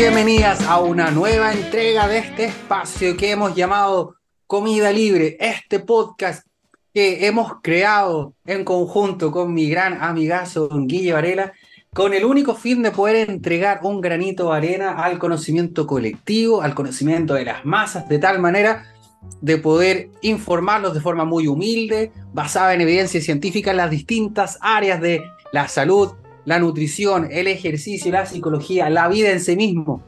Bienvenidas 0.00 0.62
a 0.62 0.80
una 0.80 1.10
nueva 1.10 1.52
entrega 1.52 2.08
de 2.08 2.20
este 2.20 2.44
espacio 2.46 3.18
que 3.18 3.32
hemos 3.32 3.54
llamado 3.54 4.14
Comida 4.46 4.90
Libre, 4.92 5.36
este 5.38 5.78
podcast 5.78 6.46
que 6.94 7.26
hemos 7.26 7.60
creado 7.62 8.32
en 8.46 8.64
conjunto 8.64 9.30
con 9.30 9.52
mi 9.52 9.68
gran 9.68 10.02
amigazo 10.02 10.70
Guille 10.72 11.12
Varela, 11.12 11.52
con 11.92 12.14
el 12.14 12.24
único 12.24 12.54
fin 12.54 12.82
de 12.82 12.92
poder 12.92 13.28
entregar 13.28 13.80
un 13.82 14.00
granito 14.00 14.50
de 14.50 14.56
arena 14.56 14.92
al 14.92 15.18
conocimiento 15.18 15.86
colectivo, 15.86 16.62
al 16.62 16.74
conocimiento 16.74 17.34
de 17.34 17.44
las 17.44 17.66
masas, 17.66 18.08
de 18.08 18.18
tal 18.18 18.38
manera 18.38 18.86
de 19.42 19.58
poder 19.58 20.08
informarlos 20.22 20.94
de 20.94 21.02
forma 21.02 21.26
muy 21.26 21.46
humilde, 21.46 22.10
basada 22.32 22.72
en 22.72 22.80
evidencia 22.80 23.20
científica 23.20 23.72
en 23.72 23.76
las 23.76 23.90
distintas 23.90 24.56
áreas 24.62 24.98
de 25.02 25.22
la 25.52 25.68
salud, 25.68 26.14
la 26.44 26.58
nutrición, 26.58 27.28
el 27.30 27.46
ejercicio, 27.46 28.12
la 28.12 28.26
psicología, 28.26 28.90
la 28.90 29.08
vida 29.08 29.30
en 29.30 29.40
sí 29.40 29.56
mismo. 29.56 30.02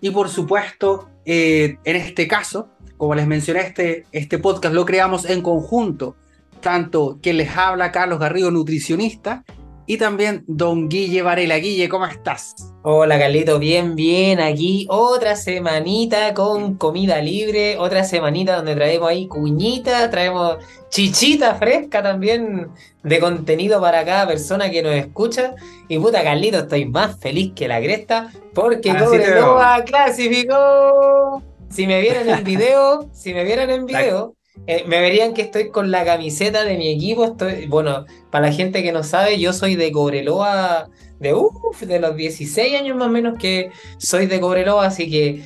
Y 0.00 0.10
por 0.10 0.28
supuesto, 0.28 1.08
eh, 1.24 1.76
en 1.84 1.96
este 1.96 2.28
caso, 2.28 2.68
como 2.96 3.14
les 3.14 3.26
mencioné, 3.26 3.60
este, 3.60 4.04
este 4.12 4.38
podcast 4.38 4.74
lo 4.74 4.84
creamos 4.84 5.24
en 5.24 5.42
conjunto, 5.42 6.16
tanto 6.60 7.18
quien 7.22 7.36
les 7.36 7.56
habla, 7.56 7.92
Carlos 7.92 8.18
Garrido, 8.18 8.50
nutricionista, 8.50 9.44
y 9.86 9.96
también 9.96 10.44
don 10.46 10.88
Guille 10.88 11.22
Varela. 11.22 11.56
Guille, 11.56 11.88
¿cómo 11.88 12.06
estás? 12.06 12.54
Hola 12.90 13.18
Carlito, 13.18 13.58
bien, 13.58 13.96
bien, 13.96 14.40
aquí 14.40 14.86
otra 14.88 15.36
semanita 15.36 16.32
con 16.32 16.76
comida 16.76 17.20
libre, 17.20 17.76
otra 17.76 18.02
semanita 18.02 18.56
donde 18.56 18.74
traemos 18.74 19.10
ahí 19.10 19.28
cuñita, 19.28 20.08
traemos 20.08 20.56
chichita 20.88 21.56
fresca 21.56 22.02
también 22.02 22.68
de 23.02 23.20
contenido 23.20 23.78
para 23.78 24.06
cada 24.06 24.26
persona 24.26 24.70
que 24.70 24.82
nos 24.82 24.94
escucha. 24.94 25.54
Y 25.86 25.98
puta 25.98 26.24
Carlito, 26.24 26.60
estoy 26.60 26.86
más 26.86 27.20
feliz 27.20 27.52
que 27.54 27.68
la 27.68 27.78
cresta 27.78 28.32
porque 28.54 28.96
Cobreloa 28.96 29.84
clasificó. 29.84 31.42
Si 31.68 31.86
me 31.86 32.00
vieran 32.00 32.26
en 32.26 32.42
video, 32.42 33.10
si 33.12 33.34
me 33.34 33.44
vieran 33.44 33.68
en 33.68 33.84
video, 33.84 34.34
eh, 34.66 34.84
me 34.86 35.02
verían 35.02 35.34
que 35.34 35.42
estoy 35.42 35.68
con 35.68 35.90
la 35.90 36.06
camiseta 36.06 36.64
de 36.64 36.78
mi 36.78 36.88
equipo. 36.88 37.26
Estoy, 37.26 37.66
bueno, 37.66 38.06
para 38.30 38.46
la 38.46 38.52
gente 38.54 38.82
que 38.82 38.92
no 38.92 39.02
sabe, 39.02 39.38
yo 39.38 39.52
soy 39.52 39.76
de 39.76 39.92
Cobreloa, 39.92 40.88
de 41.18 41.34
uff, 41.34 41.82
de 41.82 42.00
los 42.00 42.16
16 42.16 42.80
años 42.80 42.96
más 42.96 43.08
o 43.08 43.10
menos 43.10 43.38
que 43.38 43.70
soy 43.98 44.26
de 44.26 44.40
Cobreloa, 44.40 44.86
así 44.86 45.10
que 45.10 45.42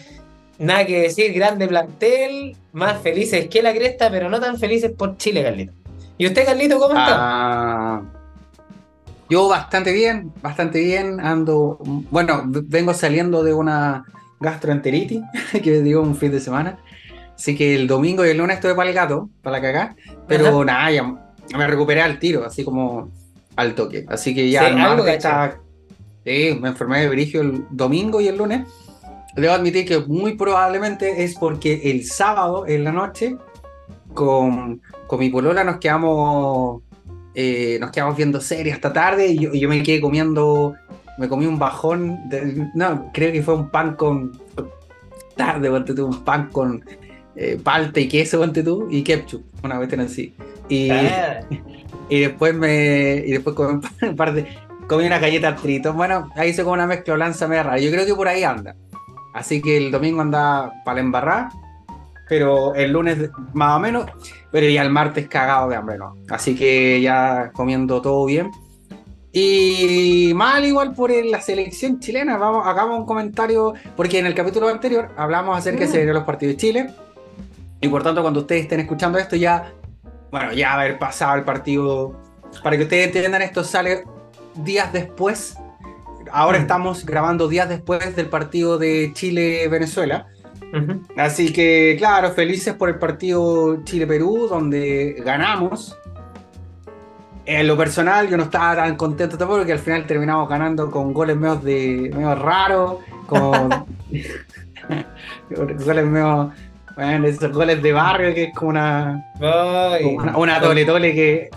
nada 0.58 0.86
que 0.86 1.02
decir, 1.02 1.32
grande 1.32 1.66
plantel, 1.66 2.56
más 2.72 3.00
felices 3.02 3.48
que 3.48 3.62
la 3.62 3.72
cresta, 3.72 4.10
pero 4.10 4.28
no 4.28 4.40
tan 4.40 4.58
felices 4.58 4.92
por 4.92 5.16
Chile, 5.16 5.42
Carlito. 5.42 5.72
¿Y 6.18 6.26
usted, 6.26 6.44
Carlito, 6.44 6.78
cómo 6.78 6.90
está? 6.90 7.16
Ah, 7.18 8.02
yo 9.28 9.48
bastante 9.48 9.92
bien, 9.92 10.32
bastante 10.42 10.80
bien, 10.80 11.20
ando, 11.20 11.78
bueno, 12.10 12.42
vengo 12.46 12.92
saliendo 12.94 13.42
de 13.42 13.54
una 13.54 14.04
gastroenteritis 14.40 15.22
que 15.62 15.82
dio 15.82 16.02
un 16.02 16.16
fin 16.16 16.32
de 16.32 16.40
semana. 16.40 16.78
Así 17.34 17.56
que 17.56 17.74
el 17.74 17.88
domingo 17.88 18.24
y 18.24 18.28
el 18.28 18.38
lunes 18.38 18.56
estuve 18.56 18.74
para 18.74 18.90
el 18.90 18.94
gato, 18.94 19.30
para 19.42 19.56
la 19.56 19.62
cagá. 19.62 19.96
Pero 20.28 20.64
nada, 20.64 20.90
ya 20.90 21.02
me 21.02 21.66
recuperé 21.66 22.02
al 22.02 22.18
tiro, 22.18 22.44
así 22.44 22.62
como 22.62 23.10
al 23.56 23.74
toque. 23.74 24.04
Así 24.08 24.34
que 24.34 24.50
ya 24.50 24.68
sí, 24.68 24.74
me 26.24 26.68
enfermé 26.68 27.00
de 27.00 27.08
brigio 27.08 27.40
el 27.40 27.64
domingo 27.70 28.20
y 28.20 28.28
el 28.28 28.38
lunes. 28.38 28.66
Debo 29.34 29.54
admitir 29.54 29.86
que 29.86 29.98
muy 30.00 30.34
probablemente 30.34 31.24
es 31.24 31.34
porque 31.36 31.80
el 31.90 32.04
sábado 32.04 32.66
en 32.66 32.84
la 32.84 32.92
noche 32.92 33.36
con, 34.12 34.80
con 35.06 35.18
mi 35.18 35.30
polola 35.30 35.64
nos 35.64 35.78
quedamos 35.78 36.82
eh, 37.34 37.78
nos 37.80 37.90
quedamos 37.90 38.14
viendo 38.14 38.42
series 38.42 38.74
hasta 38.74 38.92
tarde 38.92 39.28
y 39.28 39.58
yo, 39.58 39.68
me 39.70 39.82
quedé 39.82 40.02
comiendo 40.02 40.74
me 41.16 41.28
comí 41.28 41.46
un 41.46 41.58
bajón 41.58 42.28
de, 42.28 42.68
no 42.74 43.10
creo 43.14 43.32
que 43.32 43.42
fue 43.42 43.54
un 43.54 43.70
pan 43.70 43.96
con 43.96 44.38
tarde 45.34 45.70
un 45.70 46.24
pan 46.24 46.50
con 46.52 46.84
eh, 47.34 47.58
palta 47.62 47.98
y 47.98 48.08
queso, 48.08 48.38
ponte 48.38 48.62
tú, 48.62 48.88
y 48.90 49.02
ketchup, 49.02 49.42
una 49.62 49.78
vez 49.78 49.92
así. 49.98 50.34
Y, 50.68 50.90
ah. 50.90 51.40
y 52.08 52.20
después 52.20 52.54
me. 52.54 53.22
Y 53.26 53.32
después 53.32 53.56
comí 53.56 53.80
un 54.02 54.16
par 54.16 54.34
de. 54.34 54.46
Comí 54.88 55.06
una 55.06 55.18
galleta 55.18 55.54
trito. 55.56 55.92
Bueno, 55.92 56.30
ahí 56.36 56.52
se 56.52 56.62
come 56.62 56.74
una 56.74 56.86
mezcla 56.86 57.16
lanza 57.16 57.48
media 57.48 57.62
rara. 57.62 57.78
Yo 57.78 57.90
creo 57.90 58.04
que 58.04 58.14
por 58.14 58.28
ahí 58.28 58.44
anda. 58.44 58.74
Así 59.34 59.62
que 59.62 59.76
el 59.76 59.90
domingo 59.90 60.20
anda 60.20 60.72
para 60.84 61.00
embarrar. 61.00 61.48
Pero 62.28 62.74
el 62.74 62.92
lunes 62.92 63.30
más 63.52 63.76
o 63.76 63.80
menos. 63.80 64.06
Pero 64.50 64.68
ya 64.68 64.82
el 64.82 64.90
martes 64.90 65.28
cagado 65.28 65.68
de 65.68 65.76
hambre, 65.76 65.98
¿no? 65.98 66.16
Así 66.28 66.54
que 66.54 67.00
ya 67.00 67.50
comiendo 67.52 68.02
todo 68.02 68.24
bien. 68.26 68.50
Y 69.32 70.32
mal 70.34 70.64
igual 70.64 70.92
por 70.94 71.10
la 71.10 71.40
selección 71.40 72.00
chilena. 72.00 72.36
Vamos, 72.36 72.66
hagamos 72.66 72.98
un 72.98 73.06
comentario. 73.06 73.74
Porque 73.96 74.18
en 74.18 74.26
el 74.26 74.34
capítulo 74.34 74.68
anterior 74.68 75.10
hablamos 75.16 75.56
acerca 75.56 75.86
de 75.86 76.06
mm. 76.06 76.10
los 76.10 76.24
partidos 76.24 76.54
de 76.54 76.56
Chile. 76.56 76.90
Y 77.80 77.88
por 77.88 78.02
tanto, 78.02 78.22
cuando 78.22 78.40
ustedes 78.40 78.62
estén 78.62 78.80
escuchando 78.80 79.18
esto, 79.18 79.36
ya, 79.36 79.72
bueno, 80.30 80.52
ya 80.52 80.74
haber 80.74 80.98
pasado 80.98 81.36
el 81.36 81.44
partido. 81.44 82.20
Para 82.62 82.76
que 82.76 82.82
ustedes 82.82 83.06
entiendan, 83.06 83.42
esto 83.42 83.64
sale 83.64 84.04
días 84.54 84.92
después. 84.92 85.56
Ahora 86.30 86.58
mm. 86.58 86.62
estamos 86.62 87.04
grabando 87.04 87.48
días 87.48 87.68
después 87.68 88.14
del 88.16 88.26
partido 88.26 88.78
de 88.78 89.12
Chile-Venezuela. 89.14 90.28
Así 91.18 91.52
que, 91.52 91.96
claro, 91.98 92.32
felices 92.32 92.74
por 92.74 92.88
el 92.88 92.98
partido 92.98 93.82
Chile-Perú, 93.84 94.46
donde 94.48 95.22
ganamos. 95.24 95.98
En 97.44 97.66
lo 97.66 97.76
personal, 97.76 98.28
yo 98.28 98.36
no 98.36 98.44
estaba 98.44 98.76
tan 98.76 98.96
contento 98.96 99.36
tampoco, 99.36 99.60
porque 99.60 99.72
al 99.72 99.80
final 99.80 100.06
terminamos 100.06 100.48
ganando 100.48 100.90
con 100.90 101.12
goles 101.12 101.36
medio, 101.36 101.56
de, 101.56 102.10
medio 102.14 102.34
raros, 102.36 102.98
con 103.26 103.68
goles 105.50 106.06
medio 106.06 106.52
bueno, 106.94 107.26
esos 107.26 107.52
goles 107.52 107.82
de 107.82 107.92
barrio 107.92 108.34
que 108.34 108.44
es 108.44 108.54
como 108.54 108.70
una. 108.70 109.32
una, 110.36 110.60
tole 110.60 110.84
tole 110.84 111.14
que. 111.14 111.50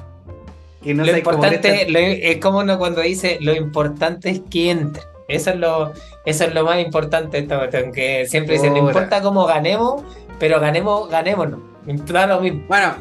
Que 0.86 0.94
no 0.94 1.04
lo 1.04 1.18
importante 1.18 2.32
es 2.32 2.38
como 2.38 2.60
uno 2.60 2.78
cuando 2.78 3.02
dice 3.02 3.40
lo 3.42 3.54
importante 3.54 4.30
es 4.30 4.42
que 4.50 4.72
entre. 4.72 5.04
Eso 5.28 5.50
es 5.50 5.56
lo, 5.56 5.92
eso 6.24 6.44
es 6.44 6.54
lo 6.54 6.64
más 6.64 6.80
importante 6.80 7.38
de 7.38 7.44
esta 7.44 7.58
cuestión. 7.58 7.92
Que 7.92 8.28
siempre 8.28 8.54
dicen, 8.54 8.74
no 8.74 8.88
importa 8.88 9.22
cómo 9.22 9.46
ganemos, 9.46 10.04
pero 10.40 10.60
ganemos, 10.60 11.10
ganémonos. 11.10 11.60
Claro, 12.06 12.40
Bueno, 12.40 12.96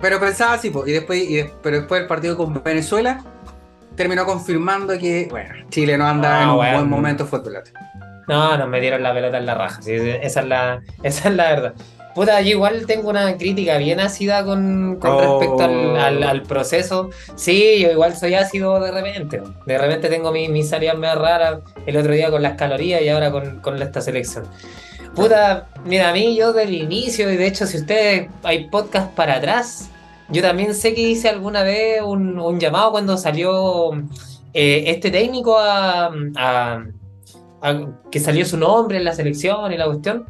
pero 0.00 0.20
pensaba 0.20 0.54
así, 0.54 0.70
y 0.86 0.92
después, 0.92 1.22
pero 1.62 1.78
después 1.78 2.02
del 2.02 2.08
partido 2.08 2.36
con 2.36 2.62
Venezuela 2.62 3.24
terminó 3.96 4.24
confirmando 4.26 4.98
que, 4.98 5.28
bueno, 5.30 5.54
Chile 5.70 5.96
no 5.96 6.06
anda 6.06 6.40
ah, 6.40 6.42
en 6.42 6.48
un 6.50 6.56
buen 6.56 6.88
momento 6.90 7.26
fútbol. 7.26 7.62
No, 8.28 8.56
nos 8.56 8.68
metieron 8.68 9.02
la 9.02 9.12
pelota 9.12 9.38
en 9.38 9.46
la 9.46 9.54
raja. 9.54 9.80
esa, 9.86 10.40
es 10.40 10.46
la, 10.46 10.82
esa 11.02 11.28
es 11.28 11.34
la 11.34 11.44
verdad. 11.44 11.74
Puta, 12.14 12.42
yo 12.42 12.50
igual 12.50 12.84
tengo 12.86 13.08
una 13.08 13.36
crítica 13.38 13.78
bien 13.78 13.98
ácida 13.98 14.44
con, 14.44 15.00
respecto 15.00 15.62
al, 15.62 16.22
al, 16.22 16.42
proceso. 16.42 17.08
Sí, 17.36 17.80
yo 17.80 17.90
igual 17.90 18.16
soy 18.16 18.34
ácido 18.34 18.78
de 18.80 18.90
repente. 18.90 19.40
De 19.64 19.78
repente 19.78 20.08
tengo 20.08 20.30
mis, 20.30 20.50
mis 20.50 20.68
salidas 20.68 20.98
más 20.98 21.16
raras 21.16 21.60
el 21.86 21.96
otro 21.96 22.12
día 22.12 22.30
con 22.30 22.42
las 22.42 22.56
calorías 22.56 23.00
y 23.00 23.08
ahora 23.08 23.30
con, 23.30 23.60
con 23.60 23.80
esta 23.80 24.02
selección. 24.02 24.44
Puta, 25.14 25.68
mira, 25.84 26.10
a 26.10 26.12
mí 26.12 26.36
yo 26.36 26.52
del 26.52 26.74
inicio, 26.74 27.30
y 27.30 27.36
de 27.36 27.46
hecho, 27.46 27.66
si 27.66 27.78
ustedes 27.78 28.30
hay 28.42 28.68
podcast 28.68 29.14
para 29.14 29.36
atrás, 29.36 29.90
yo 30.28 30.42
también 30.42 30.74
sé 30.74 30.94
que 30.94 31.02
hice 31.02 31.28
alguna 31.28 31.62
vez 31.62 32.02
un, 32.02 32.38
un 32.38 32.58
llamado 32.58 32.92
cuando 32.92 33.18
salió 33.18 33.92
eh, 34.54 34.84
este 34.86 35.10
técnico 35.10 35.58
a, 35.58 36.10
a 36.36 36.84
que 38.10 38.20
salió 38.20 38.44
su 38.44 38.56
nombre 38.56 38.98
en 38.98 39.04
la 39.04 39.12
selección 39.12 39.72
y 39.72 39.76
la 39.76 39.86
cuestión. 39.86 40.26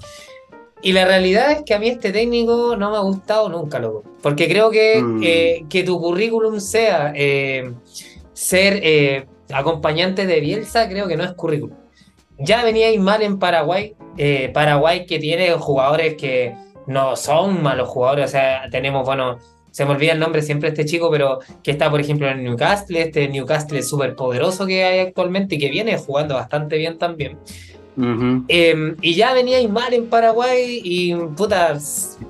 Y 0.82 0.92
la 0.92 1.04
realidad 1.04 1.52
es 1.52 1.62
que 1.62 1.74
a 1.74 1.78
mí 1.78 1.88
este 1.88 2.12
técnico 2.12 2.76
no 2.76 2.90
me 2.90 2.96
ha 2.96 3.00
gustado 3.00 3.48
nunca, 3.48 3.78
loco. 3.78 4.02
Porque 4.20 4.48
creo 4.48 4.70
que, 4.70 5.00
mm. 5.00 5.20
eh, 5.22 5.64
que 5.70 5.84
tu 5.84 6.00
currículum 6.00 6.58
sea 6.58 7.12
eh, 7.14 7.72
ser 8.32 8.80
eh, 8.82 9.26
acompañante 9.52 10.26
de 10.26 10.40
Bielsa, 10.40 10.88
creo 10.88 11.06
que 11.06 11.16
no 11.16 11.22
es 11.22 11.32
currículum. 11.32 11.76
Ya 12.38 12.64
veníais 12.64 12.98
mal 12.98 13.22
en 13.22 13.38
Paraguay. 13.38 13.94
Paraguay 14.52 15.06
que 15.06 15.18
tiene 15.18 15.52
jugadores 15.52 16.16
que 16.16 16.54
no 16.88 17.14
son 17.14 17.62
malos 17.62 17.88
jugadores. 17.88 18.26
O 18.26 18.28
sea, 18.28 18.68
tenemos, 18.70 19.06
bueno, 19.06 19.38
se 19.70 19.84
me 19.84 19.92
olvida 19.92 20.12
el 20.12 20.18
nombre 20.18 20.42
siempre 20.42 20.68
este 20.68 20.84
chico, 20.84 21.10
pero 21.10 21.38
que 21.62 21.70
está, 21.70 21.90
por 21.90 22.00
ejemplo, 22.00 22.28
en 22.28 22.42
Newcastle, 22.44 23.00
este 23.00 23.28
Newcastle 23.28 23.82
súper 23.82 24.14
poderoso 24.14 24.66
que 24.66 24.84
hay 24.84 24.98
actualmente 24.98 25.54
y 25.54 25.58
que 25.58 25.70
viene 25.70 25.96
jugando 25.96 26.34
bastante 26.34 26.76
bien 26.76 26.98
también. 26.98 27.38
Em, 27.96 28.96
y 29.02 29.14
ya 29.14 29.34
venía 29.34 29.66
mal 29.68 29.92
en 29.92 30.06
Paraguay 30.06 30.80
y 30.82 31.14
puta, 31.36 31.78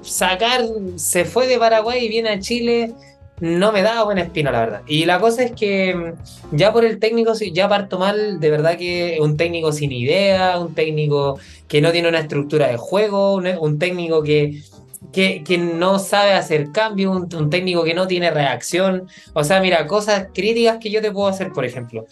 sacar, 0.03 0.63
se 0.97 1.25
fue 1.25 1.47
de 1.47 1.59
Paraguay 1.59 2.05
y 2.05 2.09
viene 2.09 2.31
a 2.31 2.41
Chile, 2.41 2.95
no 3.41 3.73
me 3.73 3.83
da 3.83 4.05
buena 4.05 4.23
espina, 4.23 4.51
la 4.51 4.61
verdad. 4.61 4.83
Y 4.87 5.05
la 5.05 5.21
cosa 5.21 5.43
es 5.45 5.53
que 5.53 5.91
em, 5.91 6.15
ya 6.53 6.73
por 6.73 6.85
el 6.85 6.99
técnico, 6.99 7.33
ya 7.53 7.69
parto 7.69 7.99
mal, 7.99 8.41
de 8.41 8.51
verdad 8.51 8.77
que 8.77 9.19
un 9.21 9.37
técnico 9.37 9.73
sin 9.73 9.93
idea, 9.93 10.59
un 10.59 10.75
técnico 10.75 11.39
que 11.69 11.81
no 11.81 11.93
tiene 11.93 12.09
una 12.09 12.21
estructura 12.21 12.69
de 12.69 12.77
juego, 12.77 13.35
un 13.35 13.79
técnico 13.79 14.23
que 14.23 14.63
que, 15.13 15.59
no 15.59 15.99
sabe 15.99 16.33
hacer 16.33 16.71
cambio, 16.73 17.11
un, 17.13 17.51
técnico 17.51 17.85
que 17.85 17.95
no 17.95 18.07
tiene 18.07 18.31
reacción. 18.31 19.09
O 19.35 19.45
sea, 19.45 19.61
mira, 19.61 19.87
cosas 19.87 20.29
críticas 20.33 20.79
que 20.79 20.91
yo 20.91 21.03
te 21.03 21.11
puedo 21.11 21.29
hacer, 21.29 21.53
por 21.53 21.65
ejemplo. 21.65 22.07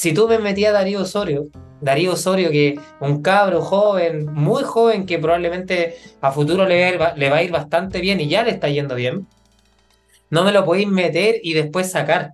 Si 0.00 0.12
tú 0.14 0.28
me 0.28 0.38
metías 0.38 0.70
a 0.70 0.74
Darío 0.74 1.00
Osorio, 1.02 1.48
Darío 1.80 2.12
Osorio, 2.12 2.50
que 2.52 2.78
un 3.00 3.20
cabro 3.20 3.60
joven, 3.62 4.32
muy 4.32 4.62
joven, 4.62 5.06
que 5.06 5.18
probablemente 5.18 5.96
a 6.20 6.30
futuro 6.30 6.66
le 6.66 6.96
va, 6.96 7.14
le 7.16 7.28
va 7.30 7.38
a 7.38 7.42
ir 7.42 7.50
bastante 7.50 8.00
bien 8.00 8.20
y 8.20 8.28
ya 8.28 8.44
le 8.44 8.52
está 8.52 8.68
yendo 8.68 8.94
bien, 8.94 9.26
no 10.30 10.44
me 10.44 10.52
lo 10.52 10.64
podéis 10.64 10.86
meter 10.86 11.40
y 11.42 11.52
después 11.54 11.90
sacar. 11.90 12.30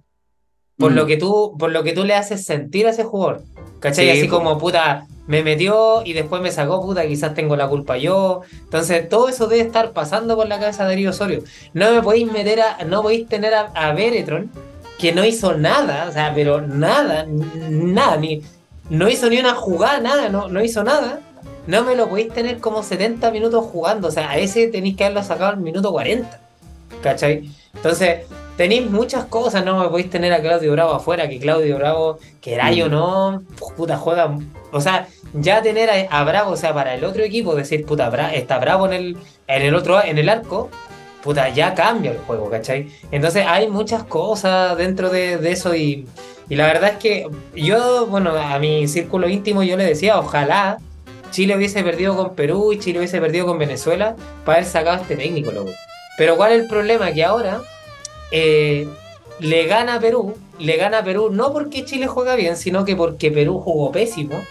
Por, 0.76 0.92
Mm. 0.92 0.94
lo 0.94 1.06
que 1.06 1.16
tú, 1.16 1.56
por 1.58 1.70
lo 1.72 1.82
que 1.84 1.92
tú 1.94 2.04
le 2.04 2.14
haces 2.14 2.44
sentir 2.44 2.86
a 2.86 2.90
ese 2.90 3.04
jugador. 3.04 3.42
¿Cachai? 3.80 4.10
Sí, 4.10 4.18
Así 4.18 4.28
po. 4.28 4.36
como, 4.38 4.58
puta, 4.58 5.06
me 5.26 5.42
metió 5.42 6.02
y 6.04 6.12
después 6.12 6.42
me 6.42 6.50
sacó, 6.50 6.82
puta, 6.82 7.06
quizás 7.06 7.32
tengo 7.32 7.56
la 7.56 7.66
culpa 7.68 7.96
yo. 7.96 8.42
Entonces, 8.64 9.08
todo 9.08 9.28
eso 9.30 9.46
debe 9.46 9.62
estar 9.62 9.92
pasando 9.92 10.36
por 10.36 10.48
la 10.48 10.58
cabeza 10.60 10.82
de 10.82 10.90
Darío 10.90 11.10
Osorio. 11.10 11.42
No 11.72 11.92
me 11.94 12.02
podéis 12.02 12.30
meter 12.30 12.60
a, 12.60 12.84
no 12.84 13.00
podéis 13.02 13.26
tener 13.26 13.54
a, 13.54 13.70
a 13.74 13.94
Beretron, 13.94 14.50
que 14.98 15.12
no 15.12 15.24
hizo 15.24 15.54
nada, 15.56 16.06
o 16.08 16.12
sea, 16.12 16.32
pero 16.34 16.60
nada, 16.60 17.26
nada, 17.28 18.16
ni, 18.16 18.42
no 18.90 19.08
hizo 19.08 19.28
ni 19.28 19.38
una 19.38 19.54
jugada, 19.54 20.00
nada, 20.00 20.28
no, 20.28 20.48
no 20.48 20.62
hizo 20.62 20.84
nada. 20.84 21.20
No 21.66 21.82
me 21.82 21.96
lo 21.96 22.08
podéis 22.08 22.32
tener 22.32 22.58
como 22.58 22.82
70 22.82 23.30
minutos 23.30 23.64
jugando, 23.72 24.08
o 24.08 24.10
sea, 24.10 24.30
a 24.30 24.36
ese 24.38 24.68
tenéis 24.68 24.96
que 24.96 25.04
haberlo 25.04 25.22
sacado 25.22 25.50
al 25.50 25.56
minuto 25.58 25.90
40. 25.92 26.40
¿Cachai? 27.02 27.50
Entonces, 27.74 28.20
tenéis 28.56 28.88
muchas 28.90 29.24
cosas, 29.24 29.64
no 29.64 29.78
me 29.80 29.88
podéis 29.88 30.10
tener 30.10 30.32
a 30.32 30.40
Claudio 30.40 30.72
Bravo 30.72 30.92
afuera, 30.92 31.28
que 31.28 31.38
Claudio 31.38 31.76
Bravo, 31.76 32.18
queráis 32.40 32.82
o 32.84 32.88
Mm. 32.88 32.90
no, 32.90 33.42
puta, 33.76 33.96
juega. 33.96 34.36
O 34.72 34.80
sea, 34.80 35.08
ya 35.32 35.60
tener 35.62 35.90
a, 36.10 36.18
a 36.20 36.24
Bravo, 36.24 36.52
o 36.52 36.56
sea, 36.56 36.72
para 36.74 36.94
el 36.94 37.04
otro 37.04 37.22
equipo, 37.22 37.54
decir, 37.54 37.84
puta, 37.84 38.10
Bra- 38.10 38.32
está 38.34 38.58
Bravo 38.58 38.86
en 38.86 38.92
el, 38.92 39.16
en 39.48 39.62
el 39.62 39.74
otro, 39.74 40.02
en 40.04 40.18
el 40.18 40.28
arco, 40.28 40.70
puta, 41.24 41.48
ya 41.48 41.74
cambia 41.74 42.12
el 42.12 42.18
juego, 42.18 42.50
¿cachai? 42.50 42.90
Entonces 43.10 43.46
hay 43.48 43.68
muchas 43.68 44.04
cosas 44.04 44.76
dentro 44.76 45.08
de, 45.08 45.34
eso 45.50 45.74
y, 45.74 46.06
y 46.50 46.54
la 46.54 46.66
verdad 46.66 46.90
es 46.90 46.98
que 46.98 47.26
yo, 47.56 48.06
bueno, 48.06 48.36
a 48.36 48.58
mi 48.58 48.86
círculo 48.86 49.28
íntimo 49.28 49.62
yo 49.62 49.76
le 49.78 49.84
decía, 49.84 50.18
ojalá 50.20 50.78
Chile 51.30 51.56
hubiese 51.56 51.82
perdido 51.82 52.14
con 52.14 52.34
Perú 52.34 52.72
y 52.72 52.78
Chile 52.78 52.98
hubiese 52.98 53.20
perdido 53.20 53.46
con 53.46 53.58
Venezuela 53.58 54.14
para 54.44 54.58
haber 54.58 54.70
sacado 54.70 54.98
a 54.98 55.00
este 55.00 55.16
técnico, 55.16 55.50
loco. 55.50 55.70
Pero 56.16 56.36
¿cuál 56.36 56.52
es 56.52 56.60
el 56.60 56.68
problema? 56.68 57.10
Que 57.10 57.24
ahora 57.24 57.62
eh, 58.30 58.86
le 59.40 59.66
gana 59.66 59.94
a 59.96 60.00
Perú, 60.00 60.34
le 60.58 60.76
gana 60.76 61.02
Perú 61.02 61.30
no 61.32 61.52
porque 61.52 61.84
Chile 61.84 62.06
juega 62.06 62.36
bien, 62.36 62.56
sino 62.56 62.84
que 62.84 62.94
porque 62.94 63.30
Perú 63.30 63.58
jugó 63.58 63.90
pésimo. 63.90 64.44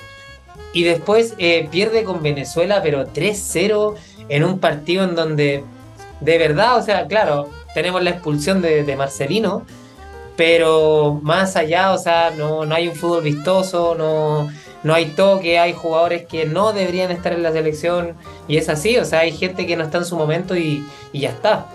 Y 0.74 0.84
después 0.84 1.36
eh, 1.38 1.70
pierde 1.72 2.04
con 2.04 2.24
Venezuela, 2.24 2.81
pero 2.81 3.06
3-0 3.06 3.94
en 4.28 4.44
un 4.44 4.60
partido 4.60 5.04
en 5.04 5.16
donde, 5.16 5.64
de 6.24 6.38
verdad, 6.38 6.78
o 6.78 6.81
sea, 6.81 7.08
claro, 7.08 7.50
tenemos 7.74 8.02
la 8.04 8.12
expulsión 8.12 8.62
de, 8.62 8.84
de 8.84 8.96
Marcelino, 8.96 9.64
pero 10.36 11.20
más 11.22 11.56
allá, 11.56 11.92
o 11.94 11.98
sea, 11.98 12.31
no, 12.38 12.66
no 12.66 12.75
hay 12.75 12.88
un 12.88 12.96
fútbol 12.96 13.24
vistoso, 13.24 13.96
no, 13.96 14.50
no 14.84 14.94
hay 14.94 15.06
toque, 15.08 15.60
hay 15.60 15.74
jugadores 15.74 16.25
que 16.25 16.46
no 16.46 16.74
deberían 16.74 17.12
estar 17.12 17.34
en 17.34 17.44
la 17.44 17.52
selección, 17.52 18.14
y 18.48 18.58
es 18.58 18.70
así, 18.70 18.98
o 18.98 19.06
sea, 19.06 19.20
hay 19.20 19.31
gente 19.31 19.68
que 19.68 19.75
no 19.75 19.84
está 19.84 20.00
en 20.00 20.06
su 20.06 20.16
momento 20.18 20.56
y, 20.56 20.84
y 21.12 21.20
ya 21.22 21.30
está. 21.30 21.68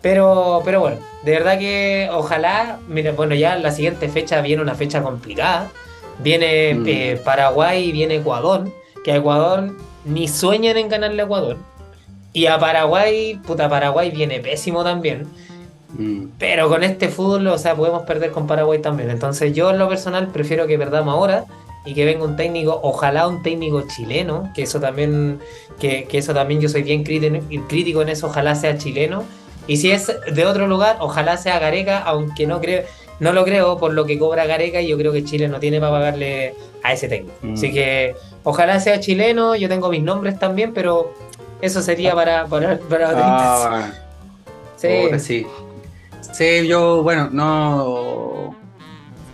Pero, 0.00 0.62
pero 0.64 0.78
bueno, 0.80 0.98
de 1.24 1.32
verdad 1.32 1.58
que 1.58 2.08
ojalá, 2.12 2.78
mira, 2.86 3.10
bueno, 3.12 3.34
ya 3.34 3.56
la 3.56 3.72
siguiente 3.72 4.08
fecha 4.08 4.40
viene 4.42 4.62
una 4.62 4.76
fecha 4.76 5.02
complicada. 5.02 5.70
Viene 6.20 6.74
Mm. 6.74 6.84
eh, 6.88 7.20
Paraguay 7.24 7.88
y 7.88 7.92
viene 7.92 8.16
Ecuador, 8.16 8.68
que 9.04 9.12
a 9.12 9.16
Ecuador 9.16 9.72
ni 10.04 10.28
sueñan 10.28 10.76
en 10.76 10.88
ganarle 10.88 11.22
a 11.22 11.24
Ecuador. 11.24 11.56
Y 12.32 12.46
a 12.46 12.58
Paraguay, 12.58 13.40
puta, 13.46 13.68
Paraguay 13.68 14.10
viene 14.10 14.40
pésimo 14.40 14.84
también. 14.84 15.26
Mm. 15.96 16.26
Pero 16.38 16.68
con 16.68 16.84
este 16.84 17.08
fútbol, 17.08 17.46
o 17.46 17.58
sea, 17.58 17.74
podemos 17.74 18.02
perder 18.02 18.30
con 18.30 18.46
Paraguay 18.46 18.80
también. 18.80 19.10
Entonces 19.10 19.54
yo 19.54 19.70
en 19.70 19.78
lo 19.78 19.88
personal 19.88 20.28
prefiero 20.28 20.66
que 20.66 20.78
perdamos 20.78 21.14
ahora 21.14 21.44
y 21.84 21.94
que 21.94 22.04
venga 22.04 22.24
un 22.24 22.36
técnico, 22.36 22.78
ojalá 22.82 23.26
un 23.26 23.42
técnico 23.42 23.82
chileno, 23.88 24.50
que 24.54 24.62
eso 24.62 24.78
también, 24.78 25.38
que, 25.78 26.04
que 26.04 26.18
eso 26.18 26.34
también 26.34 26.60
yo 26.60 26.68
soy 26.68 26.82
bien 26.82 27.02
crítico, 27.02 28.02
en 28.02 28.08
eso, 28.10 28.26
ojalá 28.26 28.54
sea 28.54 28.76
chileno. 28.76 29.24
Y 29.66 29.78
si 29.78 29.90
es 29.90 30.12
de 30.30 30.46
otro 30.46 30.66
lugar, 30.66 30.96
ojalá 31.00 31.36
sea 31.36 31.58
Gareca, 31.58 31.98
aunque 32.00 32.46
no 32.46 32.60
creo, 32.60 32.82
no 33.20 33.32
lo 33.32 33.44
creo 33.44 33.78
por 33.78 33.92
lo 33.94 34.04
que 34.06 34.18
cobra 34.18 34.46
Gareca 34.46 34.80
y 34.80 34.88
yo 34.88 34.96
creo 34.98 35.12
que 35.12 35.24
Chile 35.24 35.48
no 35.48 35.60
tiene 35.60 35.80
para 35.80 35.92
pagarle 35.92 36.54
a 36.82 36.92
ese 36.92 37.08
técnico. 37.08 37.34
Mm. 37.42 37.54
Así 37.54 37.72
que 37.72 38.14
ojalá 38.44 38.80
sea 38.80 39.00
chileno, 39.00 39.56
yo 39.56 39.68
tengo 39.68 39.88
mis 39.88 40.02
nombres 40.02 40.38
también, 40.38 40.72
pero 40.72 41.14
eso 41.60 41.82
sería 41.82 42.14
para, 42.14 42.46
para, 42.46 42.78
para. 42.78 43.10
Ah, 43.14 43.90
Sí. 44.76 44.88
sí. 45.18 45.46
Sí, 46.32 46.66
yo, 46.68 47.02
bueno, 47.02 47.28
no. 47.32 48.54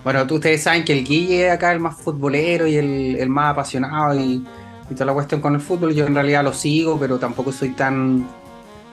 Bueno, 0.02 0.26
tú- 0.26 0.36
ustedes 0.36 0.62
saben 0.62 0.84
que 0.84 0.92
el 0.92 1.04
Guille 1.04 1.50
acá 1.50 1.68
es 1.70 1.74
el 1.74 1.80
más 1.80 1.96
futbolero 1.96 2.66
y 2.66 2.76
el, 2.76 3.16
el 3.16 3.28
más 3.28 3.52
apasionado 3.52 4.14
y, 4.18 4.44
y 4.90 4.94
toda 4.94 5.06
la 5.06 5.12
cuestión 5.12 5.40
con 5.40 5.54
el 5.54 5.60
fútbol. 5.60 5.94
Yo 5.94 6.06
en 6.06 6.14
realidad 6.14 6.42
lo 6.44 6.52
sigo, 6.52 6.98
pero 6.98 7.18
tampoco 7.18 7.52
soy 7.52 7.70
tan 7.70 8.26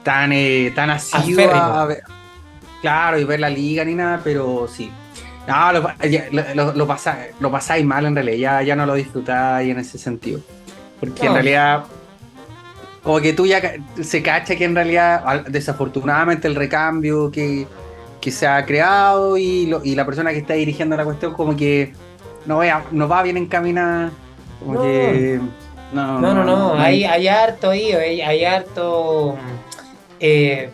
tan 0.02 0.32
eh, 0.32 0.72
tan 0.74 0.90
asiduo 0.90 1.44
a 1.54 1.86
ver. 1.86 2.02
Claro, 2.80 3.18
y 3.18 3.24
ver 3.24 3.40
la 3.40 3.48
liga 3.48 3.84
ni 3.84 3.94
nada, 3.94 4.20
pero 4.22 4.66
sí. 4.68 4.90
No, 5.46 5.72
lo, 5.72 5.88
ya- 6.08 6.26
lo, 6.54 6.72
lo- 6.74 6.86
lo 7.40 7.50
pasáis 7.50 7.84
mal 7.84 8.04
en 8.06 8.14
realidad, 8.14 8.36
ya, 8.38 8.62
ya 8.62 8.76
no 8.76 8.84
lo 8.86 8.94
disfrutáis 8.94 9.70
en 9.70 9.78
ese 9.78 9.96
sentido. 9.98 10.40
Porque 11.00 11.26
en 11.26 11.34
realidad, 11.34 11.84
como 13.02 13.20
que 13.20 13.32
tú 13.32 13.46
ya 13.46 13.60
se 14.00 14.22
cacha 14.22 14.56
que 14.56 14.64
en 14.64 14.74
realidad, 14.74 15.22
al- 15.24 15.44
desafortunadamente, 15.52 16.46
el 16.48 16.54
recambio 16.54 17.30
que, 17.30 17.66
que 18.20 18.30
se 18.30 18.46
ha 18.46 18.64
creado 18.64 19.36
y, 19.36 19.66
lo- 19.66 19.84
y 19.84 19.94
la 19.94 20.06
persona 20.06 20.30
que 20.32 20.38
está 20.38 20.54
dirigiendo 20.54 20.96
la 20.96 21.04
cuestión, 21.04 21.34
como 21.34 21.56
que 21.56 21.92
no, 22.46 22.58
vea, 22.58 22.84
no 22.92 23.08
va 23.08 23.22
bien 23.22 23.36
encaminada. 23.36 24.10
Como 24.60 24.74
No. 24.74 24.82
que. 24.82 25.40
No, 25.92 26.20
No, 26.20 26.32
no, 26.34 26.44
no, 26.44 26.74
hay, 26.80 27.04
hay 27.04 27.28
harto 27.28 27.68
ahí, 27.70 27.92
hay, 27.92 28.20
hay 28.22 28.44
harto. 28.44 29.36
eh, 30.20 30.70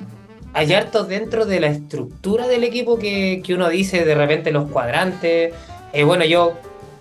hay 0.54 0.72
harto 0.72 1.04
dentro 1.04 1.44
de 1.44 1.60
la 1.60 1.66
estructura 1.69 2.46
del 2.46 2.64
equipo 2.64 2.98
que, 2.98 3.42
que 3.44 3.54
uno 3.54 3.69
dice 3.69 4.04
de 4.04 4.14
repente 4.14 4.50
los 4.52 4.70
cuadrantes. 4.70 5.52
Eh, 5.92 6.04
bueno, 6.04 6.25
yo 6.25 6.52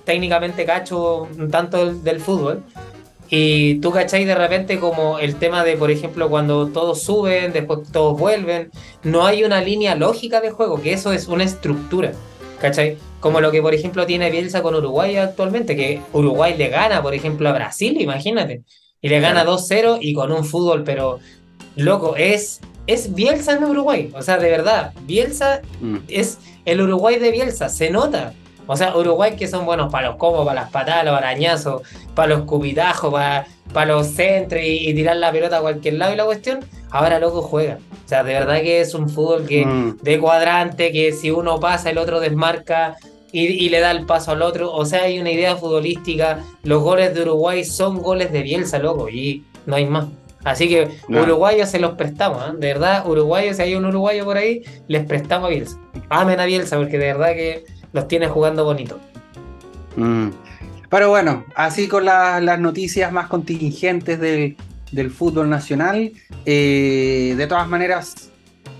técnicamente 0.05 0.65
cacho 0.65 1.23
un 1.37 1.49
tanto 1.51 1.77
del, 1.85 2.03
del 2.03 2.19
fútbol. 2.19 2.63
Y 3.29 3.75
tú 3.81 3.91
cacháis 3.91 4.25
de 4.25 4.35
repente 4.35 4.79
como 4.79 5.19
el 5.19 5.35
tema 5.35 5.63
de, 5.63 5.75
por 5.75 5.91
ejemplo, 5.91 6.29
cuando 6.29 6.67
todos 6.67 7.01
suben, 7.03 7.51
después 7.53 7.79
todos 7.91 8.17
vuelven. 8.17 8.71
No 9.03 9.25
hay 9.25 9.43
una 9.43 9.61
línea 9.61 9.95
lógica 9.95 10.39
de 10.41 10.51
juego, 10.51 10.81
que 10.81 10.93
eso 10.93 11.11
es 11.11 11.27
una 11.27 11.43
estructura. 11.43 12.13
¿Cachai? 12.61 12.97
Como 13.19 13.39
lo 13.41 13.51
que, 13.51 13.61
por 13.61 13.73
ejemplo, 13.75 14.05
tiene 14.05 14.31
Bielsa 14.31 14.61
con 14.63 14.73
Uruguay 14.75 15.17
actualmente, 15.17 15.75
que 15.75 16.01
Uruguay 16.13 16.55
le 16.57 16.69
gana, 16.69 17.03
por 17.03 17.13
ejemplo, 17.13 17.47
a 17.49 17.53
Brasil, 17.53 17.99
imagínate. 18.01 18.63
Y 19.01 19.09
le 19.09 19.19
gana 19.19 19.45
2-0 19.45 19.99
y 20.01 20.13
con 20.13 20.31
un 20.31 20.43
fútbol, 20.43 20.83
pero 20.83 21.19
loco, 21.75 22.15
es, 22.15 22.59
es 22.87 23.13
Bielsa 23.13 23.53
en 23.53 23.65
Uruguay. 23.65 24.09
O 24.15 24.21
sea, 24.23 24.37
de 24.37 24.49
verdad, 24.49 24.93
Bielsa 25.01 25.61
Mm. 25.81 25.97
es 26.07 26.39
el 26.65 26.81
Uruguay 26.81 27.17
de 27.19 27.31
Bielsa, 27.31 27.69
se 27.69 27.91
nota. 27.91 28.33
O 28.67 28.75
sea, 28.77 28.95
Uruguay 28.95 29.35
que 29.35 29.47
son 29.47 29.65
buenos 29.65 29.91
para 29.91 30.09
los 30.09 30.17
combos, 30.17 30.45
para 30.45 30.61
las 30.61 30.71
patadas, 30.71 31.05
los 31.05 31.15
arañazos, 31.17 31.81
para 32.13 32.27
los 32.35 32.41
cubitajos, 32.41 33.11
para, 33.11 33.47
para 33.73 33.93
los 33.93 34.07
centros 34.07 34.61
y, 34.61 34.89
y 34.89 34.93
tirar 34.93 35.15
la 35.17 35.31
pelota 35.31 35.57
a 35.57 35.61
cualquier 35.61 35.95
lado 35.95 36.13
y 36.13 36.17
la 36.17 36.25
cuestión, 36.25 36.59
ahora 36.91 37.19
loco 37.19 37.41
juega. 37.41 37.77
O 38.05 38.07
sea, 38.09 38.23
de 38.23 38.33
verdad 38.33 38.61
que 38.61 38.81
es 38.81 38.93
un 38.93 39.09
fútbol 39.09 39.45
que 39.45 39.65
Mm. 39.65 39.97
de 40.01 40.19
cuadrante, 40.19 40.91
que 40.91 41.11
si 41.13 41.31
uno 41.31 41.59
pasa 41.59 41.89
el 41.89 41.97
otro 41.97 42.19
desmarca 42.19 42.95
y, 43.31 43.45
y 43.47 43.69
le 43.69 43.79
da 43.81 43.91
el 43.91 44.05
paso 44.05 44.31
al 44.31 44.41
otro. 44.41 44.71
O 44.73 44.85
sea, 44.85 45.03
hay 45.03 45.19
una 45.19 45.31
idea 45.31 45.55
futbolística. 45.57 46.39
Los 46.63 46.81
goles 46.83 47.13
de 47.13 47.21
Uruguay 47.23 47.63
son 47.65 48.01
goles 48.01 48.31
de 48.31 48.41
Bielsa, 48.41 48.79
loco, 48.79 49.09
y 49.09 49.43
no 49.65 49.75
hay 49.75 49.85
más. 49.85 50.05
Así 50.45 50.69
que 50.69 50.87
No. 51.09 51.23
uruguayos 51.23 51.67
se 51.67 51.77
los 51.79 51.95
prestamos, 51.95 52.41
¿eh? 52.47 52.51
de 52.57 52.67
verdad, 52.67 53.05
uruguayos, 53.05 53.57
si 53.57 53.63
hay 53.63 53.75
un 53.75 53.85
uruguayo 53.85 54.23
por 54.23 54.37
ahí, 54.37 54.61
les 54.87 55.05
prestamos 55.05 55.47
a 55.47 55.49
Bielsa. 55.49 55.77
Amen 56.09 56.39
a 56.39 56.45
Bielsa, 56.45 56.77
porque 56.77 56.97
de 56.97 57.07
verdad 57.07 57.33
que 57.33 57.65
los 57.93 58.07
tiene 58.07 58.27
jugando 58.27 58.63
bonito. 58.65 58.99
Mm. 59.95 60.29
Pero 60.89 61.09
bueno, 61.09 61.43
así 61.55 61.87
con 61.87 62.05
la- 62.05 62.39
las 62.39 62.59
noticias 62.59 63.11
más 63.11 63.27
contingentes 63.27 64.19
del, 64.19 64.55
fútbol 65.11 65.49
nacional. 65.49 66.11
eh, 66.45 67.33
de 67.37 67.45
todas 67.47 67.67
maneras, 67.67 68.29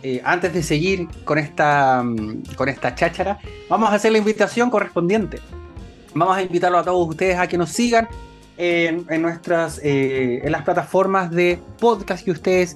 eh, 0.04 0.22
antes 0.24 0.54
de 0.54 0.64
seguir 0.64 1.08
con 1.26 1.38
esta, 1.38 2.02
mm, 2.02 2.56
con 2.56 2.70
esta 2.70 2.96
cháchara, 2.96 3.40
vamos 3.70 3.90
a 3.90 3.96
hacer 3.96 4.14
la 4.14 4.20
invitación 4.20 4.70
correspondiente. 4.70 5.40
Vamos 6.14 6.38
a 6.38 6.42
invitarlo 6.42 6.78
a 6.78 6.84
todos 6.84 7.10
ustedes 7.10 7.38
a 7.38 7.48
que 7.48 7.58
nos 7.58 7.72
sigan 7.72 8.08
en, 8.58 9.06
en 9.10 9.22
nuestras, 9.22 9.82
eh, 9.84 10.40
en 10.46 10.52
las 10.52 10.62
plataformas 10.64 11.30
de 11.30 11.60
podcast 11.80 12.24
que 12.24 12.32
ustedes 12.32 12.76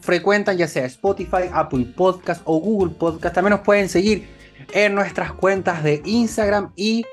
frecuentan, 0.00 0.56
ya 0.56 0.66
sea 0.66 0.86
Spotify, 0.86 1.50
Apple 1.52 1.86
Podcast 1.94 2.40
o 2.44 2.58
Google 2.58 2.94
Podcast. 2.94 3.34
También 3.34 3.50
nos 3.52 3.60
pueden 3.60 3.88
seguir 3.90 4.26
en 4.72 4.94
nuestras 4.94 5.32
cuentas 5.32 5.82
de 5.82 6.02
Instagram 6.04 6.72
y 6.76 7.04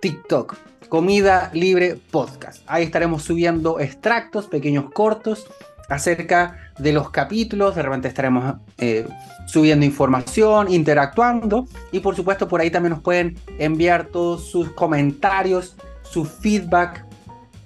TikTok. 0.00 0.56
Comida 0.88 1.50
Libre 1.52 1.98
Podcast. 2.10 2.62
Ahí 2.66 2.84
estaremos 2.84 3.22
subiendo 3.22 3.78
extractos, 3.78 4.46
pequeños 4.46 4.90
cortos 4.92 5.46
acerca 5.88 6.58
de 6.78 6.92
los 6.92 7.10
capítulos, 7.10 7.74
de 7.74 7.82
repente 7.82 8.08
estaremos 8.08 8.56
eh, 8.76 9.06
subiendo 9.46 9.86
información, 9.86 10.70
interactuando 10.70 11.66
y 11.92 12.00
por 12.00 12.14
supuesto 12.14 12.46
por 12.46 12.60
ahí 12.60 12.70
también 12.70 12.92
nos 12.92 13.02
pueden 13.02 13.38
enviar 13.58 14.06
todos 14.06 14.50
sus 14.50 14.70
comentarios, 14.72 15.76
su 16.02 16.24
feedback, 16.24 17.06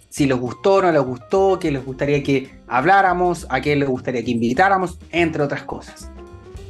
si 0.08 0.26
les 0.26 0.38
gustó 0.38 0.75
o 0.75 0.82
no 0.82 0.92
les 0.92 1.02
gustó, 1.02 1.58
qué 1.58 1.70
les 1.70 1.84
gustaría 1.84 2.22
que 2.22 2.61
habláramos, 2.68 3.46
a 3.49 3.61
qué 3.61 3.75
les 3.75 3.88
gustaría 3.88 4.25
que 4.25 4.30
invitáramos, 4.30 4.99
entre 5.11 5.42
otras 5.42 5.64
cosas. 5.64 6.11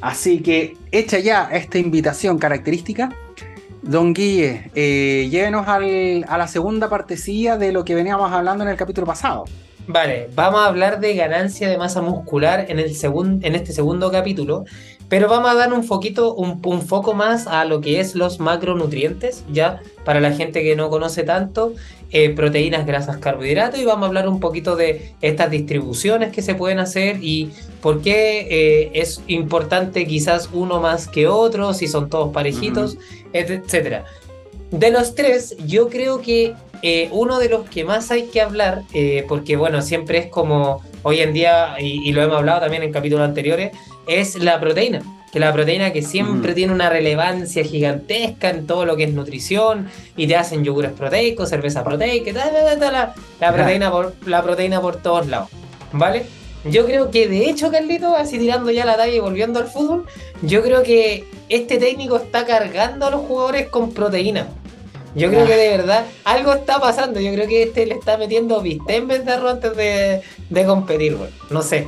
Así 0.03 0.43
que 0.43 0.77
hecha 0.91 1.21
ya 1.21 1.49
esta 1.53 1.79
invitación 1.79 2.37
característica, 2.39 3.11
don 3.83 4.13
Guille, 4.13 4.71
eh, 4.75 5.29
llévenos 5.31 5.67
a 5.69 5.79
la 6.39 6.49
segunda 6.49 6.91
partecilla 6.91 7.57
de 7.57 7.73
lo 7.73 7.85
que 7.85 7.95
veníamos 7.95 8.33
hablando 8.33 8.65
en 8.65 8.71
el 8.71 8.77
capítulo 8.77 9.07
pasado. 9.07 9.45
Vale, 9.87 10.29
vamos 10.35 10.61
a 10.61 10.67
hablar 10.67 11.01
de 11.01 11.15
ganancia 11.15 11.69
de 11.69 11.79
masa 11.79 12.03
muscular 12.03 12.67
en, 12.69 12.81
este 12.81 13.73
segundo 13.73 14.11
capítulo, 14.11 14.65
pero 15.09 15.29
vamos 15.29 15.51
a 15.51 15.55
dar 15.55 15.73
un, 15.73 15.85
foquito, 15.85 16.35
un, 16.35 16.83
foco 16.83 17.15
más 17.15 17.47
a 17.47 17.65
lo 17.65 17.81
que 17.81 18.01
es 18.01 18.15
los 18.17 18.41
macronutrientes, 18.41 19.45
ya 19.53 19.83
para 20.05 20.21
la 20.21 20.33
gente 20.33 20.63
que 20.63 20.75
no 20.75 20.89
conoce 20.89 21.23
tanto, 21.23 21.75
eh, 22.13 22.31
proteínas, 22.31 22.87
grasas, 22.87 23.17
carbohidratos, 23.17 23.81
y 23.81 23.85
vamos 23.85 24.05
a 24.05 24.07
hablar 24.09 24.29
un 24.29 24.39
poquito 24.39 24.77
de 24.77 25.13
estas 25.21 25.51
distribuciones 25.51 26.31
que 26.31 26.43
se 26.43 26.55
pueden 26.55 26.79
hacer 26.79 27.19
y 27.23 27.51
por 27.81 28.03
qué 28.03 28.47
eh, 28.51 28.91
es 28.95 29.23
importante 29.27 30.07
quizás 30.07 30.51
uno 30.53 30.81
más 30.81 31.09
que 31.09 31.27
otro, 31.27 31.75
si 31.75 31.89
son 31.89 32.11
todos 32.11 32.33
parejitos, 32.33 32.99
etcétera. 33.33 34.05
De 34.73 34.91
los 34.91 35.15
tres, 35.15 35.55
yo 35.67 35.91
creo 35.91 36.23
que 36.23 36.55
eh, 36.81 37.09
uno 37.13 37.39
de 37.39 37.51
los 37.51 37.69
que 37.69 37.85
más 37.85 38.11
hay 38.11 38.29
que 38.29 38.41
hablar, 38.41 38.83
eh, 38.95 39.25
porque 39.29 39.55
bueno, 39.57 39.83
siempre 39.83 40.17
es 40.17 40.27
como 40.29 40.83
hoy 41.03 41.21
en 41.21 41.35
día, 41.35 41.77
y, 41.79 42.11
lo 42.13 42.23
hemos 42.23 42.39
hablado 42.39 42.61
también 42.61 42.83
en 42.83 42.91
capítulos 42.91 43.23
anteriores, 43.23 43.73
es 44.07 44.37
la 44.37 44.59
proteína. 44.59 45.03
Que 45.31 45.41
la 45.41 45.53
proteína 45.53 45.93
que 45.93 46.01
siempre 46.01 46.55
tiene 46.55 46.73
una 46.73 46.89
relevancia 46.89 47.65
gigantesca 47.65 48.49
en 48.49 48.67
todo 48.67 48.87
lo 48.87 48.97
que 48.97 49.05
es 49.05 49.13
nutrición, 49.13 49.91
y 50.17 50.27
te 50.27 50.37
hacen 50.37 50.65
yogures 50.65 50.93
proteicos, 50.93 51.51
cerveza 51.51 51.85
proteica, 51.85 52.33
la, 52.33 53.15
la, 53.41 53.53
proteína 53.53 53.91
por, 53.91 54.15
la 54.27 54.43
proteína 54.43 54.81
por 54.81 54.97
todos 54.97 55.27
lados. 55.27 55.51
¿Vale? 55.93 56.25
Yo 56.65 56.87
creo 56.87 57.11
que 57.11 57.29
de 57.29 57.51
hecho, 57.51 57.71
Carlito, 57.71 58.17
así 58.17 58.39
tirando 58.39 58.71
ya 58.71 58.87
la 58.87 58.97
talla 58.97 59.13
y 59.13 59.19
volviendo 59.19 59.59
al 59.59 59.67
fútbol, 59.67 60.07
yo 60.41 60.63
creo 60.63 60.83
que 60.83 61.25
este 61.51 61.77
técnico 61.77 62.17
está 62.17 62.47
cargando 62.47 63.05
a 63.05 63.11
los 63.11 63.21
jugadores 63.23 63.69
con 63.69 63.93
proteína. 63.93 64.49
Yo 65.15 65.29
creo 65.29 65.47
que 65.47 65.57
de 65.57 65.77
verdad 65.77 66.07
algo 66.25 66.53
está 66.53 66.81
pasando. 66.81 67.21
Yo 67.21 67.33
creo 67.33 67.47
que 67.47 67.65
este 67.65 67.87
le 67.87 67.95
está 67.95 68.17
metiendo 68.17 68.61
viste 68.61 68.97
en 68.97 69.09
vez 69.09 69.25
de 69.25 69.33
arroz 69.33 69.53
antes 69.53 69.77
de, 69.77 70.65
competir, 70.65 71.17
güey. 71.17 71.31
No 71.51 71.63
sé. 71.63 71.87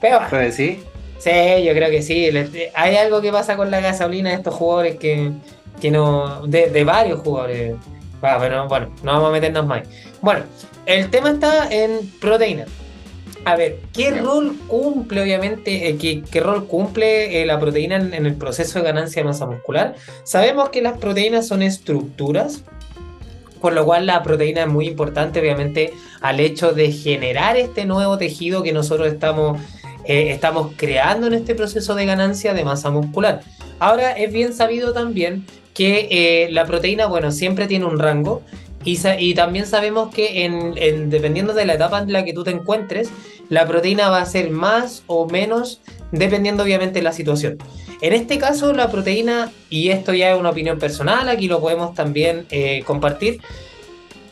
Pero, 0.00 0.20
¿Puede 0.28 0.52
sí? 0.52 0.82
Sí, 1.18 1.64
yo 1.64 1.72
creo 1.72 1.90
que 1.90 2.02
sí. 2.02 2.30
Hay 2.74 2.96
algo 2.96 3.20
que 3.20 3.32
pasa 3.32 3.56
con 3.56 3.70
la 3.70 3.80
gasolina 3.80 4.30
de 4.30 4.36
estos 4.36 4.54
jugadores 4.54 4.96
que, 4.96 5.32
que 5.80 5.90
no. 5.90 6.46
De, 6.46 6.84
varios 6.84 7.20
jugadores. 7.20 7.74
bueno, 8.20 8.68
bueno, 8.68 8.88
no 9.02 9.12
vamos 9.12 9.30
a 9.30 9.32
meternos 9.32 9.66
más. 9.66 9.82
Bueno, 10.20 10.44
el 10.86 11.10
tema 11.10 11.30
está 11.30 11.68
en 11.70 12.10
proteína. 12.20 12.66
A 13.48 13.56
ver, 13.56 13.78
¿qué 13.94 14.10
rol 14.10 14.54
cumple, 14.66 15.22
obviamente, 15.22 15.88
eh, 15.88 15.96
qué, 15.96 16.40
rol 16.40 16.66
cumple 16.66 17.40
eh, 17.40 17.46
la 17.46 17.58
proteína 17.58 17.96
en, 17.96 18.26
el 18.26 18.34
proceso 18.34 18.78
de 18.78 18.84
ganancia 18.84 19.22
de 19.22 19.26
masa 19.26 19.46
muscular? 19.46 19.94
Sabemos 20.22 20.68
que 20.68 20.82
las 20.82 20.98
proteínas 20.98 21.48
son 21.48 21.62
estructuras, 21.62 22.62
por 23.62 23.72
lo 23.72 23.86
cual 23.86 24.04
la 24.04 24.22
proteína 24.22 24.64
es 24.64 24.68
muy 24.68 24.86
importante, 24.86 25.40
obviamente, 25.40 25.94
al 26.20 26.40
hecho 26.40 26.72
de 26.72 26.92
generar 26.92 27.56
este 27.56 27.86
nuevo 27.86 28.18
tejido 28.18 28.62
que 28.62 28.74
nosotros 28.74 29.08
estamos, 29.08 29.58
eh, 30.04 30.30
estamos 30.30 30.72
creando 30.76 31.26
en 31.28 31.32
este 31.32 31.54
proceso 31.54 31.94
de 31.94 32.04
ganancia 32.04 32.52
de 32.52 32.66
masa 32.66 32.90
muscular. 32.90 33.40
Ahora, 33.78 34.12
es 34.12 34.30
bien 34.30 34.52
sabido 34.52 34.92
también 34.92 35.46
que 35.72 36.48
la 36.50 36.66
proteína, 36.66 37.06
bueno, 37.06 37.32
siempre 37.32 37.66
tiene 37.66 37.86
un 37.86 37.98
rango 37.98 38.42
y, 38.84 39.34
también 39.34 39.66
sabemos 39.66 40.14
que 40.14 40.44
en, 40.44 41.10
dependiendo 41.10 41.52
de 41.52 41.66
la 41.66 41.74
etapa 41.74 41.98
en 41.98 42.12
la 42.12 42.24
que 42.24 42.32
tú 42.32 42.44
te 42.44 42.50
encuentres, 42.50 43.10
la 43.48 43.66
proteína 43.66 44.08
va 44.08 44.20
a 44.20 44.26
ser 44.26 44.50
más 44.50 45.02
o 45.06 45.26
menos 45.26 45.80
dependiendo 46.12 46.62
obviamente 46.62 47.00
de 47.00 47.02
la 47.02 47.12
situación. 47.12 47.58
En 48.00 48.12
este 48.12 48.38
caso, 48.38 48.72
la 48.72 48.90
proteína, 48.90 49.50
y 49.68 49.88
esto 49.90 50.14
ya 50.14 50.32
es 50.32 50.38
una 50.38 50.50
opinión 50.50 50.78
personal, 50.78 51.28
aquí 51.28 51.48
lo 51.48 51.60
podemos 51.60 51.94
también 51.94 52.46
eh, 52.50 52.82
compartir, 52.86 53.40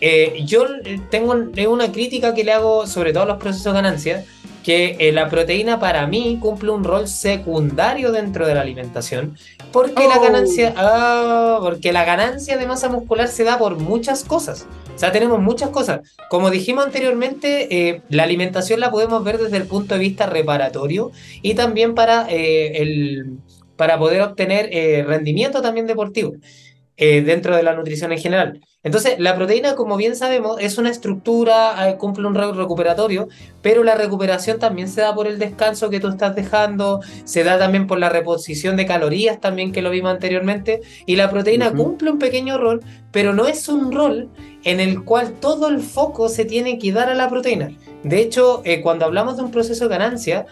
eh, 0.09 0.45
yo 0.45 0.67
tengo 1.11 1.35
una 1.73 1.91
crítica 1.91 2.33
que 2.33 2.45
le 2.45 2.53
hago 2.53 2.87
sobre 2.87 3.13
todo 3.13 3.25
a 3.25 3.27
los 3.27 3.39
procesos 3.39 3.65
de 3.65 3.73
ganancia, 3.73 4.25
que 4.63 4.97
eh, 5.01 5.11
la 5.11 5.29
proteína 5.29 5.81
para 5.81 6.07
mí 6.07 6.39
cumple 6.41 6.71
un 6.71 6.85
rol 6.85 7.09
secundario 7.09 8.13
dentro 8.13 8.47
de 8.47 8.55
la 8.55 8.61
alimentación, 8.61 9.37
porque 9.73 10.07
la 10.07 10.19
oh. 10.19 10.23
ganancia, 10.23 10.73
ah, 10.77 11.59
porque 11.61 11.93
la 11.93 12.05
ganancia 12.05 12.57
de 12.57 12.67
masa 12.69 12.89
muscular 12.89 13.27
se 13.27 13.43
da 13.43 13.59
por 13.59 13.79
muchas 13.81 14.23
cosas. 14.23 14.69
O 14.95 14.97
sea, 14.97 15.11
tenemos 15.11 15.41
muchas 15.41 15.71
cosas. 15.71 16.03
Como 16.31 16.51
dijimos 16.51 16.87
anteriormente, 16.87 17.89
eh, 17.89 18.03
la 18.09 18.23
alimentación 18.23 18.79
la 18.79 18.93
podemos 18.93 19.25
ver 19.25 19.39
desde 19.39 19.57
el 19.57 19.67
punto 19.67 19.95
de 19.95 20.01
vista 20.01 20.27
reparatorio 20.27 21.11
y 21.43 21.55
también 21.55 21.97
para, 21.97 22.29
el, 22.29 23.39
para 23.75 23.99
poder 23.99 24.23
obtener 24.23 24.71
rendimiento 25.05 25.63
también 25.63 25.89
deportivo. 25.89 26.35
Dentro 26.97 27.55
de 27.55 27.63
la 27.63 27.75
nutrición 27.75 28.13
en 28.13 28.19
general. 28.19 28.61
Entonces, 28.87 29.17
la 29.19 29.35
proteína, 29.35 29.75
como 29.75 29.97
bien 29.97 30.15
sabemos, 30.15 30.59
es 30.61 30.79
una 30.79 30.91
estructura, 30.91 31.91
eh, 31.91 31.97
cumple 31.97 32.25
un 32.25 32.37
rol 32.37 32.57
recuperatorio, 32.57 33.27
pero 33.61 33.83
la 33.83 33.97
recuperación 33.97 34.61
también 34.61 34.87
se 34.87 35.01
da 35.01 35.13
por 35.13 35.27
el 35.27 35.41
descanso 35.41 35.91
que 35.91 35.99
tú 35.99 36.07
estás 36.07 36.37
dejando, 36.37 37.01
se 37.25 37.43
da 37.43 37.59
también 37.59 37.89
por 37.89 37.99
la 37.99 38.11
reposición 38.11 38.77
de 38.77 38.87
calorías 38.87 39.41
también 39.41 39.73
que 39.73 39.83
lo 39.83 39.91
vimos 39.91 40.13
anteriormente, 40.13 40.83
y 41.05 41.17
la 41.17 41.29
proteína 41.29 41.73
cumple 41.73 42.13
un 42.13 42.21
pequeño 42.21 42.59
rol, 42.59 42.81
pero 43.11 43.35
no 43.35 43.49
es 43.49 43.69
un 43.69 43.91
rol 43.91 44.29
en 44.63 44.79
el 44.79 45.03
cual 45.03 45.33
todo 45.33 45.67
el 45.67 45.81
foco 45.81 46.29
se 46.29 46.45
tiene 46.45 46.79
que 46.79 46.93
dar 46.93 47.09
a 47.09 47.15
la 47.15 47.29
proteína. 47.29 47.73
De 48.05 48.21
hecho, 48.21 48.63
eh, 48.65 48.83
cuando 48.83 49.05
hablamos 49.05 49.37
de 49.37 49.43
un 49.43 49.51
proceso 49.51 49.89
de 49.89 49.91
ganancia, 49.91 50.47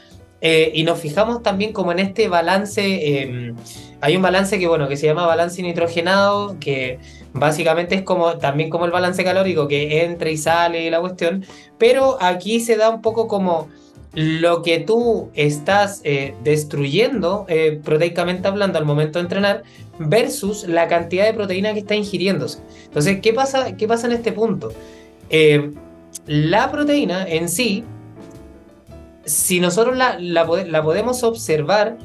y 0.46 0.82
nos 0.82 1.00
fijamos 1.00 1.42
también 1.42 1.72
como 1.72 1.90
en 1.92 2.00
este 2.00 2.28
balance 2.28 2.82
em, 2.82 3.54
hay 4.02 4.16
un 4.16 4.20
balance 4.20 4.58
que, 4.58 4.68
bueno, 4.68 4.86
que 4.88 4.98
se 4.98 5.06
llama 5.06 5.24
balance 5.24 5.62
nitrogenado, 5.62 6.58
que 6.60 6.98
básicamente 7.34 7.96
es 7.96 8.02
como 8.02 8.38
también 8.38 8.70
como 8.70 8.86
el 8.86 8.92
balance 8.92 9.22
calórico, 9.22 9.68
que 9.68 10.04
entra 10.04 10.30
y 10.30 10.36
sale 10.36 10.90
la 10.90 11.00
cuestión, 11.00 11.44
pero 11.78 12.16
aquí 12.20 12.60
se 12.60 12.76
da 12.76 12.88
un 12.88 13.02
poco 13.02 13.28
como 13.28 13.68
lo 14.14 14.62
que 14.62 14.78
tú 14.78 15.30
estás 15.34 16.00
eh, 16.04 16.34
destruyendo, 16.44 17.44
eh, 17.48 17.80
proteicamente 17.84 18.46
hablando, 18.46 18.78
al 18.78 18.84
momento 18.84 19.18
de 19.18 19.24
entrenar, 19.24 19.64
versus 19.98 20.68
la 20.68 20.86
cantidad 20.86 21.24
de 21.26 21.34
proteína 21.34 21.72
que 21.74 21.80
está 21.80 21.96
ingiriéndose. 21.96 22.60
Entonces, 22.84 23.20
¿qué 23.20 23.32
pasa, 23.32 23.76
qué 23.76 23.88
pasa 23.88 24.06
en 24.06 24.12
este 24.12 24.30
punto? 24.30 24.72
Eh, 25.30 25.72
la 26.26 26.70
proteína 26.70 27.26
en 27.28 27.48
sí, 27.48 27.82
si 29.24 29.58
nosotros 29.58 29.96
la, 29.96 30.16
la, 30.20 30.44
la 30.44 30.82
podemos 30.84 31.24
observar, 31.24 31.98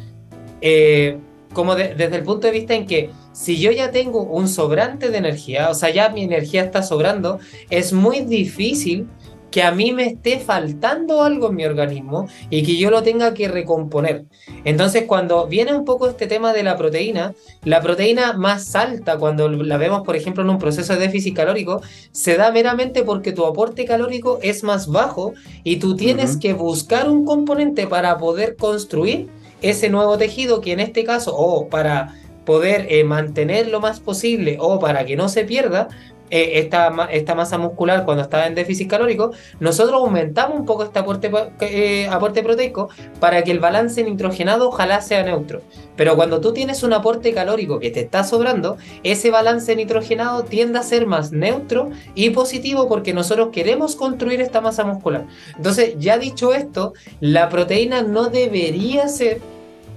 como 1.53 1.75
desde 1.75 2.15
el 2.15 2.23
punto 2.23 2.47
de 2.47 2.53
vista 2.53 2.73
en 2.73 2.85
que 2.85 3.09
si 3.33 3.59
yo 3.59 3.71
ya 3.71 3.91
tengo 3.91 4.23
un 4.23 4.47
sobrante 4.47 5.09
de 5.09 5.17
energía, 5.17 5.69
o 5.69 5.73
sea, 5.73 5.89
ya 5.89 6.09
mi 6.09 6.23
energía 6.23 6.63
está 6.63 6.83
sobrando, 6.83 7.39
es 7.69 7.93
muy 7.93 8.21
difícil 8.21 9.07
que 9.51 9.63
a 9.63 9.71
mí 9.71 9.91
me 9.91 10.05
esté 10.05 10.39
faltando 10.39 11.23
algo 11.23 11.49
en 11.49 11.55
mi 11.55 11.65
organismo 11.65 12.27
y 12.49 12.63
que 12.63 12.77
yo 12.77 12.91
lo 12.91 13.03
tenga 13.03 13.33
que 13.33 13.47
recomponer. 13.47 14.25
Entonces, 14.63 15.05
cuando 15.07 15.47
viene 15.47 15.73
un 15.73 15.85
poco 15.85 16.07
este 16.07 16.27
tema 16.27 16.53
de 16.53 16.63
la 16.63 16.77
proteína, 16.77 17.33
la 17.63 17.81
proteína 17.81 18.33
más 18.33 18.75
alta, 18.75 19.17
cuando 19.17 19.49
la 19.49 19.77
vemos, 19.77 20.01
por 20.03 20.15
ejemplo, 20.15 20.43
en 20.43 20.49
un 20.49 20.59
proceso 20.59 20.93
de 20.93 20.99
déficit 20.99 21.35
calórico, 21.35 21.81
se 22.11 22.37
da 22.37 22.51
meramente 22.51 23.03
porque 23.03 23.31
tu 23.31 23.45
aporte 23.45 23.85
calórico 23.85 24.39
es 24.41 24.63
más 24.63 24.87
bajo 24.87 25.33
y 25.63 25.77
tú 25.77 25.95
tienes 25.95 26.37
que 26.37 26.53
buscar 26.53 27.09
un 27.09 27.25
componente 27.25 27.87
para 27.87 28.17
poder 28.17 28.55
construir 28.55 29.29
ese 29.61 29.89
nuevo 29.89 30.17
tejido 30.17 30.61
que 30.61 30.73
en 30.73 30.79
este 30.79 31.03
caso, 31.03 31.35
o 31.35 31.67
para 31.69 32.15
poder 32.45 32.87
eh, 32.89 33.03
mantener 33.03 33.67
lo 33.67 33.79
más 33.79 33.99
posible 33.99 34.57
o 34.59 34.79
para 34.79 35.05
que 35.05 35.15
no 35.15 35.29
se 35.29 35.45
pierda 35.45 35.89
eh, 36.29 36.59
esta, 36.59 37.07
esta, 37.11 37.35
masa 37.35 37.57
muscular 37.57 38.05
cuando 38.05 38.23
está 38.23 38.47
en 38.47 38.55
déficit 38.55 38.89
calórico, 38.89 39.31
nosotros 39.59 40.01
aumentamos 40.01 40.59
un 40.59 40.65
poco 40.65 40.83
este 40.83 40.99
aporte, 40.99 41.31
eh, 41.61 42.07
aporte 42.07 42.43
proteico 42.43 42.89
para 43.19 43.43
que 43.43 43.51
el 43.51 43.59
balance 43.59 44.03
nitrogenado 44.03 44.69
ojalá 44.69 45.01
sea 45.01 45.23
neutro. 45.23 45.61
Pero 45.95 46.15
cuando 46.15 46.39
tú 46.39 46.53
tienes 46.53 46.83
un 46.83 46.93
aporte 46.93 47.33
calórico 47.33 47.79
que 47.79 47.91
te 47.91 48.01
está 48.01 48.23
sobrando, 48.23 48.77
ese 49.03 49.31
balance 49.31 49.75
nitrogenado 49.75 50.43
tiende 50.43 50.79
a 50.79 50.83
ser 50.83 51.05
más 51.05 51.31
neutro 51.31 51.89
y 52.15 52.29
positivo 52.29 52.87
porque 52.87 53.13
nosotros 53.13 53.49
queremos 53.51 53.95
construir 53.95 54.41
esta 54.41 54.61
masa 54.61 54.83
muscular. 54.83 55.25
Entonces, 55.57 55.95
ya 55.97 56.17
dicho 56.17 56.53
esto, 56.53 56.93
la 57.19 57.49
proteína 57.49 58.01
no 58.01 58.29
debería 58.29 59.07
ser 59.07 59.41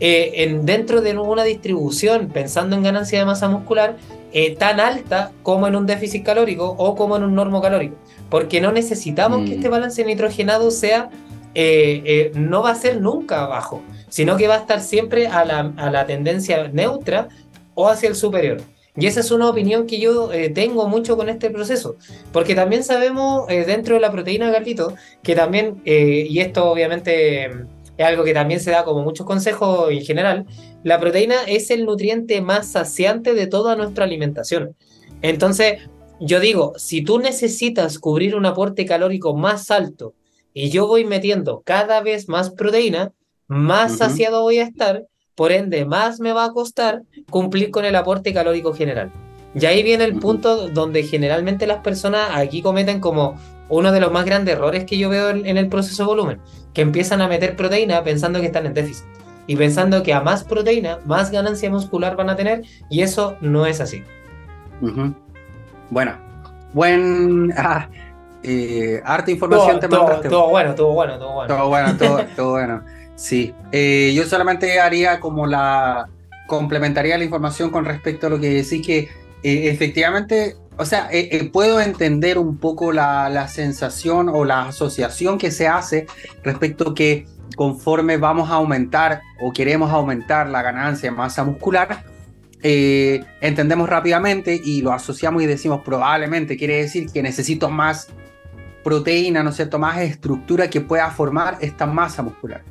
eh, 0.04 0.42
en, 0.42 0.66
dentro 0.66 1.00
de 1.00 1.16
una 1.16 1.44
distribución, 1.44 2.26
pensando 2.26 2.74
en 2.74 2.82
ganancia 2.82 3.20
de 3.20 3.24
masa 3.24 3.48
muscular, 3.48 3.98
eh, 4.32 4.56
tan 4.56 4.80
alta 4.80 5.30
como 5.44 5.68
en 5.68 5.76
un 5.76 5.86
déficit 5.86 6.24
calórico 6.24 6.74
o 6.76 6.96
como 6.96 7.16
en 7.16 7.22
un 7.22 7.36
normo 7.36 7.62
calórico. 7.62 7.94
Porque 8.28 8.60
no 8.60 8.72
necesitamos 8.72 9.48
que 9.48 9.54
este 9.54 9.68
mm. 9.68 9.70
balance 9.70 10.04
nitrogenado 10.04 10.72
sea 10.72 11.08
eh, 11.54 12.32
no 12.34 12.64
va 12.64 12.70
a 12.70 12.74
ser 12.74 13.00
nunca 13.00 13.44
abajo, 13.44 13.80
sino 14.08 14.36
que 14.36 14.48
va 14.48 14.56
a 14.56 14.58
estar 14.58 14.80
siempre 14.80 15.28
a 15.28 15.44
la, 15.44 15.72
a 15.76 15.88
la 15.88 16.04
tendencia 16.04 16.66
neutra 16.66 17.28
o 17.74 17.88
hacia 17.88 18.08
el 18.08 18.16
superior. 18.16 18.60
Y 18.96 19.06
esa 19.06 19.20
es 19.20 19.30
una 19.30 19.48
opinión 19.48 19.86
que 19.86 20.00
yo 20.00 20.32
eh, 20.32 20.48
tengo 20.50 20.88
mucho 20.88 21.16
con 21.16 21.28
este 21.28 21.48
proceso, 21.50 21.94
porque 22.32 22.56
también 22.56 22.82
sabemos 22.82 23.46
dentro 23.46 23.94
de 23.94 24.00
la 24.00 24.10
proteína, 24.10 24.50
gatito 24.50 24.94
que 25.22 25.36
también, 25.36 25.80
y 25.84 26.40
esto 26.40 26.68
obviamente 26.68 27.48
es 28.02 28.08
algo 28.08 28.24
que 28.24 28.34
también 28.34 28.60
se 28.60 28.70
da 28.70 28.84
como 28.84 29.02
muchos 29.02 29.26
consejos 29.26 29.90
en 29.90 30.04
general, 30.04 30.46
la 30.82 30.98
proteína 31.00 31.36
es 31.46 31.70
el 31.70 31.84
nutriente 31.84 32.40
más 32.40 32.72
saciante 32.72 33.34
de 33.34 33.46
toda 33.46 33.76
nuestra 33.76 34.04
alimentación. 34.04 34.76
Entonces, 35.22 35.80
yo 36.20 36.40
digo, 36.40 36.72
si 36.76 37.02
tú 37.02 37.18
necesitas 37.18 37.98
cubrir 37.98 38.34
un 38.34 38.46
aporte 38.46 38.86
calórico 38.86 39.34
más 39.36 39.70
alto 39.70 40.14
y 40.52 40.70
yo 40.70 40.86
voy 40.86 41.04
metiendo 41.04 41.62
cada 41.64 42.00
vez 42.00 42.28
más 42.28 42.50
proteína, 42.50 43.12
más 43.46 43.98
saciado 43.98 44.42
voy 44.42 44.58
a 44.58 44.64
estar, 44.64 45.06
por 45.34 45.52
ende, 45.52 45.84
más 45.84 46.20
me 46.20 46.32
va 46.32 46.44
a 46.44 46.52
costar 46.52 47.02
cumplir 47.30 47.70
con 47.70 47.84
el 47.84 47.96
aporte 47.96 48.32
calórico 48.32 48.74
general. 48.74 49.10
Y 49.54 49.66
ahí 49.66 49.82
viene 49.82 50.04
el 50.04 50.18
punto 50.18 50.68
donde 50.68 51.02
generalmente 51.02 51.66
las 51.66 51.82
personas 51.82 52.30
aquí 52.32 52.62
cometen 52.62 53.00
como 53.00 53.38
uno 53.68 53.92
de 53.92 54.00
los 54.00 54.12
más 54.12 54.24
grandes 54.24 54.54
errores 54.54 54.84
que 54.84 54.98
yo 54.98 55.08
veo 55.08 55.30
en, 55.30 55.56
el 55.56 55.68
proceso 55.68 56.02
de 56.02 56.06
volumen, 56.06 56.38
que 56.74 56.82
empiezan 56.82 57.20
a 57.22 57.28
meter 57.28 57.56
proteína 57.56 58.02
pensando 58.02 58.40
que 58.40 58.46
están 58.46 58.66
en 58.66 58.74
déficit 58.74 59.04
y 59.46 59.56
pensando 59.56 60.02
que 60.02 60.14
a 60.14 60.20
más 60.20 60.44
proteína, 60.44 60.98
más 61.04 61.30
ganancia 61.30 61.68
muscular 61.70 62.16
van 62.16 62.30
a 62.30 62.36
tener, 62.36 62.62
y 62.88 63.02
eso 63.02 63.36
no 63.40 63.66
es 63.66 63.80
así. 63.80 64.04
Bueno, 65.90 66.16
buen. 66.72 67.52
Ah, 67.56 67.88
eh, 68.42 69.02
información 69.28 69.78
te 69.78 69.88
todo, 69.88 70.20
todo, 70.20 70.48
bueno, 70.48 70.74
todo 70.74 70.92
bueno, 70.92 71.18
todo 71.18 71.32
bueno. 71.32 71.54
Todo 71.54 71.68
bueno, 71.68 71.96
todo, 72.36 72.50
bueno. 72.52 72.82
Sí. 73.14 73.54
Eh, 73.70 74.12
yo 74.14 74.24
solamente 74.24 74.80
haría 74.80 75.20
como 75.20 75.46
la. 75.46 76.08
complementaría 76.46 77.18
la 77.18 77.24
información 77.24 77.70
con 77.70 77.84
respecto 77.84 78.26
a 78.26 78.30
lo 78.30 78.40
que 78.40 78.50
decís 78.50 78.84
que 78.84 78.98
eh, 79.42 79.70
efectivamente. 79.70 80.56
O 80.76 80.84
sea, 80.84 81.10
puedo 81.52 81.80
entender 81.80 82.38
un 82.38 82.56
poco 82.56 82.92
la, 82.92 83.28
la, 83.28 83.46
sensación 83.48 84.28
o 84.28 84.44
la 84.44 84.68
asociación 84.68 85.38
que 85.38 85.50
se 85.50 85.68
hace 85.68 86.06
respecto 86.42 86.94
que 86.94 87.26
conforme 87.56 88.16
vamos 88.16 88.50
a 88.50 88.54
aumentar 88.54 89.20
o 89.40 89.52
queremos 89.52 89.90
aumentar 89.92 90.48
la 90.48 90.62
ganancia 90.62 91.10
de 91.10 91.16
masa 91.16 91.44
muscular, 91.44 92.04
eh, 92.62 93.24
entendemos 93.40 93.88
rápidamente 93.88 94.60
y 94.62 94.82
lo 94.82 94.92
asociamos 94.92 95.42
y 95.42 95.46
decimos 95.46 95.82
probablemente 95.84 96.56
quiere 96.56 96.76
decir 96.76 97.10
que 97.12 97.20
necesito 97.22 97.68
más 97.70 98.08
proteína, 98.84 99.42
¿no 99.42 99.50
es 99.50 99.56
cierto? 99.56 99.78
Más 99.78 99.98
estructura 100.00 100.70
que 100.70 100.80
pueda 100.80 101.10
formar 101.10 101.58
esta 101.60 101.86
masa 101.86 102.22
muscular. 102.22 102.62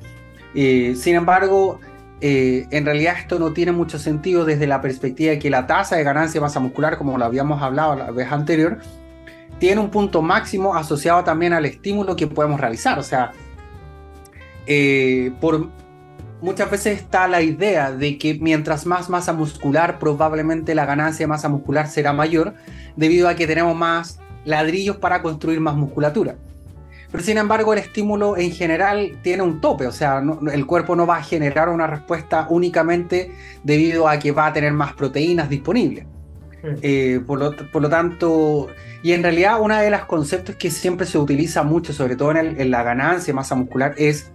Eh, 0.55 0.95
sin 0.97 1.15
embargo, 1.15 1.79
eh, 2.21 2.67
en 2.71 2.85
realidad 2.85 3.15
esto 3.17 3.39
no 3.39 3.51
tiene 3.51 3.71
mucho 3.71 3.99
sentido 3.99 4.45
desde 4.45 4.67
la 4.67 4.81
perspectiva 4.81 5.31
de 5.31 5.39
que 5.39 5.49
la 5.49 5.67
tasa 5.67 5.95
de 5.95 6.03
ganancia 6.03 6.39
de 6.39 6.41
masa 6.41 6.59
muscular, 6.59 6.97
como 6.97 7.17
lo 7.17 7.25
habíamos 7.25 7.61
hablado 7.61 7.95
la 7.95 8.11
vez 8.11 8.31
anterior, 8.31 8.77
tiene 9.59 9.81
un 9.81 9.89
punto 9.89 10.21
máximo 10.21 10.75
asociado 10.75 11.23
también 11.23 11.53
al 11.53 11.65
estímulo 11.65 12.15
que 12.15 12.27
podemos 12.27 12.59
realizar. 12.59 12.97
O 12.99 13.03
sea, 13.03 13.31
por 15.39 15.69
muchas 16.41 16.69
veces 16.69 16.99
está 16.99 17.27
la 17.27 17.41
idea 17.41 17.91
de 17.91 18.17
que 18.17 18.35
mientras 18.35 18.85
más 18.85 19.09
masa 19.09 19.33
muscular, 19.33 19.99
probablemente 19.99 20.75
la 20.75 20.85
ganancia 20.85 21.23
de 21.23 21.27
masa 21.27 21.49
muscular 21.49 21.87
será 21.87 22.13
mayor, 22.13 22.55
debido 22.95 23.29
a 23.29 23.35
que 23.35 23.47
tenemos 23.47 23.75
más 23.75 24.19
ladrillos 24.45 24.97
para 24.97 25.21
construir 25.21 25.59
más 25.59 25.75
musculatura. 25.75 26.35
Pero 27.11 27.23
sin 27.23 27.37
embargo, 27.37 27.73
el 27.73 27.79
estímulo 27.79 28.37
en 28.37 28.51
general 28.51 29.17
tiene 29.21 29.43
un 29.43 29.59
tope, 29.59 29.85
o 29.85 29.91
sea, 29.91 30.23
el 30.51 30.65
cuerpo 30.65 30.95
no 30.95 31.05
va 31.05 31.17
a 31.17 31.23
generar 31.23 31.67
una 31.69 31.85
respuesta 31.85 32.47
únicamente 32.49 33.31
debido 33.63 34.07
a 34.07 34.17
que 34.17 34.31
va 34.31 34.47
a 34.47 34.53
tener 34.53 34.71
más 34.71 34.93
proteínas 34.93 35.49
disponibles. 35.49 36.05
Eh, 36.63 37.19
por, 37.25 37.39
lo, 37.39 37.89
tanto, 37.89 38.67
y 39.01 39.13
en 39.13 39.23
realidad 39.23 39.59
uno 39.59 39.77
de 39.77 39.89
los 39.89 40.05
conceptos 40.05 40.55
que 40.55 40.69
siempre 40.69 41.07
se 41.07 41.17
utiliza 41.17 41.63
mucho, 41.63 41.91
sobre 41.91 42.15
todo 42.15 42.31
en, 42.31 42.61
en 42.61 42.71
la 42.71 42.83
ganancia 42.83 43.31
de 43.31 43.33
masa 43.33 43.55
muscular, 43.55 43.95
es 43.97 44.31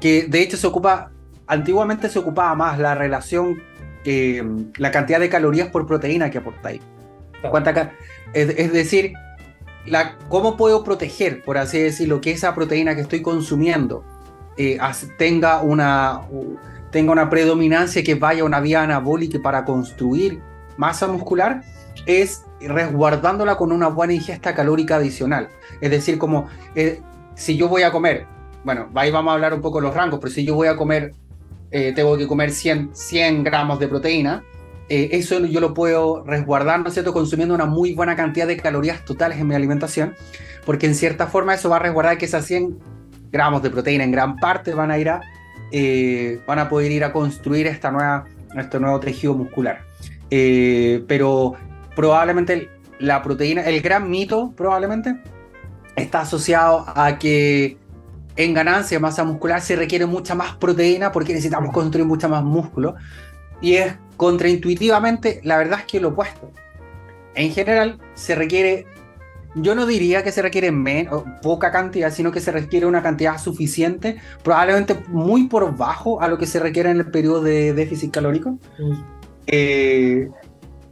que 0.00 0.26
de 0.28 0.42
hecho 0.42 0.56
se 0.56 0.66
ocupa 0.66 1.12
antiguamente 1.46 2.08
se 2.08 2.18
ocupaba 2.18 2.54
más 2.54 2.78
la 2.78 2.94
relación, 2.94 3.62
eh, 4.04 4.42
la 4.76 4.90
cantidad 4.90 5.20
de 5.20 5.28
calorías 5.28 5.68
por 5.68 5.86
proteína 5.86 6.30
que 6.30 6.38
aportáis. 6.38 6.80
Es, 8.32 8.48
es, 8.56 8.72
decir, 8.72 9.12
la, 9.86 10.16
cómo 10.28 10.56
puedo 10.56 10.84
proteger, 10.84 11.42
por 11.42 11.58
así 11.58 11.78
decirlo, 11.78 12.20
que 12.20 12.30
esa 12.30 12.54
proteína 12.54 12.94
que 12.94 13.02
estoy 13.02 13.22
consumiendo 13.22 14.04
eh, 14.56 14.78
tenga, 15.18 15.60
una, 15.62 16.22
tenga 16.90 17.12
una 17.12 17.28
predominancia 17.28 18.02
que 18.02 18.14
vaya 18.14 18.42
a 18.42 18.44
una 18.44 18.60
vía 18.60 18.82
anabólica 18.82 19.38
para 19.42 19.64
construir 19.64 20.40
masa 20.76 21.06
muscular, 21.06 21.62
es 22.06 22.44
resguardándola 22.60 23.56
con 23.56 23.72
una 23.72 23.88
buena 23.88 24.14
ingesta 24.14 24.54
calórica 24.54 24.96
adicional. 24.96 25.48
Es 25.80 25.90
decir, 25.90 26.18
como 26.18 26.48
eh, 26.74 27.00
si 27.34 27.56
yo 27.56 27.68
voy 27.68 27.82
a 27.82 27.92
comer, 27.92 28.26
bueno, 28.64 28.88
ahí 28.94 29.10
vamos 29.10 29.32
a 29.32 29.34
hablar 29.34 29.54
un 29.54 29.60
poco 29.60 29.78
de 29.80 29.86
los 29.86 29.94
rangos, 29.94 30.18
pero 30.20 30.32
si 30.32 30.44
yo 30.44 30.54
voy 30.54 30.68
a 30.68 30.76
comer 30.76 31.12
eh, 31.76 31.92
tengo 31.92 32.16
que 32.16 32.28
comer 32.28 32.52
100, 32.52 32.90
100 32.92 33.42
gramos 33.42 33.80
de 33.80 33.88
proteína, 33.88 34.44
eh, 34.88 35.10
eso 35.12 35.38
yo 35.40 35.60
lo 35.60 35.74
puedo 35.74 36.24
resguardar, 36.24 36.80
¿no 36.80 36.88
es 36.88 36.94
cierto?, 36.94 37.12
consumiendo 37.12 37.54
una 37.54 37.66
muy 37.66 37.94
buena 37.94 38.16
cantidad 38.16 38.46
de 38.46 38.56
calorías 38.56 39.04
totales 39.04 39.38
en 39.38 39.46
mi 39.46 39.54
alimentación, 39.54 40.14
porque 40.64 40.86
en 40.86 40.94
cierta 40.94 41.26
forma 41.26 41.54
eso 41.54 41.68
va 41.68 41.76
a 41.76 41.80
resguardar 41.80 42.18
que 42.18 42.26
esas 42.26 42.44
100 42.46 42.78
gramos 43.30 43.62
de 43.62 43.70
proteína 43.70 44.04
en 44.04 44.12
gran 44.12 44.36
parte 44.36 44.74
van 44.74 44.90
a 44.90 44.98
ir 44.98 45.08
a, 45.08 45.20
eh, 45.72 46.40
van 46.46 46.58
a 46.58 46.68
poder 46.68 46.92
ir 46.92 47.04
a 47.04 47.12
construir 47.12 47.66
esta 47.66 47.90
nueva, 47.90 48.26
este 48.56 48.78
nuevo 48.78 49.00
tejido 49.00 49.34
muscular. 49.34 49.80
pero 50.28 51.54
probablemente 51.94 52.70
la 52.98 53.22
proteína, 53.22 53.62
el 53.62 53.80
gran 53.80 54.10
mito 54.10 54.52
probablemente, 54.56 55.16
está 55.96 56.22
asociado 56.22 56.84
a 56.94 57.18
que 57.18 57.78
en 58.36 58.54
ganancia 58.54 58.96
de 58.96 59.00
masa 59.00 59.24
muscular 59.24 59.60
se 59.60 59.76
requiere 59.76 60.06
mucha 60.06 60.34
más 60.34 60.56
proteína 60.56 61.12
porque 61.12 61.32
necesitamos 61.32 61.72
construir 61.72 62.06
mucha 62.06 62.28
más 62.28 62.42
músculo. 62.42 62.96
Y 63.60 63.74
es 63.74 63.94
contraintuitivamente, 64.16 65.40
la 65.44 65.56
verdad 65.56 65.80
es 65.80 65.86
que 65.86 66.00
lo 66.00 66.08
opuesto. 66.08 66.50
En 67.34 67.50
general 67.52 67.98
se 68.14 68.34
requiere, 68.34 68.86
yo 69.54 69.74
no 69.74 69.86
diría 69.86 70.22
que 70.22 70.32
se 70.32 70.42
requiere 70.42 70.70
menos, 70.70 71.24
poca 71.42 71.72
cantidad, 71.72 72.12
sino 72.12 72.30
que 72.30 72.40
se 72.40 72.52
requiere 72.52 72.86
una 72.86 73.02
cantidad 73.02 73.38
suficiente, 73.38 74.18
probablemente 74.42 74.96
muy 75.08 75.48
por 75.48 75.76
bajo 75.76 76.20
a 76.20 76.28
lo 76.28 76.38
que 76.38 76.46
se 76.46 76.60
requiere 76.60 76.90
en 76.90 76.98
el 76.98 77.10
periodo 77.10 77.42
de 77.42 77.72
déficit 77.72 78.12
calórico. 78.12 78.58
Mm. 78.78 79.02
Eh, 79.46 80.28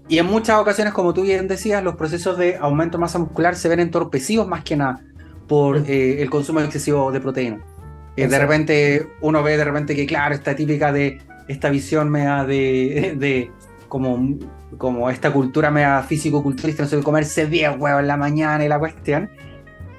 y 0.08 0.18
en 0.18 0.26
muchas 0.26 0.58
ocasiones, 0.58 0.92
como 0.92 1.14
tú 1.14 1.22
bien 1.22 1.48
decías, 1.48 1.82
los 1.82 1.96
procesos 1.96 2.36
de 2.36 2.56
aumento 2.56 2.98
de 2.98 3.02
masa 3.02 3.18
muscular 3.18 3.54
se 3.54 3.68
ven 3.68 3.80
entorpecidos 3.80 4.48
más 4.48 4.64
que 4.64 4.76
nada 4.76 5.00
por 5.46 5.80
mm. 5.80 5.84
eh, 5.86 6.22
el 6.22 6.28
consumo 6.28 6.60
excesivo 6.60 7.12
de 7.12 7.20
proteína. 7.20 7.64
Eh, 8.16 8.26
de 8.26 8.38
repente 8.38 9.08
uno 9.22 9.42
ve 9.42 9.56
de 9.56 9.64
repente 9.64 9.96
que, 9.96 10.06
claro, 10.06 10.34
esta 10.34 10.54
típica 10.54 10.92
de 10.92 11.18
esta 11.48 11.70
visión 11.70 12.10
mea 12.10 12.44
de, 12.44 13.14
de 13.18 13.50
como, 13.88 14.38
como 14.78 15.10
esta 15.10 15.32
cultura 15.32 15.70
mea 15.70 16.02
físico-culturista, 16.02 16.84
no 16.84 16.88
sé, 16.88 17.02
comerse 17.02 17.46
10 17.46 17.78
huevos 17.78 18.00
en 18.00 18.08
la 18.08 18.16
mañana 18.16 18.64
y 18.64 18.68
la 18.68 18.78
cuestión. 18.78 19.30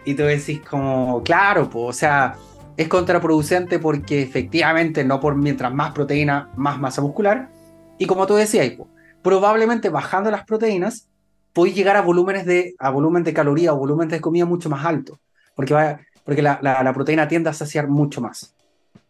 Y 0.05 0.15
tú 0.15 0.23
decís 0.23 0.61
como, 0.61 1.23
claro, 1.23 1.69
pues, 1.69 1.85
o 1.89 1.93
sea, 1.93 2.35
es 2.75 2.87
contraproducente 2.87 3.79
porque 3.79 4.21
efectivamente 4.21 5.03
no 5.03 5.19
por 5.19 5.35
mientras 5.35 5.73
más 5.73 5.91
proteína, 5.93 6.49
más 6.55 6.79
masa 6.79 7.01
muscular. 7.01 7.49
Y 7.97 8.05
como 8.05 8.27
tú 8.27 8.35
decías, 8.35 8.71
pues, 8.75 8.89
probablemente 9.21 9.89
bajando 9.89 10.31
las 10.31 10.43
proteínas, 10.43 11.07
puedes 11.53 11.75
llegar 11.75 11.95
a 11.95 12.01
volúmenes 12.01 12.45
de, 12.45 12.75
a 12.79 12.89
volumen 12.89 13.23
de 13.23 13.33
caloría 13.33 13.73
o 13.73 13.77
volumen 13.77 14.09
de 14.09 14.19
comida 14.19 14.45
mucho 14.45 14.69
más 14.69 14.83
alto 14.85 15.19
porque, 15.55 15.73
va, 15.73 15.99
porque 16.23 16.41
la, 16.41 16.59
la, 16.61 16.93
proteína 16.93 17.27
tiende 17.27 17.49
a 17.49 17.53
saciar 17.53 17.87
mucho 17.87 18.21
más. 18.21 18.55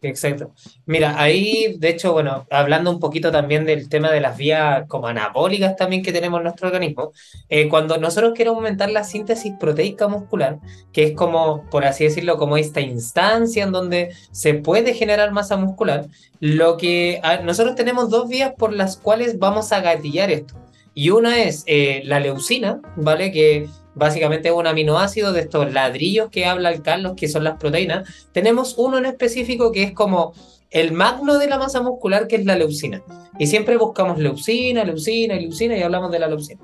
Exacto. 0.03 0.51
Mira, 0.85 1.21
ahí, 1.21 1.77
de 1.79 1.89
hecho, 1.89 2.11
bueno, 2.11 2.45
hablando 2.51 2.91
un 2.91 2.99
poquito 2.99 3.31
también 3.31 3.65
del 3.65 3.87
tema 3.87 4.11
de 4.11 4.19
las 4.19 4.37
vías 4.37 4.85
como 4.89 5.07
anabólicas 5.07 5.77
también 5.77 6.03
que 6.03 6.11
tenemos 6.11 6.39
en 6.39 6.43
nuestro 6.43 6.67
organismo, 6.67 7.13
eh, 7.47 7.69
cuando 7.69 7.97
nosotros 7.97 8.33
queremos 8.33 8.57
aumentar 8.57 8.91
la 8.91 9.05
síntesis 9.05 9.53
proteica 9.57 10.09
muscular, 10.09 10.59
que 10.91 11.03
es 11.03 11.11
como, 11.13 11.69
por 11.69 11.85
así 11.85 12.03
decirlo, 12.03 12.37
como 12.37 12.57
esta 12.57 12.81
instancia 12.81 13.63
en 13.63 13.71
donde 13.71 14.13
se 14.31 14.53
puede 14.55 14.93
generar 14.93 15.31
masa 15.31 15.55
muscular, 15.55 16.07
lo 16.41 16.75
que 16.75 17.21
nosotros 17.43 17.75
tenemos 17.75 18.09
dos 18.09 18.27
vías 18.27 18.53
por 18.57 18.73
las 18.73 18.97
cuales 18.97 19.39
vamos 19.39 19.71
a 19.71 19.79
gatillar 19.79 20.29
esto. 20.31 20.55
Y 20.93 21.09
una 21.09 21.41
es 21.41 21.63
eh, 21.65 22.01
la 22.05 22.19
leucina, 22.19 22.81
¿vale? 22.97 23.31
Que 23.31 23.67
básicamente 23.95 24.49
es 24.49 24.53
un 24.53 24.67
aminoácido 24.67 25.33
de 25.33 25.41
estos 25.41 25.71
ladrillos 25.71 26.29
que 26.29 26.45
habla 26.45 26.71
el 26.71 26.81
Carlos, 26.81 27.13
que 27.15 27.27
son 27.27 27.43
las 27.43 27.57
proteínas. 27.57 28.27
Tenemos 28.31 28.75
uno 28.77 28.97
en 28.97 29.05
específico 29.05 29.71
que 29.71 29.83
es 29.83 29.91
como 29.93 30.33
el 30.71 30.91
magno 30.91 31.37
de 31.37 31.47
la 31.47 31.57
masa 31.57 31.81
muscular, 31.81 32.27
que 32.27 32.37
es 32.37 32.45
la 32.45 32.55
leucina. 32.55 33.03
Y 33.37 33.47
siempre 33.47 33.77
buscamos 33.77 34.17
leucina, 34.17 34.83
leucina, 34.83 35.35
leucina 35.35 35.77
y 35.77 35.83
hablamos 35.83 36.11
de 36.11 36.19
la 36.19 36.27
leucina. 36.27 36.61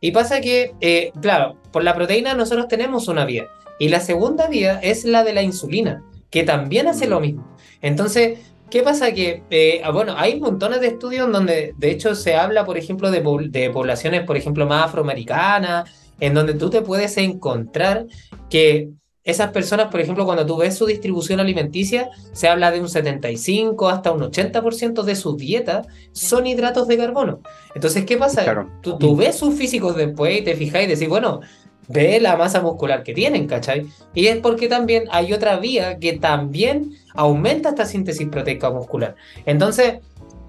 Y 0.00 0.10
pasa 0.10 0.40
que, 0.40 0.74
eh, 0.80 1.12
claro, 1.22 1.56
por 1.72 1.84
la 1.84 1.94
proteína 1.94 2.34
nosotros 2.34 2.68
tenemos 2.68 3.08
una 3.08 3.24
vía. 3.24 3.46
Y 3.78 3.88
la 3.88 4.00
segunda 4.00 4.48
vía 4.48 4.78
es 4.82 5.04
la 5.04 5.24
de 5.24 5.32
la 5.32 5.42
insulina 5.42 6.02
que 6.34 6.42
también 6.42 6.88
hace 6.88 7.06
lo 7.06 7.20
mismo. 7.20 7.46
Entonces, 7.80 8.40
¿qué 8.68 8.82
pasa? 8.82 9.12
Que, 9.12 9.44
eh, 9.50 9.82
bueno, 9.92 10.14
hay 10.16 10.40
montones 10.40 10.80
de 10.80 10.88
estudios 10.88 11.30
donde, 11.30 11.74
de 11.78 11.90
hecho, 11.92 12.16
se 12.16 12.34
habla, 12.34 12.64
por 12.64 12.76
ejemplo, 12.76 13.12
de, 13.12 13.22
de 13.50 13.70
poblaciones, 13.70 14.24
por 14.24 14.36
ejemplo, 14.36 14.66
más 14.66 14.86
afroamericanas, 14.86 16.03
en 16.20 16.34
donde 16.34 16.54
tú 16.54 16.70
te 16.70 16.82
puedes 16.82 17.16
encontrar 17.16 18.06
que 18.50 18.90
esas 19.24 19.52
personas, 19.52 19.88
por 19.90 20.00
ejemplo, 20.00 20.26
cuando 20.26 20.44
tú 20.44 20.58
ves 20.58 20.76
su 20.76 20.84
distribución 20.84 21.40
alimenticia, 21.40 22.10
se 22.32 22.46
habla 22.46 22.70
de 22.70 22.80
un 22.80 22.90
75 22.90 23.88
hasta 23.88 24.12
un 24.12 24.20
80% 24.20 25.02
de 25.02 25.16
su 25.16 25.36
dieta 25.36 25.82
son 26.12 26.46
hidratos 26.46 26.86
de 26.88 26.98
carbono. 26.98 27.40
Entonces, 27.74 28.04
¿qué 28.04 28.18
pasa? 28.18 28.44
Tú, 28.82 28.98
tú, 28.98 29.16
ves 29.16 29.36
sus 29.36 29.54
físicos 29.54 29.96
después 29.96 30.38
y 30.38 30.42
te 30.42 30.54
fijas 30.54 30.84
y 30.84 30.86
decís, 30.88 31.08
bueno, 31.08 31.40
ve 31.88 32.20
la 32.20 32.36
masa 32.36 32.60
muscular 32.60 33.02
que 33.02 33.14
tienen, 33.14 33.46
¿cachai? 33.46 33.86
Y 34.12 34.26
es 34.26 34.38
porque 34.38 34.68
también 34.68 35.04
hay 35.10 35.32
otra 35.32 35.56
vía 35.56 35.98
que 35.98 36.14
también 36.14 36.92
aumenta 37.14 37.70
esta 37.70 37.86
síntesis 37.86 38.28
proteica 38.28 38.70
muscular. 38.70 39.16
Entonces, 39.46 40.00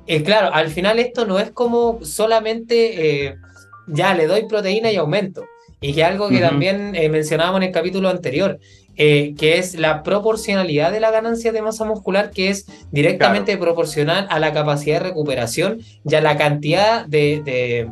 eh, 0.08 0.24
claro, 0.24 0.54
al 0.54 0.70
final 0.70 1.00
esto 1.00 1.26
no 1.26 1.40
es 1.40 1.52
como 1.52 2.04
solamente, 2.04 3.26
eh, 3.26 3.38
ya 3.88 4.14
le 4.14 4.28
doy 4.28 4.48
proteína 4.48 4.92
y 4.92 4.98
aumento. 4.98 5.46
Y 5.82 5.94
que 5.94 6.04
algo 6.04 6.30
que 6.30 6.40
también 6.40 6.96
eh, 6.96 7.10
mencionábamos 7.10 7.58
en 7.58 7.68
el 7.68 7.72
capítulo 7.72 8.10
anterior, 8.10 8.60
que 8.96 9.36
es 9.58 9.76
la 9.76 10.04
proporcionalidad 10.04 10.92
de 10.92 11.02
la 11.02 11.12
ganancia 11.12 11.52
de 11.52 11.62
masa 11.62 11.84
muscular, 11.84 12.32
que 12.32 12.50
es 12.50 12.66
directamente 12.92 13.58
proporcional 13.58 14.26
a 14.30 14.40
la 14.40 14.54
capacidad 14.54 15.02
de 15.02 15.10
recuperación 15.10 15.82
y 16.10 16.16
a 16.16 16.22
la 16.22 16.38
cantidad 16.38 17.06
de 17.06 17.90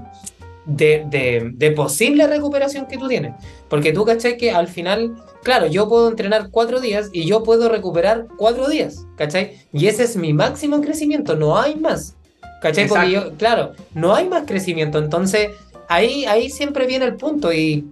de, 0.65 1.51
de, 1.55 1.71
posible 1.71 2.27
recuperación 2.27 2.87
que 2.87 2.97
tú 2.97 3.07
tienes. 3.07 3.33
Porque 3.69 3.91
tú, 3.91 4.05
¿cachai? 4.05 4.37
Que 4.37 4.51
al 4.51 4.67
final, 4.67 5.15
claro, 5.43 5.67
yo 5.67 5.87
puedo 5.89 6.09
entrenar 6.09 6.49
cuatro 6.51 6.79
días 6.79 7.09
y 7.11 7.25
yo 7.25 7.43
puedo 7.43 7.69
recuperar 7.69 8.27
cuatro 8.37 8.69
días, 8.69 9.05
¿cachai? 9.17 9.57
Y 9.71 9.87
ese 9.87 10.03
es 10.03 10.15
mi 10.15 10.33
máximo 10.33 10.81
crecimiento, 10.81 11.35
no 11.35 11.57
hay 11.57 11.75
más. 11.75 12.15
¿Cachai? 12.61 12.87
Porque 12.87 13.11
yo, 13.11 13.33
claro, 13.33 13.73
no 13.93 14.15
hay 14.15 14.29
más 14.29 14.43
crecimiento. 14.45 14.97
Entonces, 14.97 15.49
ahí, 15.87 16.25
ahí 16.25 16.49
siempre 16.49 16.85
viene 16.87 17.05
el 17.05 17.15
punto 17.15 17.51
y, 17.53 17.87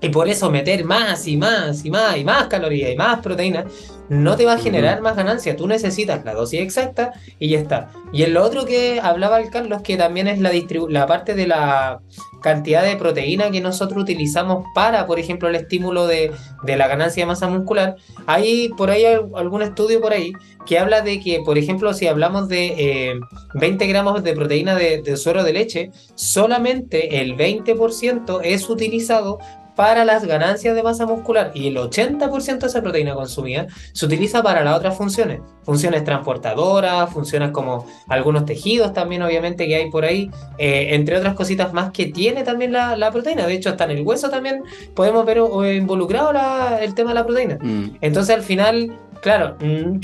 y 0.00 0.08
por 0.08 0.28
eso 0.28 0.50
meter 0.50 0.84
más 0.84 1.26
y 1.26 1.36
más 1.36 1.84
y 1.84 1.90
más 1.90 2.16
y 2.16 2.24
más 2.24 2.46
calorías 2.46 2.92
y 2.92 2.96
más 2.96 3.20
proteínas 3.20 3.66
no 4.10 4.36
te 4.36 4.44
va 4.44 4.54
a 4.54 4.58
generar 4.58 5.00
más 5.02 5.14
ganancia. 5.14 5.56
Tú 5.56 5.68
necesitas 5.68 6.24
la 6.24 6.34
dosis 6.34 6.60
exacta 6.60 7.12
y 7.38 7.48
ya 7.48 7.60
está. 7.60 7.92
Y 8.12 8.24
en 8.24 8.34
lo 8.34 8.44
otro 8.44 8.66
que 8.66 9.00
hablaba 9.00 9.40
el 9.40 9.50
Carlos, 9.50 9.82
que 9.82 9.96
también 9.96 10.26
es 10.26 10.40
la, 10.40 10.50
la 10.88 11.06
parte 11.06 11.34
de 11.34 11.46
la 11.46 12.00
cantidad 12.42 12.82
de 12.82 12.96
proteína 12.96 13.52
que 13.52 13.60
nosotros 13.60 14.02
utilizamos 14.02 14.64
para, 14.74 15.06
por 15.06 15.20
ejemplo, 15.20 15.48
el 15.48 15.54
estímulo 15.54 16.08
de, 16.08 16.32
la 16.64 16.88
ganancia 16.88 17.22
de 17.22 17.28
masa 17.28 17.46
muscular. 17.46 17.96
Hay 18.26 18.70
por 18.70 18.90
ahí 18.90 19.04
algún 19.04 19.62
estudio 19.62 20.00
por 20.00 20.12
ahí 20.12 20.32
que 20.66 20.78
habla 20.78 21.00
de 21.02 21.20
que, 21.20 21.40
por 21.44 21.58
ejemplo, 21.58 21.92
si 21.94 22.06
hablamos 22.06 22.48
de 22.48 23.20
20 23.54 23.84
eh, 23.84 23.88
gramos 23.88 24.22
de 24.22 24.34
proteína 24.34 24.74
de, 24.74 25.02
de 25.02 25.16
suero 25.16 25.42
de 25.42 25.52
leche, 25.52 25.90
solamente 26.14 27.20
el 27.20 27.36
20% 27.36 28.40
es 28.44 28.68
utilizado 28.68 29.38
para 29.80 30.04
las 30.04 30.26
ganancias 30.26 30.74
de 30.74 30.82
masa 30.82 31.06
muscular 31.06 31.52
y 31.54 31.68
el 31.68 31.76
80% 31.76 32.58
de 32.58 32.66
esa 32.66 32.82
proteína 32.82 33.14
consumida 33.14 33.66
se 33.94 34.04
utiliza 34.04 34.42
para 34.42 34.62
las 34.62 34.76
otras 34.76 34.94
funciones, 34.94 35.40
funciones 35.62 36.04
transportadoras, 36.04 37.10
funciones 37.10 37.50
como 37.50 37.86
algunos 38.06 38.44
tejidos 38.44 38.92
también 38.92 39.22
obviamente 39.22 39.66
que 39.66 39.76
hay 39.76 39.90
por 39.90 40.04
ahí, 40.04 40.30
eh, 40.58 40.88
entre 40.90 41.16
otras 41.16 41.34
cositas 41.34 41.72
más 41.72 41.92
que 41.92 42.04
tiene 42.04 42.42
también 42.42 42.72
la, 42.72 43.10
proteína, 43.10 43.46
de 43.46 43.54
hecho 43.54 43.70
hasta 43.70 43.84
en 43.84 43.92
el 43.92 44.02
hueso 44.02 44.28
también 44.28 44.62
podemos 44.94 45.24
ver 45.24 45.38
involucrado 45.74 46.30
el 46.78 46.94
tema 46.94 47.10
de 47.10 47.14
la 47.14 47.24
proteína. 47.24 47.58
Mm. 47.62 47.96
Entonces 48.02 48.36
al 48.36 48.42
final 48.42 48.98
Claro, 49.20 49.56
mm, 49.60 49.98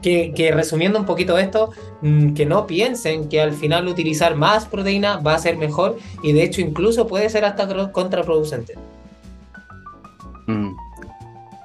que, 0.00 0.52
resumiendo 0.54 0.98
un 0.98 1.04
poquito 1.04 1.36
esto, 1.38 1.70
mm, 2.00 2.34
que 2.34 2.46
no 2.46 2.66
piensen 2.66 3.28
que 3.28 3.40
al 3.40 3.52
final 3.52 3.88
utilizar 3.88 4.36
más 4.36 4.66
proteína 4.66 5.18
va 5.18 5.34
a 5.34 5.38
ser 5.38 5.56
mejor 5.56 5.98
y 6.22 6.32
de 6.32 6.44
hecho 6.44 6.60
incluso 6.60 7.06
puede 7.06 7.28
ser 7.28 7.44
hasta 7.44 7.90
contraproducente. 7.90 8.74
Mm. 10.46 10.74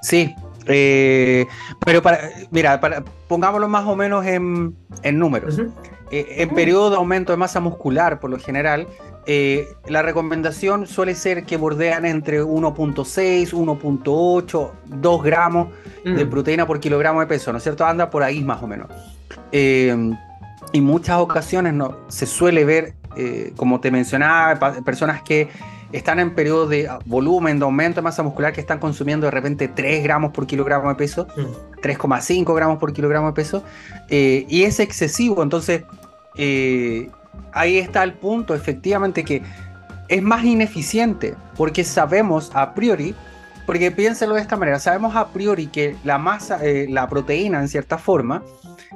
Sí, 0.02 0.34
eh, 0.66 1.46
pero 1.86 2.02
para, 2.02 2.32
mira, 2.52 2.80
para, 2.80 3.04
pongámoslo 3.28 3.68
más 3.68 3.86
o 3.86 3.96
menos 3.96 4.26
en, 4.26 4.76
números. 5.04 5.60
Eh, 6.12 6.36
en 6.38 6.50
periodo 6.50 6.89
de 6.89 6.96
aumento 6.96 7.32
de 7.34 7.38
masa 7.38 7.60
muscular, 7.60 8.20
por 8.20 8.30
lo 8.30 8.39
general, 8.39 8.88
eh, 9.26 9.67
la 9.88 10.02
recomendación 10.02 10.88
suele 10.88 11.15
ser 11.15 11.43
que 11.43 11.58
bordean 11.58 12.06
entre 12.06 12.41
1.6, 12.41 13.54
1.8, 13.54 14.72
2 14.86 15.24
gramos 15.24 15.70
de 16.04 16.26
mm. 16.26 16.30
proteína 16.30 16.65
por 16.65 16.80
kilogramo 16.80 17.20
de 17.20 17.28
peso, 17.28 17.52
¿no 17.52 17.58
es 17.58 17.63
cierto? 17.63 17.86
Anda 17.86 18.10
por 18.10 18.24
ahí 18.24 18.43
más 18.43 18.62
o 18.63 18.67
menos. 18.67 18.88
y 19.52 20.82
muchas 20.82 21.20
ocasiones 21.20 21.74
no, 21.74 21.98
se 22.08 22.26
suele 22.26 22.63
ver, 22.65 22.93
como 23.56 23.80
te 23.80 23.91
mencionaba, 23.91 24.82
personas 24.84 25.22
que 25.24 25.50
están 25.91 26.19
en 26.19 26.36
periodo 26.36 26.67
de 26.67 26.89
volumen, 27.06 27.60
de 27.60 27.65
aumento 27.65 28.02
de 28.02 28.04
masa 28.04 28.23
muscular 28.23 28.54
que 28.54 28.62
están 28.62 28.80
consumiendo 28.80 29.26
de 29.26 29.32
repente 29.32 29.67
3 29.67 30.04
gramos 30.04 30.32
por 30.32 30.47
kilogramo 30.47 30.89
de 30.89 30.95
peso, 30.95 31.28
3,5 31.82 32.50
mm. 32.50 32.56
gramos 32.56 32.78
por 32.80 32.93
kilogramo 32.93 33.28
de 33.28 33.34
peso, 33.34 33.63
eh, 34.10 34.45
y 34.50 34.63
es 34.63 34.80
excesivo. 34.80 35.43
Entonces, 35.43 35.84
eh, 36.36 37.10
ahí 37.54 37.78
está 37.78 38.04
el 38.04 38.13
punto, 38.13 38.54
efectivamente, 38.54 39.23
que 39.23 39.41
es 40.08 40.21
más 40.21 40.43
ineficiente, 40.43 41.36
porque 41.56 41.84
sabemos 41.84 42.52
a 42.54 42.73
priori, 42.73 43.15
porque 43.65 43.91
piénselo 43.91 44.36
de 44.36 44.41
esta 44.41 44.56
manera, 44.56 44.80
sabemos 44.80 45.15
a 45.15 45.30
priori 45.30 45.67
que 45.67 45.95
la 46.04 46.17
masa, 46.17 46.63
eh, 46.63 46.88
la 46.89 47.10
proteína 47.10 47.60
en 47.60 47.67
cierta 47.67 47.97
forma, 47.97 48.43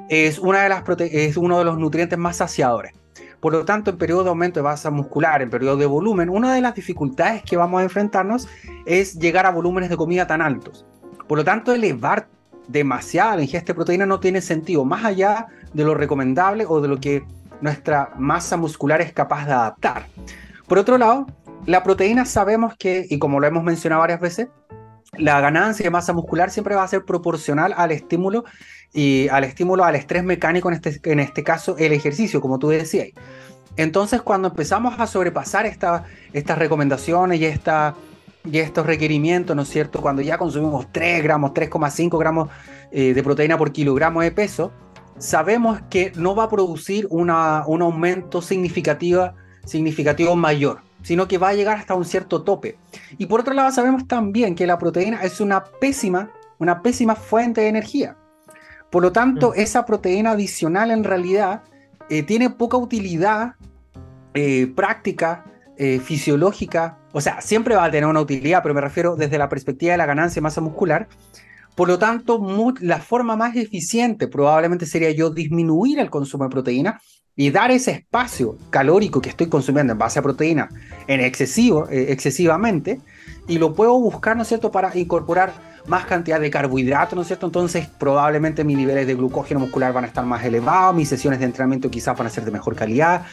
es, 0.08 0.38
una 0.38 0.62
de 0.62 0.68
las 0.68 0.82
es 1.00 1.36
uno 1.36 1.58
de 1.58 1.64
los 1.64 1.78
nutrientes 1.78 2.18
más 2.18 2.36
saciadores. 2.36 2.94
Por 3.42 3.54
lo 3.54 3.64
tanto, 3.64 3.90
en 3.90 3.98
periodo 3.98 4.22
de 4.22 4.28
aumento 4.28 4.60
de 4.60 4.62
masa 4.62 4.88
muscular, 4.92 5.42
en 5.42 5.50
periodo 5.50 5.76
de 5.76 5.86
volumen, 5.86 6.30
una 6.30 6.54
de 6.54 6.60
las 6.60 6.76
dificultades 6.76 7.42
que 7.42 7.56
vamos 7.56 7.80
a 7.80 7.82
enfrentarnos 7.82 8.46
es 8.86 9.18
llegar 9.18 9.46
a 9.46 9.50
volúmenes 9.50 9.90
de 9.90 9.96
comida 9.96 10.28
tan 10.28 10.40
altos. 10.40 10.86
Por 11.26 11.38
lo 11.38 11.44
tanto, 11.44 11.74
elevar 11.74 12.28
demasiada 12.68 13.34
la 13.34 13.42
ingesta 13.42 13.72
de 13.72 13.74
proteína 13.74 14.06
no 14.06 14.20
tiene 14.20 14.40
sentido, 14.40 14.84
más 14.84 15.04
allá 15.04 15.48
de 15.72 15.82
lo 15.82 15.96
recomendable 15.96 16.66
o 16.68 16.80
de 16.80 16.86
lo 16.86 16.98
que 16.98 17.24
nuestra 17.60 18.10
masa 18.16 18.56
muscular 18.56 19.00
es 19.00 19.12
capaz 19.12 19.44
de 19.44 19.54
adaptar. 19.54 20.06
Por 20.68 20.78
otro 20.78 20.96
lado, 20.96 21.26
la 21.66 21.82
proteína 21.82 22.26
sabemos 22.26 22.76
que, 22.76 23.08
y 23.10 23.18
como 23.18 23.40
lo 23.40 23.48
hemos 23.48 23.64
mencionado 23.64 24.02
varias 24.02 24.20
veces, 24.20 24.50
la 25.18 25.40
ganancia 25.40 25.84
de 25.84 25.90
masa 25.90 26.12
muscular 26.12 26.50
siempre 26.50 26.74
va 26.74 26.82
a 26.82 26.88
ser 26.88 27.04
proporcional 27.04 27.74
al 27.76 27.92
estímulo 27.92 28.44
y 28.92 29.28
al 29.28 29.44
estímulo 29.44 29.84
al 29.84 29.94
estrés 29.94 30.24
mecánico, 30.24 30.68
en 30.68 30.74
este, 30.74 31.00
en 31.10 31.20
este 31.20 31.42
caso 31.42 31.76
el 31.78 31.92
ejercicio, 31.92 32.40
como 32.40 32.58
tú 32.58 32.68
decías. 32.68 33.08
Entonces, 33.76 34.20
cuando 34.20 34.48
empezamos 34.48 34.98
a 34.98 35.06
sobrepasar 35.06 35.66
esta, 35.66 36.04
estas 36.32 36.58
recomendaciones 36.58 37.40
y, 37.40 37.46
esta, 37.46 37.94
y 38.44 38.58
estos 38.58 38.84
requerimientos, 38.84 39.56
¿no 39.56 39.62
es 39.62 39.68
cierto? 39.68 40.00
Cuando 40.02 40.20
ya 40.20 40.36
consumimos 40.36 40.86
3 40.92 41.22
gramos, 41.22 41.52
3,5 41.52 42.18
gramos 42.18 42.48
eh, 42.90 43.14
de 43.14 43.22
proteína 43.22 43.56
por 43.56 43.72
kilogramo 43.72 44.20
de 44.20 44.30
peso, 44.30 44.72
sabemos 45.18 45.80
que 45.88 46.12
no 46.16 46.34
va 46.34 46.44
a 46.44 46.48
producir 46.50 47.06
una, 47.08 47.64
un 47.66 47.80
aumento 47.80 48.42
significativo, 48.42 49.30
significativo 49.64 50.36
mayor, 50.36 50.80
sino 51.02 51.28
que 51.28 51.38
va 51.38 51.50
a 51.50 51.54
llegar 51.54 51.78
hasta 51.78 51.94
un 51.94 52.04
cierto 52.04 52.42
tope. 52.42 52.78
Y 53.18 53.26
por 53.26 53.40
otro 53.40 53.54
lado, 53.54 53.70
sabemos 53.72 54.06
también 54.06 54.54
que 54.54 54.66
la 54.66 54.78
proteína 54.78 55.22
es 55.22 55.40
una 55.40 55.64
pésima, 55.64 56.30
una 56.58 56.82
pésima 56.82 57.14
fuente 57.14 57.62
de 57.62 57.68
energía. 57.68 58.16
Por 58.90 59.02
lo 59.02 59.12
tanto, 59.12 59.50
mm. 59.50 59.60
esa 59.60 59.84
proteína 59.84 60.32
adicional 60.32 60.90
en 60.90 61.04
realidad 61.04 61.62
eh, 62.08 62.22
tiene 62.22 62.50
poca 62.50 62.76
utilidad 62.76 63.54
eh, 64.34 64.70
práctica, 64.74 65.44
eh, 65.78 65.98
fisiológica. 65.98 66.98
O 67.12 67.20
sea, 67.20 67.40
siempre 67.40 67.74
va 67.74 67.84
a 67.84 67.90
tener 67.90 68.08
una 68.08 68.20
utilidad, 68.20 68.62
pero 68.62 68.74
me 68.74 68.80
refiero 68.80 69.16
desde 69.16 69.38
la 69.38 69.48
perspectiva 69.48 69.92
de 69.92 69.98
la 69.98 70.06
ganancia 70.06 70.36
de 70.36 70.42
masa 70.42 70.60
muscular. 70.60 71.08
Por 71.74 71.88
lo 71.88 71.98
tanto, 71.98 72.40
la 72.80 72.98
forma 72.98 73.34
más 73.36 73.56
eficiente 73.56 74.28
probablemente 74.28 74.86
sería 74.86 75.10
yo 75.10 75.30
disminuir 75.30 75.98
el 75.98 76.10
consumo 76.10 76.44
de 76.44 76.50
proteína 76.50 77.00
y 77.34 77.50
dar 77.50 77.70
ese 77.70 77.92
espacio 77.92 78.58
calórico 78.68 79.22
que 79.22 79.30
estoy 79.30 79.46
consumiendo 79.46 79.94
en 79.94 79.98
base 79.98 80.18
a 80.18 80.22
proteína 80.22 80.68
en 81.06 81.20
excesivo, 81.20 81.88
excesivamente, 81.90 83.00
y 83.48 83.58
lo 83.58 83.74
puedo 83.74 83.98
buscar, 83.98 84.36
¿no 84.36 84.42
es 84.42 84.48
cierto?, 84.48 84.70
para 84.70 84.96
incorporar 84.96 85.52
más 85.86 86.04
cantidad 86.04 86.38
de 86.38 86.50
carbohidratos, 86.50 87.16
¿no 87.16 87.22
es 87.22 87.26
cierto? 87.26 87.46
Entonces 87.46 87.88
probablemente 87.98 88.62
mis 88.64 88.76
niveles 88.76 89.06
de 89.06 89.14
glucógeno 89.14 89.58
muscular 89.58 89.92
van 89.92 90.04
a 90.04 90.06
estar 90.06 90.24
más 90.24 90.44
elevados, 90.44 90.94
mis 90.94 91.08
sesiones 91.08 91.40
de 91.40 91.46
entrenamiento 91.46 91.90
quizás 91.90 92.16
van 92.16 92.26
a 92.26 92.30
ser 92.30 92.44
de 92.44 92.50
mejor 92.52 92.76
calidad, 92.76 93.26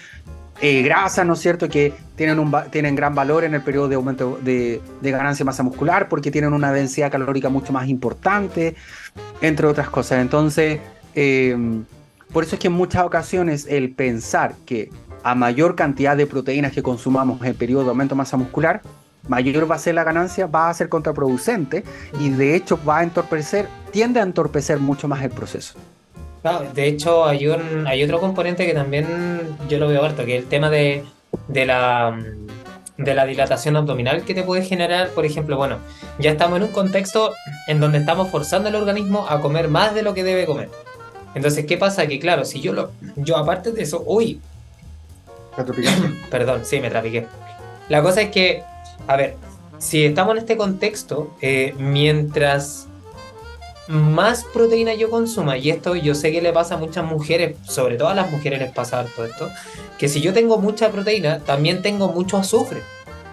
eh, 0.61 0.81
grasas, 0.81 1.25
¿no 1.25 1.33
es 1.33 1.39
cierto?, 1.39 1.69
que 1.69 1.93
tienen 2.15 2.95
gran 2.95 3.15
valor 3.15 3.45
en 3.45 3.53
el 3.53 3.61
periodo 3.61 3.87
de 3.87 3.95
aumento 3.95 4.39
de, 4.41 4.81
ganancia 5.01 5.43
de 5.43 5.45
masa 5.45 5.63
muscular 5.63 6.09
porque 6.09 6.31
tienen 6.31 6.53
una 6.53 6.71
densidad 6.73 7.11
calórica 7.11 7.49
mucho 7.49 7.71
más 7.71 7.87
importante, 7.87 8.75
entre 9.41 9.67
otras 9.67 9.89
cosas. 9.89 10.19
Entonces, 10.19 10.79
em, 11.15 11.85
por 12.33 12.43
eso 12.43 12.55
es 12.55 12.61
que 12.61 12.67
en 12.67 12.73
muchas 12.73 13.05
ocasiones 13.05 13.67
el 13.69 13.91
pensar 13.91 14.55
que 14.65 14.89
a 15.23 15.33
mayor 15.33 15.75
cantidad 15.75 16.17
de 16.17 16.27
proteínas 16.27 16.73
que 16.73 16.83
consumamos 16.83 17.39
en 17.41 17.47
el 17.47 17.55
periodo 17.55 17.83
de 17.83 17.89
aumento 17.89 18.15
de 18.15 18.17
masa 18.17 18.35
muscular, 18.35 18.81
mayor 19.27 19.69
va 19.69 19.75
a 19.75 19.79
ser 19.79 19.95
la 19.95 20.03
ganancia, 20.03 20.47
va 20.47 20.69
a 20.69 20.73
ser 20.73 20.89
contraproducente 20.89 21.83
y 22.19 22.29
de 22.29 22.55
hecho 22.55 22.79
va 22.87 22.99
a 22.99 23.03
entorpecer, 23.03 23.67
tiende 23.91 24.19
a 24.19 24.23
entorpecer 24.23 24.79
mucho 24.79 25.07
más 25.07 25.21
el 25.21 25.29
proceso. 25.29 25.75
De 26.73 26.87
hecho 26.87 27.25
hay, 27.25 27.47
un, 27.47 27.85
hay 27.87 28.03
otro 28.03 28.19
componente 28.19 28.65
que 28.65 28.73
también 28.73 29.05
yo 29.67 29.77
lo 29.79 29.87
veo 29.87 30.03
harto, 30.03 30.25
que 30.25 30.37
es 30.37 30.43
el 30.43 30.49
tema 30.49 30.69
de, 30.69 31.03
de 31.47 31.65
la 31.65 32.17
de 32.97 33.13
la 33.13 33.25
dilatación 33.25 33.77
abdominal 33.77 34.23
que 34.23 34.33
te 34.33 34.43
puede 34.43 34.61
generar, 34.61 35.11
por 35.11 35.25
ejemplo, 35.25 35.55
bueno, 35.55 35.77
ya 36.19 36.31
estamos 36.31 36.57
en 36.57 36.63
un 36.63 36.71
contexto 36.71 37.33
en 37.67 37.79
donde 37.79 37.99
estamos 37.99 38.29
forzando 38.29 38.67
al 38.67 38.75
organismo 38.75 39.25
a 39.29 39.39
comer 39.39 39.69
más 39.69 39.95
de 39.95 40.01
lo 40.01 40.13
que 40.13 40.25
debe 40.25 40.45
comer. 40.45 40.69
Entonces, 41.33 41.65
¿qué 41.65 41.77
pasa? 41.77 42.07
Que 42.07 42.19
claro, 42.19 42.43
si 42.43 42.59
yo 42.59 42.73
lo 42.73 42.91
yo 43.15 43.37
aparte 43.37 43.71
de 43.71 43.83
eso, 43.83 44.03
uy, 44.05 44.41
Perdón, 46.31 46.61
sí, 46.63 46.79
me 46.79 46.89
trapiqué. 46.89 47.25
La 47.89 48.01
cosa 48.01 48.21
es 48.21 48.31
que, 48.31 48.63
a 49.07 49.15
ver, 49.15 49.35
si 49.77 50.05
estamos 50.05 50.33
en 50.33 50.39
este 50.39 50.57
contexto, 50.57 51.35
eh, 51.41 51.73
mientras 51.77 52.87
más 53.89 54.45
proteína 54.53 54.93
yo 54.93 55.09
consuma, 55.09 55.57
y 55.57 55.71
esto 55.71 55.95
yo 55.95 56.13
sé 56.13 56.31
que 56.31 56.43
le 56.43 56.53
pasa 56.53 56.75
a 56.75 56.77
muchas 56.77 57.03
mujeres, 57.03 57.57
sobre 57.63 57.97
todo 57.97 58.09
a 58.09 58.13
las 58.13 58.31
mujeres 58.31 58.59
les 58.59 58.71
pasa 58.71 59.03
todo 59.15 59.25
esto, 59.25 59.49
que 59.97 60.07
si 60.07 60.21
yo 60.21 60.31
tengo 60.31 60.59
mucha 60.59 60.91
proteína, 60.91 61.39
también 61.39 61.81
tengo 61.81 62.07
mucho 62.09 62.37
azufre. 62.37 62.81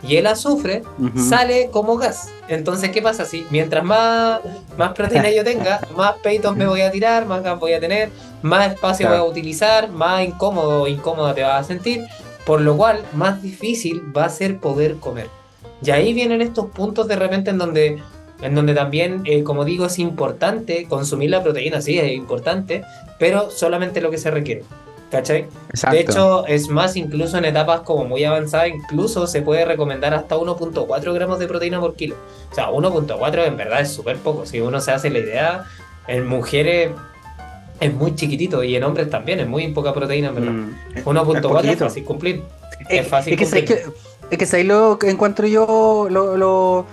Y 0.02 0.16
el 0.16 0.26
azufre 0.26 0.82
sale 1.16 1.68
como 1.70 1.96
gas. 1.96 2.30
Entonces, 2.48 2.90
¿qué 2.90 3.02
pasa? 3.02 3.24
Si 3.24 3.46
mientras 3.50 3.84
más, 3.84 4.40
más 4.78 4.92
proteína 4.92 5.30
yo 5.30 5.44
tenga, 5.44 5.80
más 5.96 6.14
peitos 6.22 6.56
me 6.56 6.66
voy 6.66 6.80
a 6.80 6.90
tirar, 6.90 7.26
más 7.26 7.42
gas 7.42 7.58
voy 7.58 7.72
a 7.72 7.80
tener, 7.80 8.10
más 8.40 8.72
espacio 8.72 9.08
voy 9.08 9.18
a 9.18 9.24
utilizar, 9.24 9.90
más 9.90 10.24
incómodo 10.24 10.82
o 10.82 10.86
incómoda 10.86 11.34
te 11.34 11.42
vas 11.42 11.60
a 11.60 11.64
sentir, 11.64 12.06
por 12.46 12.62
lo 12.62 12.76
cual 12.76 13.04
más 13.14 13.42
difícil 13.42 14.02
va 14.16 14.24
a 14.24 14.30
ser 14.30 14.58
poder 14.58 14.96
comer. 14.96 15.28
Y 15.82 15.90
ahí 15.90 16.14
vienen 16.14 16.40
estos 16.40 16.66
puntos 16.70 17.08
de 17.08 17.16
repente 17.16 17.50
en 17.50 17.58
donde, 17.58 18.02
en 18.42 18.54
donde 18.54 18.74
también, 18.74 19.22
eh, 19.24 19.42
como 19.42 19.64
digo, 19.64 19.86
es 19.86 19.98
importante 19.98 20.86
consumir 20.88 21.30
la 21.30 21.42
proteína, 21.42 21.80
sí, 21.80 21.98
es 21.98 22.12
importante, 22.12 22.82
pero 23.18 23.50
solamente 23.50 24.00
lo 24.00 24.10
que 24.10 24.18
se 24.18 24.30
requiere. 24.30 24.64
¿Cachai? 25.10 25.46
De 25.90 26.00
hecho, 26.00 26.46
es 26.46 26.68
más, 26.68 26.96
incluso 26.96 27.38
en 27.38 27.44
etapas 27.44 27.80
como 27.82 28.04
muy 28.04 28.24
avanzadas, 28.24 28.70
incluso 28.70 29.28
se 29.28 29.40
puede 29.40 29.64
recomendar 29.64 30.12
hasta 30.14 30.36
1.4 30.36 31.14
gramos 31.14 31.38
de 31.38 31.46
proteína 31.46 31.80
por 31.80 31.94
kilo. 31.94 32.16
O 32.50 32.54
sea, 32.54 32.70
1.4 32.70 33.46
en 33.46 33.56
verdad 33.56 33.82
es 33.82 33.92
súper 33.92 34.16
poco. 34.16 34.46
Si 34.46 34.60
uno 34.60 34.80
se 34.80 34.90
hace 34.90 35.10
la 35.10 35.20
idea, 35.20 35.64
en 36.08 36.26
mujeres 36.26 36.90
es 37.78 37.94
muy 37.94 38.14
chiquitito 38.14 38.64
y 38.64 38.74
en 38.74 38.82
hombres 38.82 39.08
también 39.08 39.38
es 39.38 39.46
muy 39.46 39.68
poca 39.68 39.94
proteína, 39.94 40.28
en 40.28 40.34
verdad. 40.34 40.52
1.4 41.04 41.64
mm. 41.64 41.68
es, 41.68 41.78
fácil 41.78 42.04
cumplir. 42.04 42.42
Es, 42.88 43.06
fácil 43.06 43.34
es 43.34 43.38
que, 43.38 43.44
cumplir. 43.44 43.92
Es 44.30 44.38
que, 44.38 44.44
es 44.44 44.66
lo 44.66 44.98
que 44.98 45.08
encuentro 45.08 45.46
yo, 45.46 46.08
lo, 46.10 46.36
lo, 46.36 46.86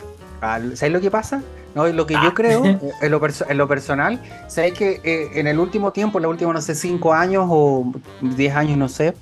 ah, 0.43 0.59
¿sabéis 0.75 0.93
lo 0.93 1.01
que 1.01 1.11
pasa? 1.11 1.41
No, 1.75 1.87
lo 1.87 2.05
que 2.05 2.13
yo 2.13 2.19
ah. 2.21 2.33
creo, 2.33 2.65
eh, 2.65 2.79
en 3.01 3.11
lo, 3.11 3.21
en 3.25 3.57
lo 3.57 3.67
personal, 3.67 4.19
sabéis 4.47 4.73
que 4.75 5.01
eh, 5.03 5.31
en 5.35 5.47
el 5.47 5.59
último 5.59 5.91
tiempo, 5.91 6.19
en 6.19 6.23
los 6.23 6.31
últimos, 6.31 6.53
no 6.53 6.61
sé, 6.61 6.75
5 6.75 7.13
años 7.13 7.45
o 7.49 7.91
10 8.21 8.55
años, 8.55 8.77
no 8.77 8.89
sé, 8.89 9.13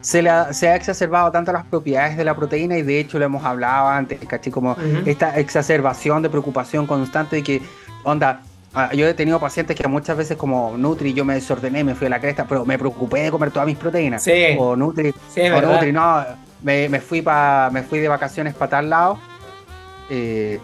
se, 0.00 0.22
se 0.52 0.68
ha 0.68 0.76
exacerbado 0.76 1.30
tanto 1.30 1.52
las 1.52 1.64
propiedades 1.66 2.16
de 2.16 2.24
la 2.24 2.34
proteína 2.34 2.76
y 2.78 2.82
de 2.82 3.00
hecho 3.00 3.18
lo 3.18 3.24
hemos 3.26 3.44
hablado 3.44 3.88
antes, 3.88 4.18
¿cachai? 4.26 4.50
Como 4.50 4.76
esta 5.04 5.38
exacerbación 5.38 6.22
de 6.22 6.30
preocupación 6.30 6.86
constante 6.86 7.36
de 7.36 7.42
que, 7.42 7.62
onda, 8.02 8.42
ah, 8.72 8.92
yo 8.94 9.06
he 9.06 9.14
tenido 9.14 9.38
pacientes 9.38 9.76
que 9.76 9.86
muchas 9.88 10.16
veces 10.16 10.36
como 10.38 10.76
Nutri 10.76 11.12
yo 11.12 11.24
me 11.24 11.34
desordené, 11.34 11.84
me 11.84 11.94
fui 11.94 12.06
a 12.06 12.10
la 12.10 12.20
cresta, 12.20 12.46
pero 12.48 12.64
me 12.64 12.78
preocupé 12.78 13.20
de 13.20 13.30
comer 13.30 13.50
todas 13.50 13.66
mis 13.66 13.76
proteínas. 13.76 14.22
Sí. 14.22 14.56
O 14.58 14.74
Nutri, 14.74 15.10
o 15.10 15.60
Nutri 15.60 15.92
no, 15.92 16.24
me, 16.62 16.88
me, 16.88 17.00
fui 17.00 17.20
pa, 17.20 17.68
me 17.70 17.82
fui 17.82 17.98
de 17.98 18.08
vacaciones 18.08 18.54
para 18.54 18.70
tal 18.70 18.90
lado. 18.90 19.18
Eh, 20.08 20.58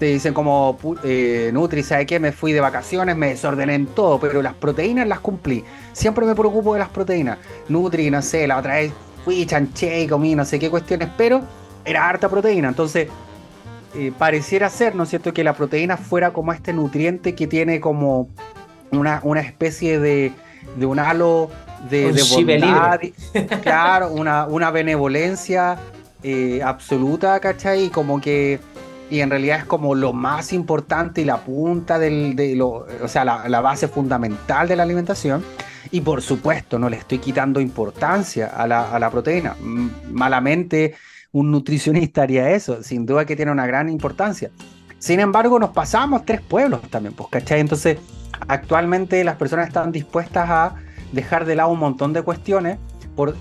te 0.00 0.06
dicen 0.06 0.32
como 0.32 0.78
eh, 1.04 1.50
Nutri, 1.52 1.82
¿sabe 1.82 2.06
qué? 2.06 2.18
Me 2.18 2.32
fui 2.32 2.52
de 2.52 2.60
vacaciones, 2.60 3.14
me 3.18 3.28
desordené 3.28 3.74
en 3.74 3.86
todo, 3.86 4.18
pero 4.18 4.40
las 4.40 4.54
proteínas 4.54 5.06
las 5.06 5.20
cumplí. 5.20 5.62
Siempre 5.92 6.24
me 6.24 6.34
preocupo 6.34 6.72
de 6.72 6.80
las 6.80 6.88
proteínas. 6.88 7.36
Nutri, 7.68 8.10
no 8.10 8.22
sé, 8.22 8.46
la 8.46 8.56
otra 8.56 8.76
vez 8.76 8.92
fui 9.26 9.44
chanché 9.44 10.00
y 10.00 10.06
comí 10.06 10.34
no 10.34 10.46
sé 10.46 10.58
qué 10.58 10.70
cuestiones, 10.70 11.10
pero 11.18 11.42
era 11.84 12.08
harta 12.08 12.30
proteína. 12.30 12.68
Entonces, 12.68 13.08
eh, 13.94 14.10
pareciera 14.18 14.70
ser, 14.70 14.94
¿no 14.94 15.02
es 15.02 15.10
cierto?, 15.10 15.34
que 15.34 15.44
la 15.44 15.52
proteína 15.52 15.98
fuera 15.98 16.32
como 16.32 16.54
este 16.54 16.72
nutriente 16.72 17.34
que 17.34 17.46
tiene 17.46 17.78
como 17.78 18.30
una, 18.92 19.20
una 19.22 19.40
especie 19.40 20.00
de, 20.00 20.32
de 20.76 20.86
un 20.86 20.98
halo 20.98 21.50
de, 21.90 22.10
de 22.10 22.22
bondad, 22.22 23.00
claro, 23.62 24.12
una, 24.12 24.46
una 24.46 24.70
benevolencia 24.70 25.78
eh, 26.22 26.62
absoluta, 26.64 27.38
¿cachai? 27.38 27.84
Y 27.84 27.88
como 27.90 28.18
que 28.18 28.60
y 29.10 29.20
en 29.20 29.30
realidad 29.30 29.58
es 29.58 29.64
como 29.64 29.94
lo 29.94 30.12
más 30.12 30.52
importante 30.52 31.20
y 31.20 31.24
la 31.24 31.38
punta 31.38 31.98
del, 31.98 32.36
de 32.36 32.54
lo, 32.54 32.86
o 33.02 33.08
sea, 33.08 33.24
la, 33.24 33.60
base 33.60 33.88
fundamental 33.88 34.68
de 34.68 34.76
la 34.76 34.84
alimentación. 34.84 35.44
Y 35.90 36.00
por 36.02 36.22
supuesto, 36.22 36.78
no 36.78 36.88
le 36.88 36.96
estoy 36.96 37.18
quitando 37.18 37.60
importancia 37.60 38.46
a 38.46 38.66
la, 38.68 38.94
a 38.94 38.98
la 39.00 39.10
proteína. 39.10 39.56
Malamente 39.60 40.94
un 41.32 41.50
nutricionista 41.50 42.22
haría 42.22 42.50
eso, 42.50 42.82
sin 42.82 43.04
duda 43.04 43.24
que 43.24 43.34
tiene 43.34 43.50
una 43.50 43.66
gran 43.66 43.88
importancia. 43.88 44.50
Sin 44.98 45.18
embargo, 45.18 45.58
nos 45.58 45.70
pasamos 45.70 46.24
tres 46.24 46.40
pueblos 46.40 46.82
también, 46.90 47.14
pues, 47.14 47.28
¿cachai? 47.30 47.60
Entonces, 47.60 47.98
actualmente 48.46 49.24
las 49.24 49.36
personas 49.36 49.66
están 49.66 49.90
dispuestas 49.90 50.48
a 50.48 50.74
dejar 51.12 51.44
de 51.46 51.56
lado 51.56 51.70
un 51.70 51.80
montón 51.80 52.12
de 52.12 52.22
cuestiones 52.22 52.78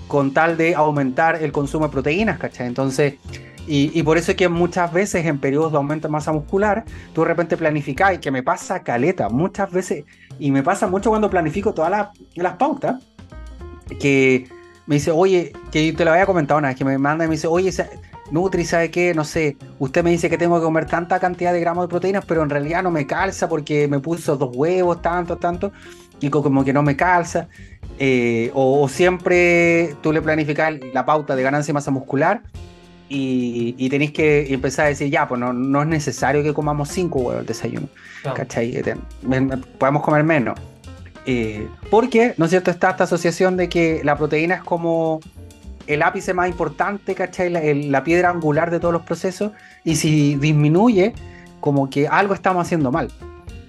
con 0.08 0.34
tal 0.34 0.58
de 0.58 0.76
aumentar 0.76 1.42
el 1.42 1.52
consumo 1.52 1.86
de 1.86 1.92
proteínas, 1.92 2.38
¿cachai? 2.38 2.68
Entonces, 2.68 3.16
y, 3.72 4.02
por 4.02 4.18
eso 4.18 4.32
es 4.32 4.38
que 4.38 4.50
muchas 4.50 4.92
veces 4.92 5.24
en 5.28 5.38
periodos 5.38 5.72
de 5.72 5.78
aumento 5.78 6.08
de 6.08 6.12
masa 6.12 6.32
muscular, 6.32 6.86
tú 7.14 7.22
de 7.22 7.28
repente 7.28 7.56
planificas, 7.56 8.16
y 8.16 8.18
que 8.18 8.32
me 8.32 8.42
pasa 8.42 8.82
caleta, 8.82 9.30
muchas 9.30 9.72
veces, 9.72 10.06
y 10.40 10.50
me 10.50 10.64
pasa 10.64 10.88
mucho 10.88 11.12
cuando 11.12 11.30
planifico 11.30 11.72
todas 11.72 12.10
las, 12.36 12.54
pautas, 12.56 13.04
que 14.00 14.50
me 14.88 14.96
dice, 14.96 15.12
oye, 15.12 15.54
que 15.72 15.94
te 15.94 16.04
lo 16.04 16.12
había 16.12 16.26
comentado 16.26 16.58
una 16.58 16.70
vez, 16.70 16.78
que 16.78 16.84
me 16.84 16.98
manda 16.98 17.26
y 17.26 17.28
me 17.28 17.36
dice, 17.36 17.46
oye, 17.46 17.72
Nutri, 18.32 18.66
¿sabe 18.66 18.90
qué? 18.90 19.14
No 19.14 19.24
sé, 19.24 19.56
usted 19.78 20.04
me 20.04 20.10
dice 20.10 20.32
que 20.32 20.38
tengo 20.40 20.60
que 20.60 20.64
comer 20.64 20.88
tanta 20.88 21.20
cantidad 21.20 21.54
de 21.54 21.60
gramos 21.60 21.84
de 21.84 21.90
proteínas, 21.90 22.26
pero 22.26 22.42
en 22.42 22.50
realidad 22.50 22.82
no 22.82 22.90
me 22.90 23.06
calza 23.06 23.48
porque 23.48 23.88
me 23.88 24.00
puso 24.00 24.36
dos 24.36 24.50
huevos, 24.56 25.04
tanto, 25.04 25.38
tanto, 25.38 25.72
y 26.20 26.32
como 26.32 26.66
que 26.66 26.74
no 26.74 26.82
me 26.82 26.96
calza. 26.96 27.48
Eh, 28.02 28.50
o, 28.54 28.82
o, 28.82 28.88
siempre 28.88 29.94
tú 30.02 30.14
le 30.14 30.22
planificas 30.22 30.74
la 30.94 31.06
pauta 31.06 31.36
de 31.36 31.44
ganancia 31.44 31.72
de 31.72 31.74
masa 31.74 31.92
muscular 31.92 32.42
y, 33.10 33.90
tenéis 33.90 34.12
que 34.12 34.54
empezar 34.54 34.86
a 34.86 34.90
decir, 34.90 35.10
ya, 35.10 35.28
pues 35.28 35.42
no, 35.42 35.82
es 35.82 35.88
necesario 35.88 36.44
que 36.44 36.54
comamos 36.54 36.90
cinco 36.90 37.20
huevos 37.20 37.40
al 37.40 37.46
desayuno, 37.46 37.88
¿cachai? 38.36 38.76
Eh, 38.76 38.96
podemos 39.78 40.04
comer 40.04 40.24
menos. 40.24 40.60
Eh, 41.26 41.68
porque, 41.90 42.36
¿no 42.38 42.46
es 42.46 42.52
cierto?, 42.52 42.72
está 42.72 42.92
esta 42.92 43.06
asociación 43.06 43.58
de 43.58 43.68
que 43.68 44.02
la 44.04 44.16
proteína 44.16 44.56
es 44.56 44.64
como 44.64 45.20
el 45.88 46.04
ápice 46.04 46.34
más 46.36 46.50
importante, 46.50 47.16
¿cachai? 47.16 47.50
La, 47.50 48.04
piedra 48.04 48.30
angular 48.30 48.70
de 48.70 48.80
todos 48.80 48.94
los 48.94 49.02
procesos, 49.02 49.52
y 49.84 49.96
si 49.96 50.36
disminuye, 50.36 51.14
como 51.62 51.90
que 51.90 52.08
algo 52.08 52.36
estamos 52.36 52.66
haciendo 52.66 52.92
mal. 52.92 53.10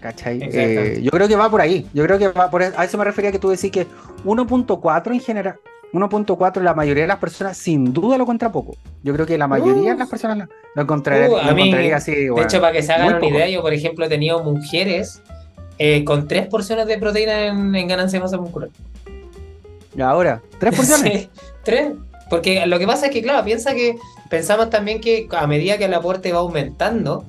¿Cachai? 0.00 0.40
Eh, 0.42 1.00
yo 1.02 1.10
creo 1.10 1.28
que 1.28 1.36
va 1.36 1.50
por 1.50 1.60
ahí. 1.60 1.86
Yo 1.92 2.04
creo 2.04 2.18
que 2.18 2.28
va 2.28 2.50
por 2.50 2.62
A 2.62 2.84
eso 2.84 2.96
me 2.96 3.04
refería 3.04 3.30
que 3.30 3.38
tú 3.38 3.50
decís 3.50 3.70
que 3.70 3.86
1.4 4.24 5.12
en 5.12 5.20
general, 5.20 5.56
1.4 5.92 6.60
la 6.62 6.74
mayoría 6.74 7.02
de 7.02 7.08
las 7.08 7.18
personas 7.18 7.56
sin 7.56 7.92
duda 7.92 8.16
lo 8.16 8.22
encuentra 8.22 8.50
poco. 8.50 8.76
Yo 9.02 9.12
creo 9.12 9.26
que 9.26 9.36
la 9.36 9.46
mayoría 9.46 9.92
de 9.92 9.98
las 9.98 10.08
personas 10.08 10.48
lo, 10.74 10.82
encontraría, 10.82 11.28
uh, 11.28 11.94
así. 11.94 12.12
de 12.12 12.42
hecho, 12.42 12.60
para 12.60 12.72
que 12.72 12.82
se 12.82 12.92
hagan 12.92 13.16
una 13.16 13.26
idea, 13.26 13.48
yo 13.48 13.60
por 13.60 13.74
ejemplo 13.74 14.06
he 14.06 14.08
tenido 14.08 14.42
mujeres 14.42 15.20
eh, 15.78 16.04
con 16.04 16.28
tres 16.28 16.46
porciones 16.46 16.86
de 16.86 16.98
proteína 16.98 17.46
en, 17.46 17.88
ganancia 17.88 18.18
de 18.18 18.22
masa 18.22 18.38
muscular. 18.38 18.70
¿Y 19.96 20.00
ahora? 20.00 20.40
¿Tres 20.58 20.74
porciones? 20.74 21.12
sí, 21.22 21.30
tres. 21.64 21.92
Porque 22.28 22.64
lo 22.66 22.78
que 22.78 22.86
pasa 22.86 23.06
es 23.06 23.12
que, 23.12 23.22
claro, 23.22 23.44
piensa 23.44 23.74
que 23.74 23.96
pensamos 24.30 24.70
también 24.70 25.00
que 25.00 25.26
a 25.32 25.46
medida 25.48 25.76
que 25.78 25.86
el 25.86 25.94
aporte 25.94 26.32
va 26.32 26.38
aumentando, 26.38 27.24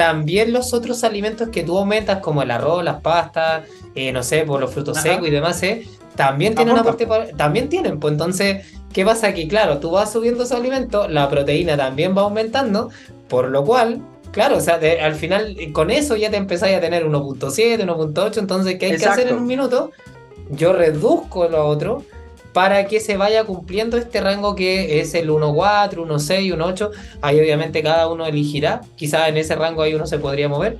también 0.00 0.50
los 0.54 0.72
otros 0.72 1.04
alimentos 1.04 1.50
que 1.50 1.62
tú 1.62 1.76
aumentas, 1.76 2.20
como 2.20 2.42
el 2.42 2.50
arroz, 2.50 2.82
las 2.82 3.02
pastas, 3.02 3.64
eh, 3.94 4.10
no 4.12 4.22
sé, 4.22 4.44
por 4.44 4.58
los 4.58 4.72
frutos 4.72 4.96
secos 4.96 5.28
y 5.28 5.30
demás, 5.30 5.62
eh, 5.62 5.86
también 6.16 6.54
tienen 6.54 6.78
aporte 6.78 7.06
también 7.36 7.68
tienen, 7.68 8.00
pues 8.00 8.12
entonces, 8.12 8.64
¿qué 8.94 9.04
pasa 9.04 9.26
aquí? 9.26 9.46
Claro, 9.46 9.76
tú 9.76 9.90
vas 9.90 10.10
subiendo 10.10 10.44
esos 10.44 10.56
alimentos, 10.56 11.10
la 11.10 11.28
proteína 11.28 11.76
también 11.76 12.16
va 12.16 12.22
aumentando, 12.22 12.88
por 13.28 13.50
lo 13.50 13.62
cual, 13.62 14.00
claro, 14.30 14.56
o 14.56 14.60
sea, 14.60 14.80
al 15.02 15.16
final 15.16 15.54
con 15.74 15.90
eso 15.90 16.16
ya 16.16 16.30
te 16.30 16.38
empezáis 16.38 16.78
a 16.78 16.80
tener 16.80 17.04
1.7, 17.04 17.84
1.8, 17.84 18.38
entonces, 18.38 18.78
¿qué 18.78 18.86
hay 18.86 18.96
que 18.96 19.04
hacer 19.04 19.28
en 19.28 19.34
un 19.34 19.46
minuto? 19.46 19.90
Yo 20.48 20.72
reduzco 20.72 21.46
lo 21.46 21.66
otro 21.66 22.04
para 22.52 22.86
que 22.86 22.98
se 23.00 23.16
vaya 23.16 23.44
cumpliendo 23.44 23.96
este 23.96 24.20
rango 24.20 24.54
que 24.56 25.00
es 25.00 25.14
el 25.14 25.30
1.4, 25.30 25.94
1.6, 26.06 26.56
1.8. 26.56 26.90
Ahí 27.22 27.38
obviamente 27.40 27.82
cada 27.82 28.08
uno 28.08 28.26
elegirá, 28.26 28.80
quizás 28.96 29.28
en 29.28 29.36
ese 29.36 29.54
rango 29.54 29.82
ahí 29.82 29.94
uno 29.94 30.06
se 30.06 30.18
podría 30.18 30.48
mover, 30.48 30.78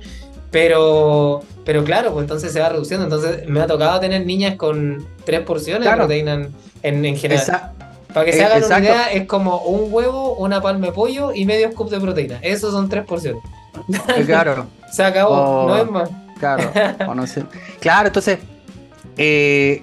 pero, 0.51 1.41
pero 1.65 1.83
claro, 1.83 2.11
pues 2.11 2.23
entonces 2.23 2.51
se 2.51 2.59
va 2.59 2.69
reduciendo. 2.69 3.05
Entonces 3.05 3.47
me 3.47 3.61
ha 3.61 3.67
tocado 3.67 3.99
tener 3.99 4.25
niñas 4.25 4.55
con 4.55 5.07
tres 5.25 5.41
porciones 5.41 5.89
de 5.89 5.95
proteína 5.95 6.47
en, 6.83 7.05
en, 7.05 7.15
general. 7.17 7.71
Para 8.13 8.25
que 8.25 8.33
se 8.33 8.39
Eh, 8.39 8.43
hagan 8.43 8.57
una 8.57 8.65
exacto. 8.65 8.83
idea, 8.83 9.11
es 9.13 9.25
como 9.27 9.59
un 9.61 9.93
huevo, 9.93 10.35
una 10.35 10.61
palma 10.61 10.87
de 10.87 10.91
pollo 10.91 11.31
y 11.33 11.45
medio 11.45 11.71
scoop 11.71 11.89
de 11.89 11.99
proteína. 12.01 12.39
Esos 12.41 12.73
son 12.73 12.89
tres 12.89 13.05
porciones. 13.05 13.41
Eh, 14.17 14.23
Claro, 14.25 14.67
Se 14.91 15.03
acabó, 15.03 15.33
Oh. 15.33 15.67
no 15.69 15.77
es 15.77 15.89
más. 15.89 16.09
claro. 16.37 16.69
o 17.07 17.15
no 17.15 17.25
sé. 17.25 17.43
Claro, 17.79 18.07
entonces. 18.07 18.39
eh, 19.17 19.81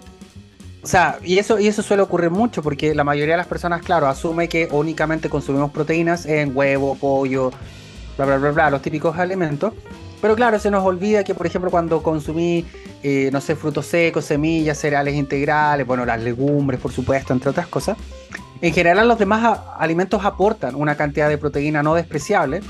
o 0.88 0.90
sea, 0.90 1.18
y 1.22 1.38
eso, 1.38 1.59
y 1.59 1.66
eso 1.66 1.83
suele 1.83 2.03
ocurrir 2.03 2.31
mucho 2.31 2.62
porque 2.62 2.94
la 2.94 3.05
mayoría 3.05 3.35
de 3.35 3.37
las 3.37 3.46
personas, 3.46 3.83
claro, 3.83 4.07
asume 4.07 4.48
que 4.48 4.70
únicamente 4.72 5.29
consumimos 5.29 5.70
proteínas 5.70 6.24
en 6.24 6.57
huevo, 6.57 6.94
pollo, 6.94 7.51
bla, 8.16 8.24
bla, 8.24 8.38
bla, 8.38 8.53
bla, 8.53 8.70
los 8.70 8.81
típicos 8.81 9.18
alimentos. 9.18 9.74
Pero 10.22 10.35
claro, 10.35 10.59
se 10.59 10.70
nos 10.70 10.83
olvida 10.83 11.24
que, 11.24 11.35
por 11.35 11.46
ejemplo, 11.46 11.70
cuando 11.70 12.03
consumí, 12.03 12.64
eh, 13.03 13.29
no 13.31 13.42
sé, 13.42 13.55
frutos 13.55 13.85
secos, 13.85 14.24
semillas, 14.24 14.79
cereales 14.79 15.14
integrales, 15.14 15.87
bueno, 15.87 16.07
las 16.07 16.22
legumbres, 16.22 16.81
por 16.81 16.90
supuesto, 16.90 17.35
entre 17.35 17.51
otras 17.51 17.66
cosas, 17.66 17.98
en 18.62 18.72
general 18.72 19.09
los 19.09 19.18
demás 19.18 19.59
alimentos 19.79 20.24
aportan 20.24 20.74
una 20.74 20.96
cantidad 20.96 21.29
de 21.29 21.37
proteína 21.37 21.83
no 21.83 21.96
despreciable, 21.96 22.62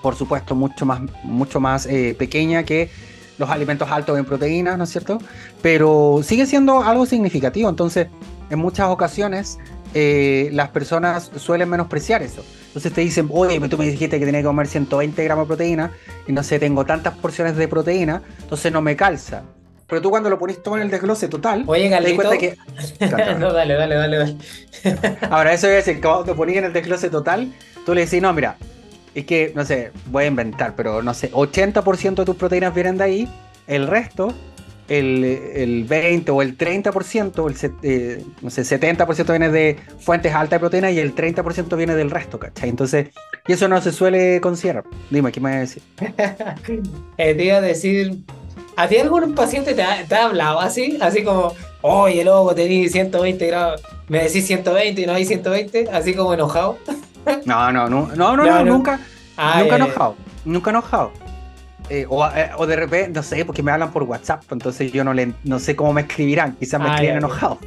por 0.00 0.16
supuesto, 0.16 0.54
mucho 0.54 0.86
más, 0.86 1.02
mucho 1.24 1.60
más 1.60 1.84
eh, 1.84 2.16
pequeña 2.18 2.62
que 2.62 2.88
los 3.40 3.48
alimentos 3.48 3.90
altos 3.90 4.18
en 4.18 4.24
proteínas, 4.26 4.76
¿no 4.76 4.84
es 4.84 4.90
cierto? 4.90 5.18
Pero 5.62 6.20
sigue 6.22 6.46
siendo 6.46 6.82
algo 6.82 7.06
significativo, 7.06 7.70
entonces, 7.70 8.06
en 8.50 8.58
muchas 8.58 8.88
ocasiones, 8.88 9.58
eh, 9.94 10.50
las 10.52 10.68
personas 10.68 11.30
suelen 11.36 11.68
menospreciar 11.70 12.22
eso. 12.22 12.44
Entonces 12.66 12.92
te 12.92 13.00
dicen, 13.00 13.28
oye, 13.32 13.58
tú 13.68 13.78
me 13.78 13.86
dijiste 13.86 14.20
que 14.20 14.26
tenía 14.26 14.42
que 14.42 14.46
comer 14.46 14.66
120 14.68 15.24
gramos 15.24 15.46
de 15.46 15.48
proteína 15.48 15.90
y 16.28 16.32
no 16.32 16.42
sé, 16.42 16.58
tengo 16.58 16.84
tantas 16.84 17.16
porciones 17.16 17.56
de 17.56 17.66
proteína, 17.66 18.22
entonces 18.42 18.70
no 18.70 18.82
me 18.82 18.94
calza. 18.94 19.42
Pero 19.88 20.02
tú 20.02 20.10
cuando 20.10 20.28
lo 20.28 20.38
pones 20.38 20.62
todo 20.62 20.76
en 20.76 20.82
el 20.82 20.90
desglose 20.90 21.26
total, 21.26 21.64
Oye, 21.66 21.88
te 21.88 22.00
das 22.00 22.12
cuenta 22.12 22.38
que... 22.38 22.56
No, 23.38 23.52
dale, 23.52 23.74
dale, 23.74 23.94
dale, 23.96 24.18
dale. 24.18 24.36
Ahora, 25.30 25.52
eso 25.54 25.66
es 25.66 25.84
decir, 25.84 26.00
cuando 26.00 26.24
te 26.24 26.34
ponías 26.34 26.58
en 26.58 26.64
el 26.66 26.72
desglose 26.74 27.08
total, 27.08 27.52
tú 27.86 27.94
le 27.94 28.04
decís, 28.04 28.22
no, 28.22 28.32
mira, 28.32 28.56
es 29.14 29.24
que, 29.24 29.52
no 29.54 29.64
sé, 29.64 29.90
voy 30.06 30.24
a 30.24 30.26
inventar, 30.28 30.74
pero 30.76 31.02
no 31.02 31.14
sé, 31.14 31.30
80% 31.32 32.14
de 32.16 32.24
tus 32.24 32.36
proteínas 32.36 32.74
vienen 32.74 32.98
de 32.98 33.04
ahí, 33.04 33.28
el 33.66 33.86
resto, 33.86 34.34
el, 34.88 35.24
el 35.24 35.84
20 35.84 36.30
o 36.32 36.42
el 36.42 36.58
30%, 36.58 37.48
el, 37.48 37.72
eh, 37.82 38.24
no 38.42 38.50
sé, 38.50 38.62
70% 38.62 39.30
viene 39.30 39.48
de 39.48 39.78
fuentes 40.00 40.34
altas 40.34 40.56
de 40.56 40.60
proteína 40.60 40.90
y 40.90 40.98
el 40.98 41.14
30% 41.14 41.76
viene 41.76 41.94
del 41.94 42.10
resto, 42.10 42.38
¿cachai? 42.38 42.68
Entonces, 42.68 43.08
y 43.46 43.52
eso 43.52 43.68
no 43.68 43.80
se 43.80 43.92
suele 43.92 44.40
considerar. 44.40 44.84
Dime, 45.08 45.30
¿qué 45.30 45.40
me 45.40 45.50
vas 45.50 45.56
a 45.56 45.60
decir? 45.60 45.82
Eh, 47.16 47.34
te 47.34 47.44
iba 47.44 47.56
a 47.56 47.60
decir, 47.60 48.18
¿a 48.76 48.88
ti 48.88 48.96
algún 48.96 49.34
paciente 49.34 49.74
te 49.74 49.82
ha, 49.82 50.04
te 50.06 50.14
ha 50.14 50.24
hablado 50.24 50.58
así? 50.58 50.98
Así 51.00 51.22
como, 51.22 51.54
oye, 51.82 52.24
loco, 52.24 52.54
tení 52.54 52.88
120 52.88 53.46
grados, 53.46 53.82
me 54.08 54.22
decís 54.24 54.46
120 54.46 55.02
y 55.02 55.06
no 55.06 55.12
hay 55.12 55.24
120, 55.24 55.90
así 55.92 56.14
como 56.14 56.34
enojado. 56.34 56.78
No, 57.44 57.72
no, 57.72 57.88
no, 57.88 58.08
no, 58.14 58.36
no, 58.36 58.44
No, 58.44 58.64
nunca. 58.64 59.00
Ah, 59.36 59.60
nunca 59.60 59.78
ya. 59.78 59.84
enojado, 59.84 60.16
nunca 60.44 60.70
enojado. 60.70 61.12
Eh, 61.88 62.06
o, 62.08 62.24
eh, 62.28 62.50
o 62.56 62.66
de 62.66 62.76
repente, 62.76 63.10
no 63.10 63.22
sé, 63.22 63.44
porque 63.44 63.62
me 63.62 63.72
hablan 63.72 63.90
por 63.90 64.04
WhatsApp, 64.04 64.42
entonces 64.52 64.92
yo 64.92 65.02
no 65.02 65.12
le, 65.12 65.32
no 65.44 65.58
sé 65.58 65.74
cómo 65.74 65.92
me 65.92 66.02
escribirán, 66.02 66.54
quizás 66.56 66.80
me 66.80 66.88
Ah, 66.88 66.94
escriben 66.94 67.16
enojado. 67.16 67.58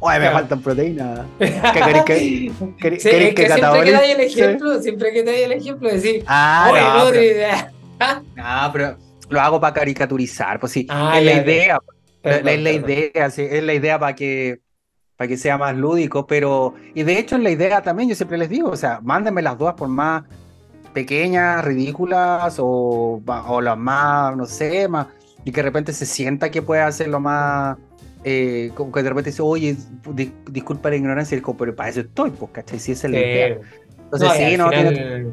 Oye, 0.00 0.18
me 0.18 0.24
Claro. 0.24 0.36
faltan 0.38 0.60
proteínas. 0.60 1.20
¿Qué 1.38 1.48
querés 1.72 2.04
que, 2.04 2.52
querés- 2.78 3.00
Sí, 3.00 3.08
querés 3.10 3.28
es 3.28 3.34
que 3.34 3.46
siempre 3.48 3.84
que 3.84 3.92
dais 3.92 4.14
el 4.14 4.20
ejemplo, 4.20 4.82
siempre 4.82 5.12
que 5.12 5.22
te 5.22 5.30
dais 5.30 5.44
el 5.44 5.52
ejemplo, 5.52 5.88
decir, 5.88 6.24
Ah, 6.26 6.68
oye, 6.72 6.80
no, 6.82 6.98
no, 7.04 7.10
pero, 7.10 7.22
idea. 7.22 7.72
no, 8.36 8.70
pero 8.72 8.96
lo 9.28 9.40
hago 9.40 9.60
para 9.60 9.74
caricaturizar, 9.74 10.58
pues 10.60 10.72
sí, 10.72 10.86
Ah, 10.88 11.18
es 11.18 11.24
ya, 11.24 11.30
la 11.36 11.42
idea, 11.42 11.78
Perdón, 12.22 12.48
es 12.48 12.60
la 12.60 12.70
perdón. 12.70 12.90
idea, 12.90 13.30
sí, 13.30 13.42
es 13.48 13.62
la 13.62 13.74
idea 13.74 13.98
para 13.98 14.14
que 14.14 14.60
para 15.20 15.28
que 15.28 15.36
sea 15.36 15.58
más 15.58 15.76
lúdico, 15.76 16.26
pero 16.26 16.72
y 16.94 17.02
de 17.02 17.18
hecho 17.18 17.36
es 17.36 17.42
la 17.42 17.50
idea 17.50 17.82
también, 17.82 18.08
yo 18.08 18.14
siempre 18.14 18.38
les 18.38 18.48
digo, 18.48 18.70
o 18.70 18.76
sea, 18.76 19.00
mándenme 19.02 19.42
las 19.42 19.58
dudas 19.58 19.74
por 19.74 19.86
más 19.86 20.22
pequeñas, 20.94 21.62
ridículas 21.62 22.56
o, 22.58 23.20
o 23.26 23.60
las 23.60 23.76
más, 23.76 24.34
no 24.34 24.46
sé, 24.46 24.88
más 24.88 25.08
y 25.44 25.50
que 25.52 25.56
de 25.58 25.62
repente 25.64 25.92
se 25.92 26.06
sienta 26.06 26.50
que 26.50 26.62
puede 26.62 26.80
hacerlo 26.80 27.20
más 27.20 27.76
eh, 28.24 28.70
como 28.74 28.92
que 28.92 29.02
de 29.02 29.10
repente 29.10 29.28
dice, 29.28 29.42
oye, 29.42 29.76
di- 30.14 30.32
disculpa 30.50 30.88
la 30.88 30.96
ignorancia, 30.96 31.38
pero 31.58 31.76
para 31.76 31.90
eso 31.90 32.00
estoy, 32.00 32.30
pues, 32.30 32.50
¿cachai? 32.52 32.78
Si 32.78 32.92
esa 32.92 33.06
es 33.06 33.12
la 33.12 33.20
idea. 33.20 33.46
Entonces, 34.04 34.28
no, 34.28 34.34
sí, 34.34 34.42
al 34.44 34.56
no, 34.58 34.70
final, 34.70 34.94
tiene- 34.94 35.26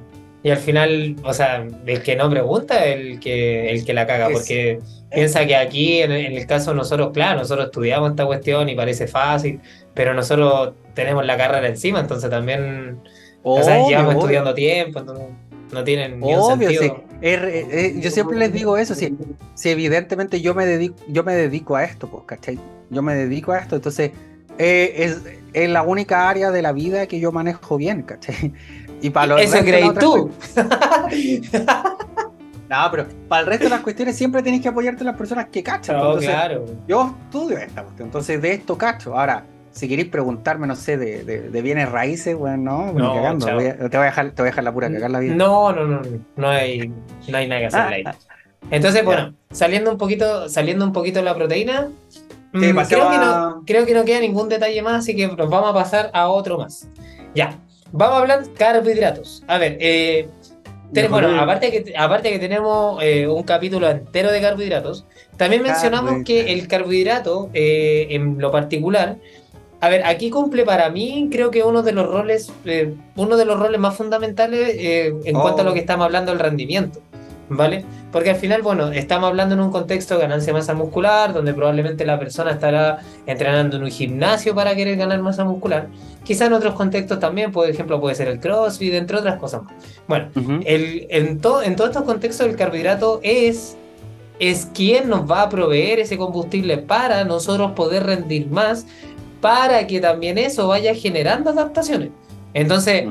y 0.44 0.50
al 0.50 0.58
final, 0.58 1.16
o 1.24 1.34
sea, 1.34 1.66
el 1.86 2.04
que 2.04 2.16
no 2.18 2.30
pregunta 2.30 2.84
es 2.86 2.98
el 2.98 3.20
que, 3.22 3.72
el 3.72 3.86
que 3.86 3.94
la 3.94 4.06
caga, 4.06 4.28
Es- 4.28 4.34
porque 4.34 4.80
piensa 5.12 5.46
que 5.46 5.56
aquí, 5.56 6.02
en, 6.02 6.12
en 6.12 6.34
el 6.38 6.46
caso 6.48 6.72
de 6.72 6.78
nosotros, 6.78 7.12
claro, 7.14 7.40
nosotros 7.40 7.68
estudiamos 7.68 8.10
esta 8.12 8.26
cuestión 8.26 8.70
y 8.70 8.76
parece 8.76 9.08
fácil, 9.08 9.60
pero 9.94 10.14
nosotros 10.14 10.74
tenemos 10.94 11.26
la 11.26 11.38
carrera 11.38 11.68
encima, 11.68 12.00
entonces 12.00 12.30
también, 12.30 13.00
o 13.44 13.62
sea, 13.64 13.76
Obvio, 13.78 13.88
llevamos 13.90 14.12
obvio. 14.16 14.22
estudiando 14.24 14.54
tiempo, 14.54 15.00
entonces 15.00 15.26
no 15.72 15.84
tienen 15.84 16.20
ni 16.20 16.34
un 16.34 16.40
Obvio, 16.40 16.70
sentido. 16.70 16.84
sí. 16.84 16.92
Es 17.22 17.42
re- 17.42 17.60
eh, 17.72 17.96
yo 18.00 18.12
siempre 18.12 18.38
les 18.38 18.54
digo 18.54 18.78
eso, 18.78 18.94
sí. 18.94 19.16
Si 19.56 19.70
evidentemente 19.70 20.40
yo 20.42 20.54
me 20.54 20.66
dedico, 20.66 20.96
yo 21.08 21.24
me 21.24 21.34
dedico 21.34 21.76
a 21.76 21.84
esto, 21.84 22.08
pues, 22.10 22.24
¿cachai? 22.28 22.60
Yo 22.92 23.02
me 23.02 23.16
dedico 23.16 23.54
a 23.54 23.60
esto, 23.60 23.76
entonces 23.76 24.12
eh, 24.60 24.94
es, 24.98 25.22
es 25.54 25.70
la 25.70 25.82
única 25.82 26.30
área 26.30 26.52
de 26.52 26.62
la 26.62 26.72
vida 26.74 27.08
que 27.08 27.20
yo 27.20 27.32
manejo 27.32 27.78
bien, 27.78 28.04
¿cachai? 28.04 28.54
Y 29.00 29.12
para 29.12 29.28
los 29.28 29.42
Eso 29.42 29.60
creí 29.64 29.92
tú. 30.00 30.32
No, 32.70 32.88
pero 32.92 33.06
para 33.30 33.42
el 33.42 33.48
resto 33.48 33.66
de 33.66 33.70
las 33.70 33.82
cuestiones 33.82 34.16
siempre 34.16 34.44
tenés 34.44 34.62
que 34.62 34.68
apoyarte 34.68 35.02
en 35.02 35.08
las 35.08 35.16
personas 35.16 35.46
que 35.52 35.64
cachan. 35.64 35.96
No, 35.98 36.06
entonces, 36.08 36.30
claro. 36.30 36.66
Yo 36.88 37.16
estudio 37.26 37.58
esta 37.60 37.84
cuestión, 37.84 38.08
entonces 38.08 38.42
de 38.42 38.54
esto 38.54 38.78
cacho. 38.78 39.18
Ahora, 39.18 39.46
si 39.72 39.88
queréis 39.88 40.10
preguntarme, 40.10 40.68
no 40.68 40.76
sé, 40.76 40.98
de, 40.98 41.24
de, 41.24 41.50
de 41.50 41.62
bienes 41.62 41.90
raíces, 41.90 42.36
bueno, 42.36 42.58
no, 42.58 42.92
No, 42.94 43.10
ni 43.10 43.16
cagando. 43.16 43.46
chao. 43.46 43.56
voy 43.56 43.66
a- 43.68 43.78
te, 43.78 43.84
voy 43.88 43.98
a 43.98 44.04
dejar, 44.04 44.32
te 44.32 44.42
voy 44.42 44.48
a 44.48 44.52
dejar 44.52 44.64
la 44.64 44.74
pura 44.74 44.92
cagar 44.92 45.12
la 45.12 45.20
vida. 45.20 45.36
No, 45.36 45.72
no, 45.72 45.86
no, 45.86 46.02
no, 46.02 46.20
no 46.36 46.50
hay, 46.50 46.92
no 47.28 47.38
hay 47.38 47.48
nada 47.48 47.62
que 47.62 47.68
hacer 47.68 47.82
ahí. 47.82 48.04
Entonces, 48.70 49.06
bueno, 49.06 49.34
saliendo 49.52 49.92
un 49.92 49.98
poquito, 49.98 50.50
saliendo 50.50 50.84
un 50.84 50.92
poquito 50.92 51.20
de 51.20 51.26
la 51.26 51.36
proteína, 51.36 51.88
Sí, 52.54 52.74
mm, 52.74 52.78
creo, 52.88 53.10
que 53.12 53.18
no, 53.18 53.64
creo 53.68 53.86
que 53.86 53.94
no 53.94 54.04
queda 54.06 54.20
ningún 54.20 54.50
detalle 54.50 54.82
más, 54.82 54.96
así 55.00 55.16
que 55.16 55.28
nos 55.28 55.50
vamos 55.50 55.70
a 55.70 55.74
pasar 55.74 56.10
a 56.14 56.28
otro 56.30 56.58
más. 56.58 56.88
Ya, 57.36 57.60
vamos 57.92 58.18
a 58.18 58.22
hablar 58.22 58.44
carbohidratos. 58.58 59.44
A 59.48 59.58
ver, 59.58 59.78
eh, 59.80 60.28
bueno, 61.10 61.40
aparte 61.40 61.72
que, 61.72 61.94
aparte 61.98 62.32
que 62.32 62.40
tenemos 62.40 63.02
eh, 63.04 63.28
un 63.28 63.44
capítulo 63.44 63.90
entero 63.90 64.32
de 64.32 64.42
carbohidratos, 64.42 65.06
también 65.36 65.62
mencionamos 65.62 66.24
que 66.24 66.54
el 66.54 66.68
carbohidrato, 66.68 67.50
eh, 67.54 68.08
en 68.12 68.40
lo 68.40 68.52
particular, 68.52 69.18
a 69.80 69.90
ver, 69.90 70.06
aquí 70.06 70.30
cumple 70.30 70.64
para 70.64 70.90
mí, 70.90 71.28
creo 71.32 71.52
que 71.52 71.64
uno 71.64 71.84
de 71.84 71.92
los 71.92 72.08
roles, 72.08 72.52
eh, 72.66 72.94
uno 73.16 73.38
de 73.38 73.46
los 73.46 73.60
roles 73.60 73.80
más 73.80 73.96
fundamentales 73.96 74.76
eh, 74.76 75.14
en 75.26 75.36
Oh. 75.36 75.42
cuanto 75.42 75.62
a 75.62 75.66
lo 75.66 75.74
que 75.74 75.80
estamos 75.80 76.06
hablando 76.06 76.32
del 76.32 76.40
rendimiento, 76.40 77.00
¿vale? 77.50 77.86
Porque 78.12 78.32
al 78.32 78.36
final, 78.38 78.62
bueno, 78.62 78.92
estamos 78.92 79.30
hablando 79.30 79.56
en 79.56 79.62
un 79.62 79.72
contexto 79.72 80.16
de 80.16 80.22
ganancia 80.22 80.54
de 80.54 80.60
masa 80.60 80.74
muscular, 80.74 81.34
donde 81.34 81.54
probablemente 81.54 82.06
la 82.06 82.18
persona 82.20 82.52
estará 82.52 83.00
entrenando 83.26 83.78
en 83.78 83.84
un 83.84 83.92
gimnasio 83.92 84.54
para 84.56 84.76
querer 84.76 84.98
ganar 84.98 85.20
masa 85.22 85.44
muscular. 85.44 85.88
Quizá 86.24 86.46
en 86.48 86.54
otros 86.54 86.74
contextos 86.76 87.20
también, 87.20 87.52
por 87.52 87.70
ejemplo, 87.70 88.00
puede 88.02 88.16
ser 88.16 88.28
el 88.28 88.40
CrossFit, 88.40 88.94
entre 88.94 89.18
otras 89.18 89.38
cosas 89.40 89.64
más. 89.64 89.74
Bueno, 90.08 90.28
Ujú. 90.36 90.60
el, 90.66 91.08
en, 91.10 91.40
to- 91.40 91.62
en 91.64 91.76
todos 91.76 91.92
estos 91.92 92.04
contextos 92.04 92.48
el 92.48 92.56
carbohidrato 92.56 93.20
es, 93.24 93.78
es 94.40 94.68
quien 94.74 95.08
nos 95.10 95.30
va 95.30 95.44
a 95.44 95.50
proveer 95.50 96.00
ese 96.00 96.18
combustible 96.18 96.78
para 96.78 97.24
nosotros 97.24 97.72
poder 97.72 98.04
rendir 98.04 98.48
más, 98.50 98.86
para 99.40 99.86
que 99.88 100.00
también 100.02 100.38
eso 100.38 100.68
vaya 100.68 100.94
generando 100.96 101.50
adaptaciones. 101.52 102.10
Entonces. 102.54 103.06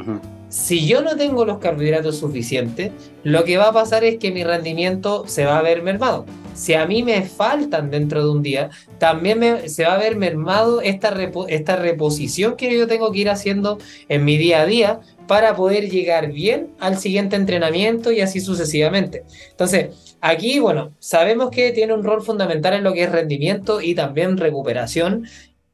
Si 0.48 0.86
yo 0.86 1.02
no 1.02 1.16
tengo 1.16 1.44
los 1.44 1.58
carbohidratos 1.58 2.18
suficientes, 2.18 2.92
lo 3.24 3.44
que 3.44 3.56
va 3.56 3.68
a 3.68 3.72
pasar 3.72 4.04
es 4.04 4.18
que 4.18 4.30
mi 4.30 4.44
rendimiento 4.44 5.24
se 5.26 5.44
va 5.44 5.58
a 5.58 5.62
ver 5.62 5.82
mermado. 5.82 6.24
Si 6.54 6.72
a 6.74 6.86
mí 6.86 7.02
me 7.02 7.22
faltan 7.22 7.90
dentro 7.90 8.24
de 8.24 8.30
un 8.30 8.42
día, 8.42 8.70
también 8.98 9.68
se 9.68 9.84
va 9.84 9.94
a 9.94 9.98
ver 9.98 10.16
mermado 10.16 10.80
esta, 10.80 11.14
esta 11.48 11.76
reposición 11.76 12.56
que 12.56 12.76
yo 12.76 12.86
tengo 12.86 13.12
que 13.12 13.18
ir 13.18 13.28
haciendo 13.28 13.78
en 14.08 14.24
mi 14.24 14.38
día 14.38 14.62
a 14.62 14.66
día 14.66 15.00
para 15.26 15.56
poder 15.56 15.90
llegar 15.90 16.32
bien 16.32 16.68
al 16.78 16.96
siguiente 16.98 17.36
entrenamiento 17.36 18.12
y 18.12 18.20
así 18.20 18.40
sucesivamente. 18.40 19.24
Entonces, 19.50 20.16
aquí, 20.20 20.58
bueno, 20.60 20.92
sabemos 20.98 21.50
que 21.50 21.72
tiene 21.72 21.92
un 21.92 22.04
rol 22.04 22.22
fundamental 22.22 22.74
en 22.74 22.84
lo 22.84 22.92
que 22.92 23.02
es 23.02 23.12
rendimiento 23.12 23.80
y 23.80 23.94
también 23.94 24.36
recuperación. 24.38 25.26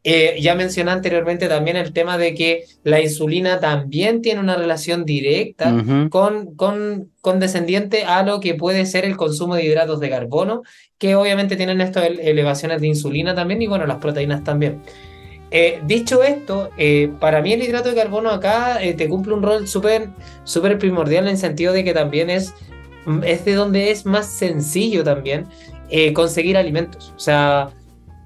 Eh, 0.04 0.38
ya 0.40 0.56
mencioné 0.56 0.90
anteriormente 0.90 1.46
también 1.46 1.76
el 1.76 1.92
tema 1.92 2.18
de 2.18 2.34
que 2.34 2.64
la 2.82 3.00
insulina 3.00 3.60
también 3.60 4.20
tiene 4.20 4.40
una 4.40 4.56
relación 4.56 5.04
directa 5.04 5.72
con, 6.10 6.56
con, 6.56 7.12
condescendiente 7.20 8.02
a 8.04 8.24
lo 8.24 8.40
que 8.40 8.54
puede 8.54 8.84
ser 8.86 9.04
el 9.04 9.16
consumo 9.16 9.54
de 9.54 9.64
hidratos 9.64 10.00
de 10.00 10.10
carbono, 10.10 10.62
que 10.98 11.14
obviamente 11.14 11.54
tienen 11.54 11.80
estas 11.80 12.06
ele- 12.06 12.28
elevaciones 12.28 12.80
de 12.80 12.88
insulina 12.88 13.36
también 13.36 13.62
y 13.62 13.68
bueno, 13.68 13.86
las 13.86 13.98
proteínas 13.98 14.42
también. 14.42 14.82
Eh, 15.52 15.80
dicho 15.86 16.24
esto, 16.24 16.70
eh, 16.78 17.10
para 17.20 17.40
mí 17.40 17.52
el 17.52 17.62
hidrato 17.62 17.90
de 17.90 17.94
carbono 17.94 18.30
acá 18.30 18.80
te 18.96 19.08
cumple 19.08 19.34
un 19.34 19.42
rol 19.42 19.68
súper 19.68 20.08
súper 20.42 20.78
primordial 20.78 21.26
en 21.26 21.32
el 21.32 21.38
sentido 21.38 21.72
de 21.72 21.84
que 21.84 21.94
también 21.94 22.28
es, 22.28 22.54
es 23.24 23.44
de 23.44 23.54
donde 23.54 23.92
es 23.92 24.04
más 24.04 24.26
sencillo 24.26 25.04
también 25.04 25.46
conseguir 26.14 26.56
alimentos. 26.56 27.12
O 27.14 27.20
sea, 27.20 27.68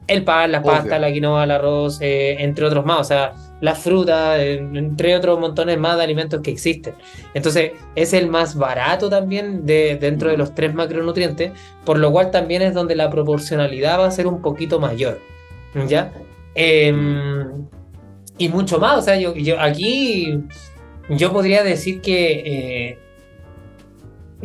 el 0.07 0.25
pan, 0.25 0.53
la 0.53 0.63
pasta, 0.63 0.99
la 0.99 1.13
quinoa, 1.13 1.45
el 1.45 1.51
arroz, 1.51 1.99
eh, 2.01 2.37
entre 2.41 2.65
otros 2.65 2.85
más, 2.85 3.01
o 3.01 3.05
sea, 3.05 3.35
la 3.61 3.75
fruta, 3.75 4.43
eh, 4.43 4.55
entre 4.55 5.17
otros 5.17 5.39
montones 5.41 5.79
más 5.79 5.97
de 5.97 6.05
alimentos 6.05 6.41
que 6.43 6.51
existen. 6.51 6.95
Entonces, 7.35 7.73
es 7.95 8.13
el 8.13 8.29
más 8.29 8.57
barato 8.57 9.09
también 9.09 9.67
de, 9.67 9.97
dentro 10.01 10.31
de 10.31 10.37
los 10.37 10.55
tres 10.55 10.75
macronutrientes, 10.75 11.53
por 11.85 11.99
lo 11.99 12.13
cual 12.13 12.31
también 12.31 12.63
es 12.63 12.75
donde 12.75 12.95
la 12.95 13.11
proporcionalidad 13.11 13.99
va 13.99 14.07
a 14.07 14.11
ser 14.11 14.27
un 14.27 14.43
poquito 14.43 14.79
mayor. 14.79 15.21
¿Ya? 15.89 16.13
Em, 16.55 17.67
y 18.39 18.49
mucho 18.49 18.79
más, 18.79 18.99
o 18.99 19.03
sea, 19.03 19.19
yo, 19.19 19.35
yo 19.35 19.61
aquí 19.61 20.43
yo 21.09 21.33
podría 21.33 21.63
decir 21.63 22.01
que 22.01 22.43
eh, 22.45 22.99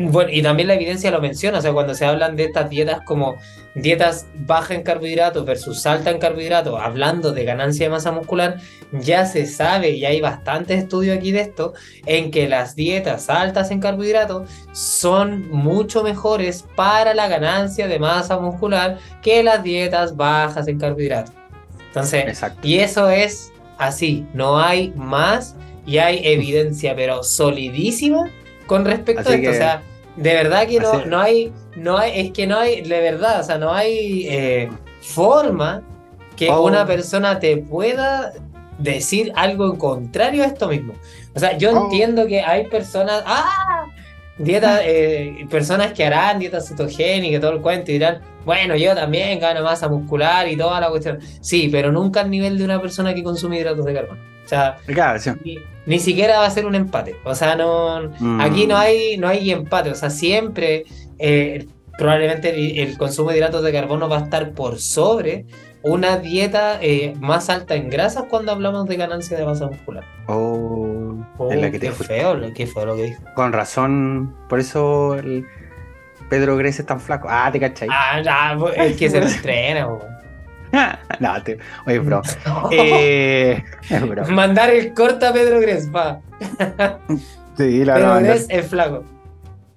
bueno, 0.10 0.30
y 0.32 0.42
también 0.42 0.68
la 0.68 0.76
evidencia 0.76 1.12
lo 1.12 1.22
menciona, 1.22 1.60
o 1.60 1.62
sea, 1.62 1.74
cuando 1.74 1.94
se 1.94 2.06
hablan 2.06 2.36
de 2.36 2.46
estas 2.46 2.70
dietas 2.70 3.02
como 3.06 3.38
dietas 3.76 4.28
bajas 4.36 4.72
en 4.72 4.84
carbohidratos 4.84 5.46
versus 5.46 5.86
alta 5.86 6.12
en 6.12 6.20
carbohidratos, 6.20 6.80
hablando 6.82 7.32
de 7.32 7.44
ganancia 7.44 7.86
de 7.86 7.90
masa 7.90 8.12
muscular, 8.12 8.58
ya 8.92 9.26
se 9.26 9.46
sabe, 9.46 9.92
y 9.92 10.06
hay 10.06 10.22
bastantes 10.22 10.80
estudios 10.80 11.18
aquí 11.18 11.32
de 11.32 11.42
esto, 11.42 11.74
en 12.06 12.32
que 12.32 12.48
las 12.48 12.76
dietas 12.76 13.30
altas 13.30 13.72
en 13.72 13.80
carbohidratos 13.80 14.50
son 14.72 15.50
mucho 15.50 16.04
mejores 16.04 16.66
para 16.76 17.14
la 17.14 17.28
ganancia 17.28 17.88
de 17.88 18.00
masa 18.00 18.40
muscular 18.40 18.98
que 19.22 19.44
las 19.44 19.64
dietas 19.64 20.16
bajas 20.16 20.68
en 20.68 20.80
carbohidratos. 20.80 21.34
Entonces, 21.88 22.42
y 22.64 22.80
eso 22.80 23.10
es 23.10 23.52
así, 23.78 24.26
no 24.34 24.60
hay 24.60 24.94
más 24.96 25.56
y 25.86 25.98
hay 25.98 26.22
evidencia, 26.24 26.96
pero 26.96 27.24
solidísima 27.24 28.30
con 28.66 28.86
respecto 28.86 29.30
a 29.30 29.36
esto. 29.36 29.50
O 29.50 29.54
sea, 29.54 29.84
de 30.16 30.34
verdad 30.34 30.68
que 30.68 30.80
no, 30.80 31.06
no 31.06 31.20
hay, 31.20 31.52
no 31.76 31.98
hay, 31.98 32.20
es 32.20 32.32
que 32.32 32.48
no 32.48 32.58
hay, 32.58 32.82
de 32.82 33.02
verdad, 33.02 33.40
o 33.40 33.44
sea, 33.44 33.58
no 33.58 33.74
hay 33.74 34.28
eh, 34.28 34.70
forma 35.02 35.84
que 36.36 36.50
oh. 36.50 36.64
una 36.64 36.86
persona 36.86 37.40
te 37.40 37.58
pueda 37.58 38.34
decir 38.78 39.32
algo 39.36 39.72
en 39.72 39.78
contrario 39.78 40.44
a 40.44 40.48
esto 40.48 40.68
mismo. 40.68 40.94
O 41.36 41.40
sea, 41.40 41.58
yo 41.58 41.72
oh. 41.72 41.86
entiendo 41.86 42.28
que 42.28 42.42
hay 42.42 42.68
personas, 42.68 43.24
¡ah! 43.26 43.86
Dietas, 44.38 44.82
eh, 44.84 45.46
personas 45.50 45.94
que 45.94 46.04
harán 46.04 46.40
dietas 46.40 46.68
cetogénicas 46.68 47.38
y 47.38 47.42
todo 47.42 47.52
el 47.52 47.62
cuento 47.62 47.92
y 47.92 47.96
dirán, 47.96 48.22
bueno, 48.46 48.76
yo 48.76 48.96
también 48.96 49.40
gano 49.40 49.64
masa 49.64 49.88
muscular 49.88 50.48
y 50.48 50.58
toda 50.58 50.80
la 50.80 50.90
cuestión. 50.90 51.20
Sí, 51.42 51.70
pero 51.72 51.92
nunca 51.92 52.22
al 52.22 52.30
nivel 52.30 52.58
de 52.58 52.64
una 52.64 52.82
persona 52.82 53.14
que 53.14 53.24
consume 53.24 53.60
hidratos 53.60 53.86
de 53.86 53.94
carbono. 53.94 54.22
O 54.44 54.48
sea, 54.48 54.78
ni, 55.86 56.00
siquiera 56.00 56.40
va 56.40 56.46
a 56.46 56.50
ser 56.50 56.66
un 56.66 56.76
empate. 56.76 57.16
O 57.24 57.36
sea, 57.36 57.56
no 57.56 58.12
mm. 58.20 58.42
aquí 58.42 58.68
no 58.68 58.78
hay, 58.78 59.18
no 59.18 59.28
hay 59.28 59.52
empate. 59.52 59.92
O 59.92 59.96
sea, 59.96 60.10
siempre 60.10 60.84
eh, 61.20 61.68
probablemente 61.98 62.82
el, 62.82 62.98
consumo 62.98 63.30
de 63.30 63.38
hidratos 63.38 63.64
de 63.64 63.72
carbono 63.72 64.10
va 64.10 64.18
a 64.18 64.22
estar 64.22 64.52
por 64.52 64.80
sobre 64.80 65.46
una 65.84 66.18
dieta 66.18 66.80
eh, 66.82 67.14
más 67.20 67.50
alta 67.50 67.76
en 67.76 67.90
grasas 67.90 68.26
cuando 68.30 68.52
hablamos 68.52 68.88
de 68.88 68.98
ganancia 68.98 69.38
de 69.38 69.46
masa 69.46 69.68
muscular. 69.68 70.04
Oh, 70.28 71.16
oh 71.38 71.54
la 71.54 71.72
que 71.72 71.80
qué 71.80 71.92
feo, 71.92 72.40
qué 72.54 72.68
feo 72.68 72.86
lo 72.86 72.96
que 72.96 73.04
dijo. 73.04 73.24
Con 73.36 73.54
razón, 73.54 74.36
por 74.50 74.60
eso 74.60 75.16
el 75.16 75.46
Pedro 76.32 76.56
Gres 76.56 76.80
es 76.80 76.86
tan 76.86 77.02
flaco. 77.02 77.28
Ah, 77.30 77.50
te 77.52 77.60
cachai. 77.60 77.90
Ah, 77.92 78.22
ya, 78.22 78.58
es 78.78 78.96
que 78.96 79.10
se 79.10 79.20
lo 79.20 79.28
entrena, 79.36 79.86
no, 81.20 81.44
te... 81.44 81.60
oye, 81.86 82.00
bro. 82.00 82.22
eh, 82.72 83.62
bro. 84.08 84.26
Mandar 84.30 84.70
el 84.70 84.94
corta 84.94 85.30
a 85.30 85.34
Pedro 85.34 85.60
Gres, 85.60 85.94
va. 85.94 86.22
sí, 87.58 87.84
la 87.84 87.96
Pedro 87.96 88.20
Gres 88.22 88.46
es 88.48 88.66
flaco. 88.66 89.04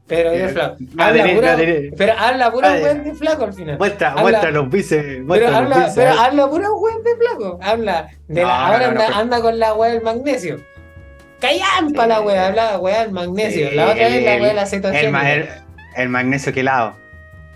Pero 0.07 0.31
es 0.31 0.53
flaco. 0.53 0.77
Habla 0.97 1.35
pura, 1.35 1.57
pero 1.97 2.13
habla 2.17 2.53
pura 2.53 2.73
weón 2.75 3.03
de 3.03 3.15
flaco 3.15 3.45
al 3.45 3.53
final. 3.53 3.79
Muestra, 3.79 4.15
muestra 4.15 4.51
los 4.53 4.71
bíceps. 4.71 5.25
Pero, 5.29 5.49
habla, 5.49 5.93
pero 5.93 6.13
habla 6.13 6.49
pura 6.49 6.71
weón 6.71 7.03
de 7.03 7.17
flaco. 7.17 7.59
Habla 7.63 8.11
de 8.29 8.43
la, 8.43 8.67
ahora 8.67 8.89
anda, 8.91 9.09
anda, 9.19 9.41
con 9.41 9.59
la 9.59 9.75
weá 9.75 9.91
del 9.91 10.03
magnesio. 10.03 10.61
Callampa 11.41 12.07
la 12.07 12.21
weá, 12.21 12.47
habla 12.47 12.79
weá 12.79 13.01
del 13.01 13.11
magnesio. 13.11 13.73
la 13.73 13.91
otra 13.91 14.09
vez 14.09 14.25
la 14.25 14.37
weá 14.37 14.49
de 14.49 14.55
la 14.55 14.67
cetogénica. 14.67 15.64
El, 15.97 16.09
magnesio 16.09 16.53
quelado. 16.53 16.97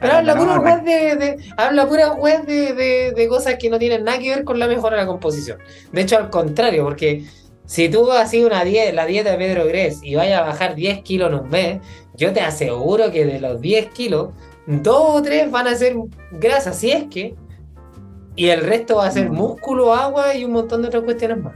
Pero 0.00 0.14
habla 0.14 0.36
pura 0.36 0.60
web 0.60 0.82
de, 0.82 1.16
de, 1.16 1.36
habla 1.56 1.86
pura 1.88 2.12
web 2.12 2.44
de, 2.46 2.72
de, 2.72 3.12
de, 3.12 3.28
cosas 3.28 3.56
que 3.56 3.68
no 3.68 3.78
tienen 3.78 4.04
nada 4.04 4.18
que 4.18 4.30
ver 4.30 4.44
con 4.44 4.58
la 4.58 4.68
mejora 4.68 4.96
de 4.96 5.02
la 5.02 5.08
composición. 5.08 5.58
De 5.90 6.02
hecho, 6.02 6.16
al 6.16 6.30
contrario, 6.30 6.84
porque 6.84 7.24
si 7.68 7.90
tú 7.90 8.08
sido 8.26 8.46
una 8.46 8.64
dieta, 8.64 8.92
la 8.92 9.04
dieta 9.04 9.32
de 9.32 9.36
Pedro 9.36 9.66
Gres 9.66 10.00
y 10.02 10.14
vayas 10.14 10.40
a 10.40 10.46
bajar 10.46 10.74
10 10.74 11.02
kilos 11.02 11.30
en 11.30 11.38
un 11.40 11.50
mes, 11.50 11.80
yo 12.14 12.32
te 12.32 12.40
aseguro 12.40 13.10
que 13.12 13.26
de 13.26 13.40
los 13.40 13.60
10 13.60 13.90
kilos, 13.90 14.30
dos 14.66 15.16
o 15.16 15.22
tres 15.22 15.50
van 15.50 15.66
a 15.66 15.74
ser 15.74 15.94
grasa, 16.32 16.72
si 16.72 16.92
es 16.92 17.04
que, 17.10 17.34
y 18.36 18.48
el 18.48 18.62
resto 18.62 18.96
va 18.96 19.06
a 19.06 19.10
ser 19.10 19.28
mm. 19.28 19.34
músculo, 19.34 19.94
agua 19.94 20.34
y 20.34 20.46
un 20.46 20.52
montón 20.52 20.80
de 20.80 20.88
otras 20.88 21.02
cuestiones 21.02 21.42
más. 21.42 21.54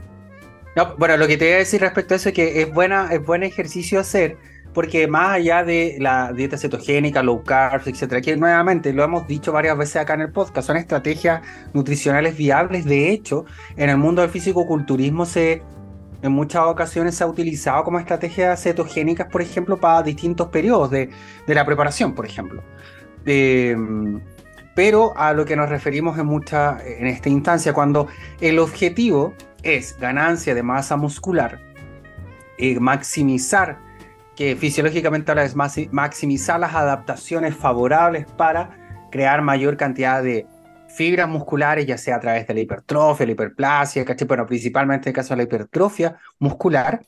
No, 0.75 0.95
bueno, 0.97 1.17
lo 1.17 1.27
que 1.27 1.35
te 1.35 1.45
voy 1.45 1.53
a 1.55 1.57
decir 1.57 1.81
respecto 1.81 2.13
a 2.13 2.17
eso 2.17 2.29
es 2.29 2.35
que 2.35 2.61
es, 2.61 2.71
buena, 2.71 3.09
es 3.11 3.25
buen 3.25 3.41
ejercicio 3.41 3.99
hacer 3.99 4.37
porque 4.73 5.07
más 5.07 5.33
allá 5.33 5.63
de 5.63 5.97
la 5.99 6.33
dieta 6.33 6.57
cetogénica, 6.57 7.21
low 7.21 7.43
carb, 7.43 7.81
etcétera, 7.85 8.21
que 8.21 8.35
nuevamente 8.35 8.91
lo 8.93 9.03
hemos 9.03 9.27
dicho 9.27 9.51
varias 9.51 9.77
veces 9.77 9.97
acá 9.97 10.15
en 10.15 10.21
el 10.21 10.31
podcast, 10.31 10.67
son 10.67 10.77
estrategias 10.77 11.41
nutricionales 11.73 12.35
viables. 12.35 12.85
De 12.85 13.11
hecho, 13.11 13.45
en 13.77 13.89
el 13.89 13.97
mundo 13.97 14.21
del 14.21 14.31
físico-culturismo 14.31 15.25
se 15.25 15.61
en 16.23 16.31
muchas 16.31 16.63
ocasiones 16.63 17.15
se 17.15 17.23
ha 17.25 17.27
utilizado 17.27 17.83
como 17.83 17.99
estrategias 17.99 18.63
cetogénicas, 18.63 19.27
por 19.29 19.41
ejemplo, 19.41 19.77
para 19.77 20.01
distintos 20.03 20.47
periodos 20.47 20.89
de, 20.89 21.09
la 21.47 21.65
preparación, 21.65 22.15
por 22.15 22.25
ejemplo. 22.25 22.63
Em, 23.25 24.21
pero 24.73 25.15
a 25.17 25.33
lo 25.33 25.43
que 25.43 25.57
nos 25.57 25.67
referimos 25.69 26.17
en, 26.17 26.25
mucha, 26.25 26.77
en 26.85 27.07
esta 27.07 27.27
instancia, 27.27 27.73
cuando 27.73 28.07
el 28.39 28.57
objetivo 28.59 29.33
es 29.63 29.97
ganancia 29.99 30.55
de 30.55 30.63
masa 30.63 30.95
muscular, 30.95 31.59
eh, 32.57 32.79
maximizar 32.79 33.77
que 34.35 34.55
fisiológicamente 34.55 35.31
ahora 35.31 35.43
es 35.43 35.55
maximizar 35.55 36.59
las 36.59 36.73
adaptaciones 36.73 37.55
favorables 37.55 38.25
para 38.37 39.07
crear 39.11 39.41
mayor 39.41 39.77
cantidad 39.77 40.23
de 40.23 40.47
fibras 40.87 41.27
musculares, 41.27 41.85
ya 41.85 41.97
sea 41.97 42.17
a 42.17 42.19
través 42.19 42.47
de 42.47 42.53
la 42.53 42.59
hipertrofia, 42.61 43.25
la 43.25 43.31
hiperplasia, 43.31 44.05
¿cachai? 44.05 44.27
Bueno, 44.27 44.45
principalmente 44.45 45.09
en 45.09 45.11
el 45.11 45.15
caso 45.15 45.33
de 45.33 45.37
la 45.37 45.43
hipertrofia 45.43 46.17
muscular. 46.39 47.01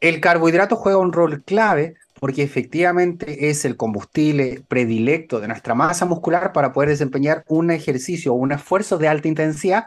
El 0.00 0.20
carbohidrato 0.20 0.76
juega 0.76 0.98
un 0.98 1.12
rol 1.12 1.42
clave 1.42 1.96
porque 2.18 2.42
efectivamente 2.42 3.48
es 3.48 3.64
el 3.64 3.76
combustible 3.76 4.62
predilecto 4.68 5.40
de 5.40 5.48
nuestra 5.48 5.74
masa 5.74 6.04
muscular 6.04 6.52
para 6.52 6.72
poder 6.72 6.90
desempeñar 6.90 7.44
un 7.48 7.70
ejercicio 7.70 8.32
o 8.32 8.36
un 8.36 8.52
esfuerzo 8.52 8.98
de 8.98 9.08
alta 9.08 9.28
intensidad 9.28 9.86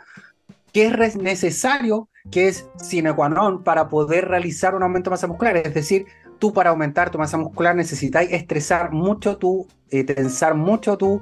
que 0.72 0.88
es 0.88 1.16
necesario, 1.16 2.10
que 2.32 2.48
es 2.48 2.68
sine 2.78 3.14
qua 3.14 3.30
non 3.30 3.64
para 3.64 3.90
poder 3.90 4.28
realizar 4.28 4.74
un 4.74 4.82
aumento 4.82 5.12
de 5.12 5.14
masa 5.14 5.28
muscular. 5.28 5.56
Es 5.58 5.74
decir, 5.74 6.06
tú 6.44 6.52
para 6.52 6.72
aumentar 6.72 7.10
tu 7.10 7.18
masa 7.18 7.38
muscular 7.38 7.74
necesitas 7.74 8.28
estresar 8.30 8.92
mucho 8.92 9.38
tu, 9.38 9.66
eh, 9.90 10.04
tensar 10.04 10.56
mucho 10.56 10.98
tu 10.98 11.22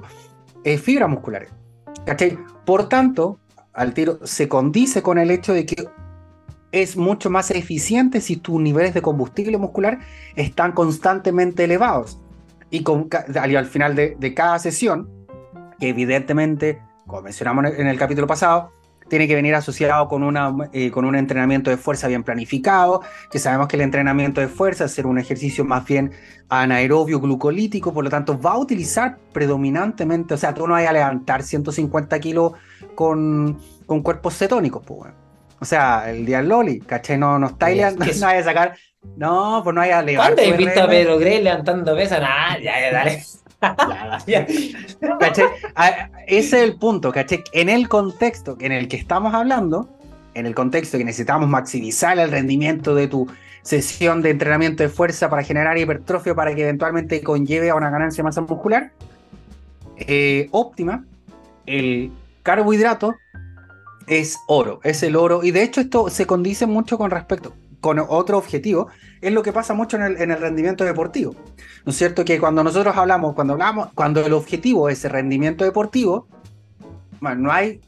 eh, 0.64 0.78
fibras 0.78 1.08
musculares. 1.08 1.48
¿Cachai? 2.04 2.36
Por 2.66 2.88
tanto, 2.88 3.38
al 3.72 3.94
tiro 3.94 4.18
se 4.26 4.48
condice 4.48 5.00
con 5.00 5.18
el 5.18 5.30
hecho 5.30 5.52
de 5.52 5.64
que 5.64 5.86
es 6.72 6.96
mucho 6.96 7.30
más 7.30 7.52
eficiente 7.52 8.20
si 8.20 8.36
tus 8.36 8.60
niveles 8.60 8.94
de 8.94 9.02
combustible 9.02 9.58
muscular 9.58 10.00
están 10.34 10.72
constantemente 10.72 11.62
elevados. 11.62 12.20
Y 12.68 12.82
con, 12.82 13.08
al, 13.12 13.66
final 13.66 13.94
de, 13.94 14.16
de 14.18 14.34
cada 14.34 14.58
sesión, 14.58 15.08
que 15.78 15.90
evidentemente, 15.90 16.82
como 17.06 17.22
mencionamos 17.22 17.66
en 17.66 17.86
el 17.86 17.96
capítulo 17.96 18.26
pasado, 18.26 18.72
tiene 19.08 19.28
que 19.28 19.34
venir 19.34 19.54
asociado 19.54 20.08
con, 20.08 20.22
una, 20.22 20.54
eh, 20.72 20.90
con 20.90 21.04
un 21.04 21.14
entrenamiento 21.14 21.70
de 21.70 21.76
fuerza 21.76 22.08
bien 22.08 22.22
planificado, 22.22 23.02
que 23.30 23.38
sabemos 23.38 23.68
que 23.68 23.76
el 23.76 23.82
entrenamiento 23.82 24.40
de 24.40 24.48
fuerza 24.48 24.84
es 24.84 24.92
ser 24.92 25.06
un 25.06 25.18
ejercicio 25.18 25.64
más 25.64 25.84
bien 25.84 26.12
anaerobio 26.48 27.20
glucolítico, 27.20 27.92
por 27.92 28.04
lo 28.04 28.10
tanto 28.10 28.38
va 28.40 28.52
a 28.52 28.58
utilizar 28.58 29.18
predominantemente, 29.32 30.34
o 30.34 30.36
sea, 30.36 30.52
tú 30.54 30.66
no 30.66 30.74
vas 30.74 30.86
a 30.86 30.92
levantar 30.92 31.42
150 31.42 32.18
kilos 32.20 32.52
con, 32.94 33.58
con 33.86 34.02
cuerpos 34.02 34.36
cetónicos, 34.36 34.82
pues, 34.84 35.12
O 35.60 35.64
sea, 35.64 36.10
el 36.10 36.26
día 36.26 36.42
Loli, 36.42 36.80
¿cachai? 36.80 37.18
No, 37.18 37.38
no 37.38 37.46
está 37.46 37.70
no, 37.70 37.90
no 37.90 38.26
a 38.26 38.42
sacar, 38.42 38.74
no, 39.16 39.60
pues 39.64 39.74
no 39.74 39.80
hay 39.80 39.90
a 39.90 40.02
levantar. 40.02 40.36
¿Cuándo 40.36 40.54
he 40.54 40.56
visto 40.56 40.82
a 40.82 40.88
Pedro 40.88 41.18
Grey 41.18 41.42
levantando 41.42 41.94
pesas? 41.94 42.20
Nada, 42.20 42.58
ya, 42.58 42.80
ya, 42.80 42.92
dale. 42.92 43.22
Ese 46.26 46.26
es 46.26 46.52
el 46.52 46.76
punto, 46.76 47.12
¿caché? 47.12 47.44
En 47.52 47.68
el 47.68 47.88
contexto 47.88 48.56
en 48.60 48.72
el 48.72 48.88
que 48.88 48.96
estamos 48.96 49.34
hablando, 49.34 49.88
en 50.34 50.46
el 50.46 50.54
contexto 50.54 50.98
que 50.98 51.04
necesitamos 51.04 51.48
maximizar 51.48 52.18
el 52.18 52.30
rendimiento 52.30 52.94
de 52.94 53.08
tu 53.08 53.28
sesión 53.62 54.22
de 54.22 54.30
entrenamiento 54.30 54.82
de 54.82 54.88
fuerza 54.88 55.30
para 55.30 55.42
generar 55.44 55.78
hipertrofia 55.78 56.34
para 56.34 56.54
que 56.54 56.62
eventualmente 56.62 57.22
conlleve 57.22 57.70
a 57.70 57.76
una 57.76 57.90
ganancia 57.90 58.22
de 58.22 58.24
masa 58.24 58.40
muscular 58.40 58.90
eh, 59.96 60.48
óptima, 60.50 61.04
el 61.66 62.10
carbohidrato 62.42 63.14
es 64.06 64.38
oro, 64.48 64.80
es 64.82 65.02
el 65.02 65.16
oro. 65.16 65.42
Y 65.42 65.50
de 65.50 65.62
hecho 65.62 65.80
esto 65.80 66.10
se 66.10 66.26
condice 66.26 66.66
mucho 66.66 66.98
con 66.98 67.10
respecto, 67.10 67.54
con 67.82 67.98
otro 67.98 68.38
objetivo, 68.38 68.86
es 69.20 69.32
lo 69.32 69.42
que 69.42 69.52
pasa 69.52 69.74
mucho 69.74 69.96
en 69.96 70.04
el, 70.04 70.16
en 70.22 70.30
el, 70.30 70.38
rendimiento 70.38 70.84
deportivo. 70.84 71.34
¿No 71.84 71.90
es 71.90 71.98
cierto? 71.98 72.24
Que 72.24 72.38
cuando 72.38 72.62
nosotros 72.62 72.96
hablamos, 72.96 73.34
cuando 73.34 73.54
hablamos, 73.54 73.88
cuando 73.94 74.24
el 74.24 74.32
objetivo 74.32 74.88
es 74.88 75.04
el 75.04 75.10
rendimiento 75.10 75.64
deportivo, 75.64 76.28
bueno, 77.20 77.40
no 77.42 77.52
hay, 77.52 77.80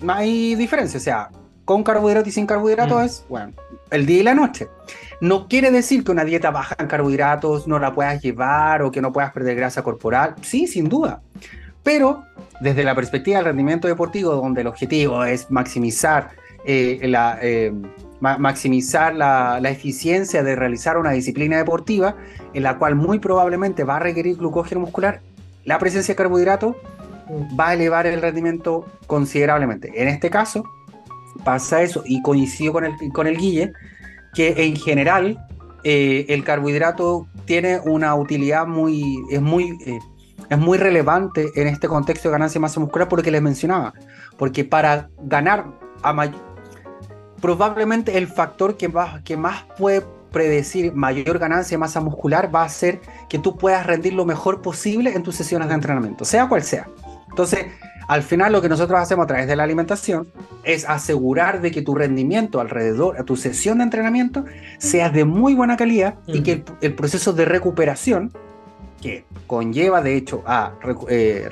no 0.00 0.14
hay 0.14 0.54
diferencia. 0.54 0.96
O 0.96 1.02
sea, 1.02 1.28
con 1.66 1.84
carbohidratos 1.84 2.28
y 2.28 2.32
sin 2.32 2.46
carbohidratos 2.46 2.98
mm. 2.98 3.04
es, 3.04 3.24
bueno, 3.28 3.52
el 3.90 4.06
día 4.06 4.20
y 4.20 4.22
la 4.22 4.34
noche. 4.34 4.68
No 5.20 5.48
quiere 5.48 5.70
decir 5.70 6.02
que 6.02 6.12
una 6.12 6.24
dieta 6.24 6.50
baja 6.50 6.74
en 6.78 6.86
carbohidratos 6.86 7.68
no 7.68 7.78
la 7.78 7.94
puedas 7.94 8.22
llevar 8.22 8.80
o 8.80 8.90
que 8.90 9.02
no 9.02 9.12
puedas 9.12 9.32
perder 9.32 9.54
grasa 9.56 9.82
corporal. 9.82 10.34
Sí, 10.40 10.66
sin 10.66 10.88
duda. 10.88 11.20
Pero 11.82 12.24
desde 12.62 12.84
la 12.84 12.94
perspectiva 12.94 13.36
del 13.36 13.46
rendimiento 13.46 13.86
deportivo, 13.86 14.34
donde 14.34 14.62
el 14.62 14.66
objetivo 14.66 15.24
es 15.26 15.50
maximizar 15.50 16.30
eh, 16.64 17.00
la, 17.02 17.38
eh, 17.42 17.70
maximizar 18.20 19.14
la, 19.14 19.60
eficiencia 19.64 20.42
de 20.42 20.56
realizar 20.56 20.96
una 20.98 21.10
disciplina 21.10 21.56
deportiva 21.56 22.16
en 22.54 22.62
la 22.62 22.78
cual 22.78 22.94
muy 22.94 23.18
probablemente 23.18 23.84
va 23.84 23.96
a 23.96 23.98
requerir 23.98 24.36
glucógeno 24.36 24.80
muscular, 24.80 25.20
la 25.64 25.78
presencia 25.78 26.12
de 26.12 26.16
carbohidratos 26.16 26.76
va 27.58 27.68
a 27.68 27.74
elevar 27.74 28.06
el 28.06 28.22
rendimiento 28.22 28.86
considerablemente. 29.06 29.92
En 30.00 30.08
este 30.08 30.30
caso, 30.30 30.64
pasa 31.44 31.82
eso, 31.82 32.02
y 32.06 32.22
coincido 32.22 32.72
con 32.72 32.84
el, 32.84 32.94
con 33.12 33.26
el 33.26 33.36
Guille, 33.36 33.72
que 34.34 34.54
en 34.56 34.76
general 34.76 35.46
eh, 35.84 36.26
el 36.28 36.44
carbohidrato 36.44 37.26
tiene 37.44 37.80
una 37.80 38.14
utilidad 38.14 38.66
muy, 38.66 39.22
es 39.30 39.40
muy, 39.40 39.76
eh, 39.86 39.98
es 40.48 40.58
muy 40.58 40.78
relevante 40.78 41.50
en 41.56 41.68
este 41.68 41.88
contexto 41.88 42.28
de 42.28 42.32
ganancia 42.32 42.58
de 42.58 42.62
masa 42.62 42.80
muscular 42.80 43.08
porque 43.08 43.30
les 43.30 43.42
mencionaba, 43.42 43.92
porque 44.36 44.64
para 44.64 45.08
ganar 45.22 45.66
a 46.02 46.12
probablemente 47.46 48.18
el 48.18 48.26
factor 48.26 48.76
que 48.76 48.88
más, 48.88 49.22
que 49.22 49.36
más 49.36 49.62
puede 49.78 50.02
predecir 50.32 50.92
mayor 50.94 51.38
ganancia 51.38 51.76
de 51.76 51.78
masa 51.78 52.00
muscular 52.00 52.52
va 52.52 52.64
a 52.64 52.68
ser 52.68 53.00
que 53.28 53.38
tú 53.38 53.56
puedas 53.56 53.86
rendir 53.86 54.14
lo 54.14 54.24
mejor 54.24 54.62
posible 54.62 55.12
en 55.14 55.22
tus 55.22 55.36
sesiones 55.36 55.68
de 55.68 55.74
entrenamiento, 55.74 56.24
sea 56.24 56.48
cual 56.48 56.64
sea. 56.64 56.88
Entonces, 57.30 57.66
al 58.08 58.24
final 58.24 58.50
lo 58.50 58.60
que 58.60 58.68
nosotros 58.68 58.98
hacemos 58.98 59.22
a 59.22 59.26
través 59.28 59.46
de 59.46 59.54
la 59.54 59.62
alimentación 59.62 60.26
es 60.64 60.88
asegurar 60.88 61.60
de 61.60 61.70
que 61.70 61.82
tu 61.82 61.94
rendimiento 61.94 62.58
alrededor 62.58 63.16
a 63.16 63.22
tu 63.22 63.36
sesión 63.36 63.78
de 63.78 63.84
entrenamiento 63.84 64.44
sea 64.78 65.08
de 65.08 65.24
muy 65.24 65.54
buena 65.54 65.76
calidad 65.76 66.16
y 66.26 66.42
que 66.42 66.64
el, 66.80 66.94
proceso 66.94 67.32
de 67.32 67.44
recuperación 67.44 68.32
que 69.00 69.24
conlleva 69.46 70.02
de 70.02 70.16
hecho 70.16 70.42
a 70.46 70.72
eh, 71.08 71.48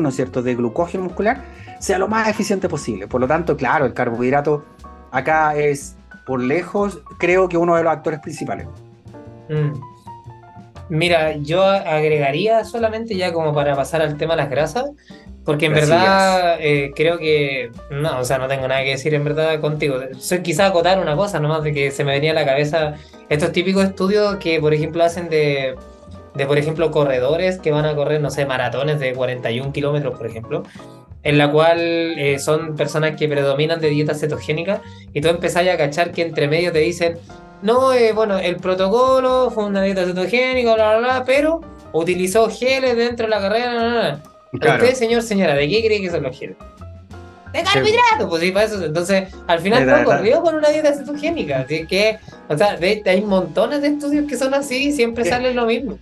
¿no 0.00 0.08
es 0.08 0.16
cierto?, 0.16 0.42
de 0.42 0.56
glucógeno 0.56 1.04
muscular, 1.04 1.44
sea 1.78 1.98
lo 1.98 2.08
más 2.08 2.28
eficiente 2.28 2.68
posible. 2.68 3.06
Por 3.06 3.20
lo 3.20 3.28
tanto, 3.28 3.56
claro, 3.56 3.86
el 3.86 3.92
carbohidrato 3.92 4.64
acá 5.12 5.54
es, 5.54 5.96
por 6.26 6.42
lejos, 6.42 7.00
creo 7.18 7.48
que 7.48 7.56
uno 7.56 7.76
de 7.76 7.84
los 7.84 7.92
actores 7.92 8.18
principales. 8.20 8.66
Mm. 9.48 9.72
Mira, 10.88 11.36
yo 11.36 11.62
agregaría 11.64 12.64
solamente 12.64 13.16
ya 13.16 13.32
como 13.32 13.54
para 13.54 13.76
pasar 13.76 14.02
al 14.02 14.16
tema 14.16 14.34
de 14.34 14.42
las 14.42 14.50
grasas, 14.50 14.90
porque 15.44 15.66
en 15.66 15.74
verdad 15.74 16.56
eh, 16.60 16.92
creo 16.94 17.18
que, 17.18 17.70
no, 17.90 18.18
o 18.18 18.24
sea, 18.24 18.38
no 18.38 18.48
tengo 18.48 18.68
nada 18.68 18.82
que 18.82 18.90
decir 18.90 19.14
en 19.14 19.24
verdad 19.24 19.60
contigo. 19.60 19.96
Soy 20.18 20.42
quizá 20.42 20.66
acotar 20.66 20.98
una 20.98 21.16
cosa 21.16 21.40
nomás 21.40 21.62
de 21.62 21.72
que 21.72 21.90
se 21.90 22.04
me 22.04 22.12
venía 22.12 22.32
a 22.32 22.34
la 22.34 22.44
cabeza 22.44 22.94
estos 23.28 23.52
típicos 23.52 23.84
estudios 23.84 24.36
que, 24.36 24.60
por 24.60 24.74
ejemplo, 24.74 25.02
hacen 25.02 25.28
de, 25.30 25.76
de 26.34 26.46
por 26.46 26.58
ejemplo, 26.58 26.90
corredores 26.90 27.58
que 27.58 27.70
van 27.70 27.86
a 27.86 27.94
correr, 27.94 28.20
no 28.20 28.30
sé, 28.30 28.44
maratones 28.44 29.00
de 29.00 29.14
41 29.14 29.72
kilómetros, 29.72 30.16
por 30.16 30.26
ejemplo 30.26 30.64
en 31.22 31.38
la 31.38 31.50
cual 31.50 31.78
eh, 31.80 32.38
son 32.38 32.76
personas 32.76 33.16
que 33.16 33.28
predominan 33.28 33.80
de 33.80 33.90
dieta 33.90 34.14
cetogénica 34.14 34.82
y 35.12 35.20
tú 35.20 35.28
empezás 35.28 35.66
a 35.68 35.76
cachar 35.76 36.12
que 36.12 36.22
entre 36.22 36.48
medio 36.48 36.72
te 36.72 36.80
dicen, 36.80 37.18
no, 37.62 37.92
eh, 37.92 38.12
bueno, 38.12 38.38
el 38.38 38.56
protocolo 38.56 39.50
fue 39.50 39.64
una 39.64 39.82
dieta 39.82 40.04
cetogénica, 40.04 40.74
bla, 40.74 40.98
bla, 40.98 40.98
bla, 40.98 41.24
pero 41.24 41.60
utilizó 41.92 42.50
geles 42.50 42.96
dentro 42.96 43.26
de 43.26 43.30
la 43.30 43.40
carrera, 43.40 43.72
bla, 43.72 44.20
bla. 44.52 44.74
Usted, 44.74 44.94
señor, 44.94 45.22
señora, 45.22 45.54
¿de 45.54 45.68
qué 45.68 45.82
cree 45.84 46.00
que 46.00 46.10
son 46.10 46.24
los 46.24 46.38
geles? 46.38 46.56
De 47.52 47.62
carbohidratos, 47.62 48.28
pues 48.28 48.42
sí, 48.42 48.50
para 48.50 48.66
eso. 48.66 48.84
Entonces, 48.84 49.28
al 49.46 49.60
final 49.60 49.86
no 49.86 50.04
corrió 50.04 50.42
con 50.42 50.54
una 50.54 50.70
dieta 50.70 50.92
cetogénica. 50.94 51.60
Así 51.60 51.86
que, 51.86 52.18
o 52.48 52.56
sea, 52.56 52.78
hay 52.80 53.22
montones 53.22 53.82
de 53.82 53.88
estudios 53.88 54.26
que 54.26 54.36
son 54.36 54.54
así 54.54 54.88
y 54.88 54.92
siempre 54.92 55.24
sale 55.24 55.52
lo 55.54 55.66
mismo. 55.66 55.98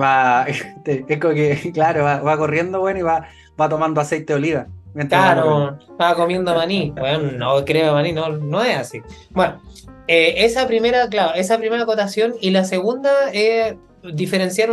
Va, 0.00 0.46
es 0.86 1.18
como 1.18 1.34
que, 1.34 1.70
claro, 1.74 2.04
va, 2.04 2.20
va 2.20 2.36
corriendo, 2.36 2.80
bueno, 2.80 3.00
y 3.00 3.02
va 3.02 3.28
va 3.62 3.68
tomando 3.68 4.00
aceite 4.00 4.32
de 4.32 4.38
oliva. 4.38 4.66
Claro, 5.08 5.78
va 6.00 6.14
comiendo 6.14 6.54
maní. 6.54 6.92
Bueno, 6.98 7.32
no 7.32 7.64
creo 7.64 7.94
maní, 7.94 8.12
no, 8.12 8.28
no 8.28 8.62
es 8.62 8.76
así. 8.76 9.00
Bueno, 9.30 9.62
eh, 10.06 10.34
esa 10.44 10.66
primera, 10.66 11.08
claro, 11.08 11.34
esa 11.34 11.58
primera 11.58 11.84
acotación 11.84 12.34
y 12.40 12.50
la 12.50 12.64
segunda 12.64 13.10
es 13.32 13.74
diferenciar 14.12 14.68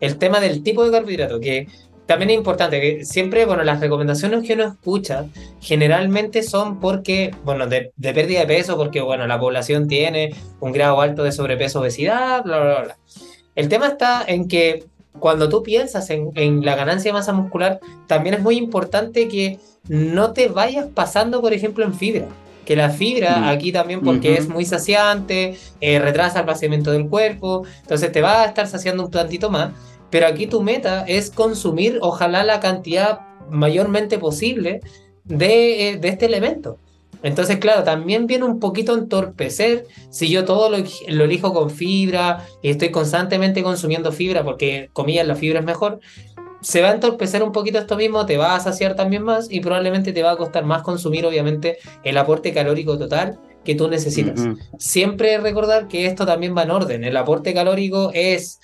el 0.00 0.18
tema 0.18 0.40
del 0.40 0.62
tipo 0.62 0.84
de 0.84 0.92
carbohidrato, 0.92 1.40
que 1.40 1.68
también 2.06 2.30
es 2.30 2.36
importante, 2.36 2.80
que 2.80 3.04
siempre, 3.04 3.46
bueno, 3.46 3.64
las 3.64 3.80
recomendaciones 3.80 4.46
que 4.46 4.54
uno 4.54 4.64
escucha 4.64 5.26
generalmente 5.60 6.42
son 6.42 6.78
porque, 6.78 7.34
bueno, 7.44 7.66
de, 7.66 7.92
de 7.96 8.14
pérdida 8.14 8.40
de 8.40 8.46
peso, 8.46 8.76
porque, 8.76 9.00
bueno, 9.00 9.26
la 9.26 9.40
población 9.40 9.88
tiene 9.88 10.34
un 10.60 10.72
grado 10.72 11.00
alto 11.00 11.24
de 11.24 11.32
sobrepeso, 11.32 11.80
obesidad, 11.80 12.44
bla, 12.44 12.60
bla, 12.60 12.82
bla. 12.82 12.98
El 13.54 13.68
tema 13.68 13.88
está 13.88 14.24
en 14.26 14.48
que 14.48 14.84
cuando 15.18 15.48
tú 15.48 15.62
piensas 15.62 16.10
en, 16.10 16.64
la 16.64 16.74
ganancia 16.74 17.10
de 17.10 17.14
masa 17.14 17.32
muscular, 17.32 17.80
también 18.06 18.34
es 18.34 18.42
muy 18.42 18.56
importante 18.56 19.28
que 19.28 19.58
no 19.88 20.32
te 20.32 20.48
vayas 20.48 20.86
pasando, 20.92 21.40
por 21.40 21.52
ejemplo, 21.52 21.84
en 21.84 21.94
fibra. 21.94 22.26
Que 22.64 22.76
la 22.76 22.90
fibra 22.90 23.38
mm. 23.38 23.44
aquí 23.44 23.72
también, 23.72 24.00
porque 24.00 24.34
es 24.34 24.48
muy 24.48 24.64
saciante, 24.64 25.56
eh, 25.80 25.98
retrasa 25.98 26.40
el 26.40 26.46
vaciamiento 26.46 26.90
del 26.90 27.08
cuerpo, 27.08 27.64
entonces 27.82 28.10
te 28.10 28.22
va 28.22 28.42
a 28.42 28.46
estar 28.46 28.66
saciando 28.66 29.04
un 29.04 29.10
tantito 29.10 29.50
más. 29.50 29.72
Pero 30.10 30.26
aquí 30.26 30.46
tu 30.46 30.62
meta 30.62 31.04
es 31.06 31.30
consumir, 31.30 31.98
ojalá, 32.00 32.44
la 32.44 32.60
cantidad 32.60 33.20
mayormente 33.50 34.18
posible 34.18 34.80
de, 35.24 35.90
eh, 35.90 35.96
de 35.96 36.08
este 36.08 36.26
elemento. 36.26 36.78
Entonces, 37.24 37.56
claro, 37.56 37.84
también 37.84 38.26
viene 38.26 38.44
un 38.44 38.60
poquito 38.60 38.92
a 38.92 38.98
entorpecer 38.98 39.86
si 40.10 40.28
yo 40.28 40.44
todo 40.44 40.68
lo, 40.68 40.76
elijo 40.76 41.54
con 41.54 41.70
fibra 41.70 42.44
y 42.62 42.68
estoy 42.68 42.90
constantemente 42.90 43.62
consumiendo 43.62 44.12
fibra 44.12 44.44
porque, 44.44 44.90
comillas, 44.92 45.26
la 45.26 45.34
fibra 45.34 45.60
es 45.60 45.64
mejor. 45.64 46.00
Se 46.60 46.82
va 46.82 46.90
a 46.90 46.94
entorpecer 46.94 47.42
un 47.42 47.50
poquito 47.50 47.78
esto 47.78 47.96
mismo, 47.96 48.26
te 48.26 48.36
va 48.36 48.54
a 48.54 48.60
saciar 48.60 48.94
también 48.94 49.22
más 49.22 49.50
y 49.50 49.60
probablemente 49.60 50.12
te 50.12 50.22
va 50.22 50.32
a 50.32 50.36
costar 50.36 50.66
más 50.66 50.82
consumir, 50.82 51.24
obviamente, 51.24 51.78
el 52.04 52.18
aporte 52.18 52.52
calórico 52.52 52.98
total 52.98 53.40
que 53.64 53.74
tú 53.74 53.88
necesitas. 53.88 54.38
Siempre 54.78 55.38
recordar 55.38 55.88
que 55.88 56.04
esto 56.04 56.26
también 56.26 56.54
va 56.54 56.64
en 56.64 56.72
orden. 56.72 57.04
El 57.04 57.16
aporte 57.16 57.54
calórico 57.54 58.10
es, 58.12 58.60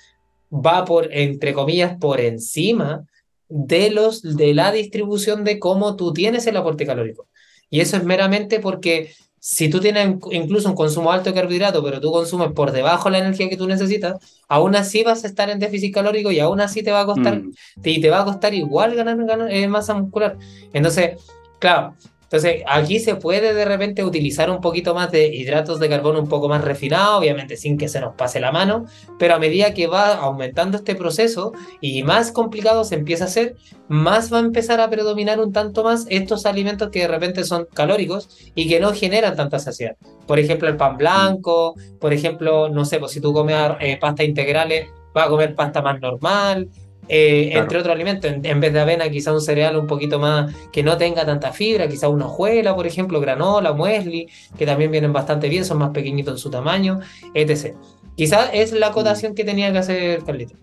va 0.51 0.85
por, 0.85 1.11
entre 1.11 1.53
comillas, 1.53 1.97
por 1.97 2.21
encima 2.21 3.07
de, 3.49 3.89
los, 3.89 4.21
de 4.21 4.53
la 4.53 4.71
distribución 4.71 5.43
de 5.43 5.57
cómo 5.57 5.95
tú 5.95 6.13
tienes 6.13 6.45
el 6.45 6.57
aporte 6.57 6.85
calórico. 6.85 7.27
Y 7.71 7.79
eso 7.79 7.97
es 7.97 8.03
meramente 8.03 8.59
porque 8.59 9.11
si 9.39 9.69
tú 9.69 9.79
tienes 9.79 10.17
incluso 10.29 10.69
un 10.69 10.75
consumo 10.75 11.11
alto 11.11 11.31
de 11.31 11.33
carbohidratos, 11.33 11.83
pero 11.83 11.99
tú 11.99 12.11
consumes 12.11 12.51
por 12.51 12.71
debajo 12.71 13.05
de 13.05 13.13
la 13.13 13.17
energía 13.25 13.49
que 13.49 13.57
tú 13.57 13.65
necesitas, 13.65 14.17
aún 14.47 14.75
así 14.75 15.03
vas 15.03 15.23
a 15.23 15.27
estar 15.27 15.49
en 15.49 15.57
déficit 15.57 15.91
calórico 15.91 16.31
y 16.31 16.39
aún 16.39 16.61
así 16.61 16.83
te 16.83 16.91
va 16.91 17.01
a 17.01 17.05
costar, 17.07 17.41
mm. 17.41 17.51
y 17.83 17.99
te 17.99 18.11
va 18.11 18.21
a 18.21 18.25
costar 18.25 18.53
igual 18.53 18.93
ganar, 18.93 19.17
eh, 19.49 19.67
masa 19.67 19.95
muscular. 19.95 20.37
Entonces, 20.73 21.19
claro, 21.57 21.95
entonces, 22.31 22.63
aquí 22.65 22.99
se 22.99 23.15
puede 23.15 23.53
de 23.53 23.65
repente 23.65 24.05
utilizar 24.05 24.49
un 24.49 24.61
poquito 24.61 24.95
más 24.95 25.11
de 25.11 25.27
hidratos 25.27 25.81
de 25.81 25.89
carbono 25.89 26.17
un 26.17 26.29
poco 26.29 26.47
más 26.47 26.63
refinados, 26.63 27.19
obviamente 27.19 27.57
sin 27.57 27.77
que 27.77 27.89
se 27.89 27.99
nos 27.99 28.15
pase 28.15 28.39
la 28.39 28.53
mano, 28.53 28.85
pero 29.19 29.35
a 29.35 29.37
medida 29.37 29.73
que 29.73 29.87
va 29.87 30.15
aumentando 30.15 30.77
este 30.77 30.95
proceso 30.95 31.51
y 31.81 32.03
más 32.03 32.31
complicado 32.31 32.85
se 32.85 32.95
empieza 32.95 33.25
a 33.25 33.27
hacer, 33.27 33.57
más 33.89 34.31
va 34.31 34.37
a 34.37 34.39
empezar 34.39 34.79
a 34.79 34.89
predominar 34.89 35.41
un 35.41 35.51
tanto 35.51 35.83
más 35.83 36.05
estos 36.07 36.45
alimentos 36.45 36.89
que 36.89 36.99
de 37.01 37.09
repente 37.09 37.43
son 37.43 37.67
calóricos 37.73 38.29
y 38.55 38.69
que 38.69 38.79
no 38.79 38.93
generan 38.93 39.35
tanta 39.35 39.59
saciedad. 39.59 39.97
Por 40.25 40.39
ejemplo, 40.39 40.69
el 40.69 40.77
pan 40.77 40.95
blanco, 40.95 41.75
por 41.99 42.13
ejemplo, 42.13 42.69
no 42.69 42.85
sé, 42.85 42.99
pues 42.99 43.11
si 43.11 43.19
tú 43.19 43.33
comes 43.33 43.57
eh, 43.81 43.97
pasta 43.99 44.23
integrales, 44.23 44.87
vas 45.13 45.25
a 45.25 45.29
comer 45.29 45.53
pasta 45.53 45.81
más 45.81 45.99
normal, 45.99 46.69
eh, 47.13 47.57
entre 47.57 47.77
otros 47.77 47.93
alimentos. 47.93 48.31
En, 48.31 48.59
vez 48.61 48.71
de 48.71 48.79
avena, 48.79 49.09
quizá 49.09 49.33
un 49.33 49.41
cereal 49.41 49.75
un 49.75 49.85
poquito 49.85 50.17
más 50.17 50.55
que 50.71 50.81
no 50.81 50.97
tenga 50.97 51.25
tanta 51.25 51.51
fibra, 51.51 51.89
quizá 51.89 52.07
una 52.07 52.25
hojuela, 52.25 52.73
por 52.73 52.87
ejemplo, 52.87 53.19
granola, 53.19 53.73
muesli, 53.73 54.29
que 54.57 54.65
también 54.65 54.91
vienen 54.91 55.11
bastante 55.11 55.49
bien, 55.49 55.65
son 55.65 55.79
más 55.79 55.89
pequeñitos 55.89 56.35
en 56.35 56.37
su 56.37 56.49
tamaño, 56.49 57.01
etc. 57.33 57.75
Quizá 58.15 58.45
es 58.53 58.71
la 58.71 58.87
acotación 58.87 59.35
que 59.35 59.43
tenía 59.43 59.73
que 59.73 59.79
hacer 59.79 60.23
Carlito. 60.23 60.55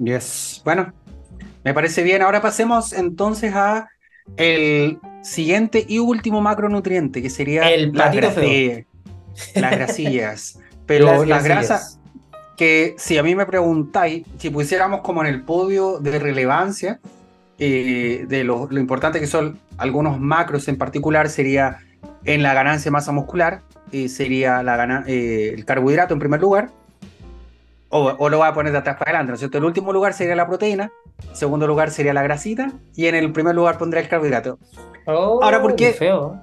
Yes. 0.00 0.62
Bueno, 0.64 0.92
me 1.62 1.72
parece 1.72 2.02
bien. 2.02 2.22
Ahora 2.22 2.42
pasemos 2.42 2.92
entonces 2.92 3.54
a 3.54 3.88
el 4.36 4.98
siguiente 5.22 5.86
y 5.88 6.00
último 6.00 6.40
macronutriente, 6.40 7.22
que 7.22 7.30
sería 7.30 7.70
el 7.70 7.92
las, 7.92 8.12
las 8.16 8.34
grasillas. 9.54 10.58
Pero 10.86 11.24
las 11.24 11.44
grasas 11.44 12.00
que 12.62 12.94
si 12.96 13.18
a 13.18 13.24
mí 13.24 13.34
me 13.34 13.44
preguntáis, 13.44 14.24
si 14.38 14.48
pusiéramos 14.48 15.00
como 15.00 15.24
en 15.24 15.26
el 15.26 15.42
podio 15.42 15.98
de 15.98 16.16
relevancia 16.20 17.00
eh, 17.58 18.24
de 18.28 18.44
lo, 18.44 18.68
importante 18.70 19.18
que 19.18 19.26
son 19.26 19.58
algunos 19.78 20.20
macros 20.20 20.68
en 20.68 20.78
particular, 20.78 21.28
sería 21.28 21.80
en 22.24 22.40
la 22.40 22.54
ganancia 22.54 22.84
de 22.84 22.92
masa 22.92 23.10
muscular, 23.10 23.62
eh, 23.90 24.08
sería 24.08 24.62
la 24.62 25.02
eh, 25.08 25.54
el 25.54 25.64
carbohidrato 25.64 26.14
en 26.14 26.20
primer 26.20 26.40
lugar, 26.40 26.70
o, 27.88 28.28
lo 28.28 28.38
voy 28.38 28.46
a 28.46 28.54
poner 28.54 28.70
de 28.70 28.78
atrás 28.78 28.96
para 28.96 29.10
adelante, 29.10 29.30
¿no 29.30 29.34
es 29.34 29.40
cierto? 29.40 29.58
El 29.58 29.64
último 29.64 29.92
lugar 29.92 30.14
sería 30.14 30.36
la 30.36 30.46
proteína, 30.46 30.92
segundo 31.32 31.66
lugar 31.66 31.90
sería 31.90 32.14
la 32.14 32.22
grasita 32.22 32.70
y 32.94 33.06
en 33.06 33.16
el 33.16 33.32
primer 33.32 33.56
lugar 33.56 33.76
pondría 33.76 34.04
el 34.04 34.08
carbohidrato. 34.08 34.60
Oh, 35.06 35.40
Ahora, 35.42 35.60
¿por 35.60 35.74
qué? 35.74 35.94
feo. 35.94 36.40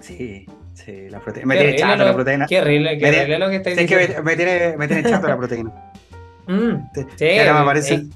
Sí, 0.00 0.46
sí, 0.74 1.08
la 1.10 1.20
proteína. 1.20 1.46
Me 1.46 1.54
Qué 1.56 1.60
tiene 1.62 1.78
chato 1.78 1.96
lo- 1.98 2.04
la 2.04 2.14
proteína. 2.14 2.46
Qué 2.46 2.60
horrible, 2.60 2.98
qué 2.98 3.08
horrible 3.08 3.38
lo 3.38 3.48
que 3.48 3.56
estáis 3.56 3.76
Sí, 3.76 3.84
es 3.84 3.88
que 3.90 3.98
diciendo. 3.98 4.22
me, 4.24 4.30
me 4.30 4.36
tiene, 4.36 4.76
me 4.76 4.88
tiene 4.88 5.08
chato 5.08 5.28
la 5.28 5.36
proteína. 5.36 5.70
Mm, 6.46 6.90
Sí, 7.16 7.38
ahora 7.38 7.54
me 7.54 7.60
eh, 7.60 7.64
parece. 7.64 7.94
eh, 7.94 8.06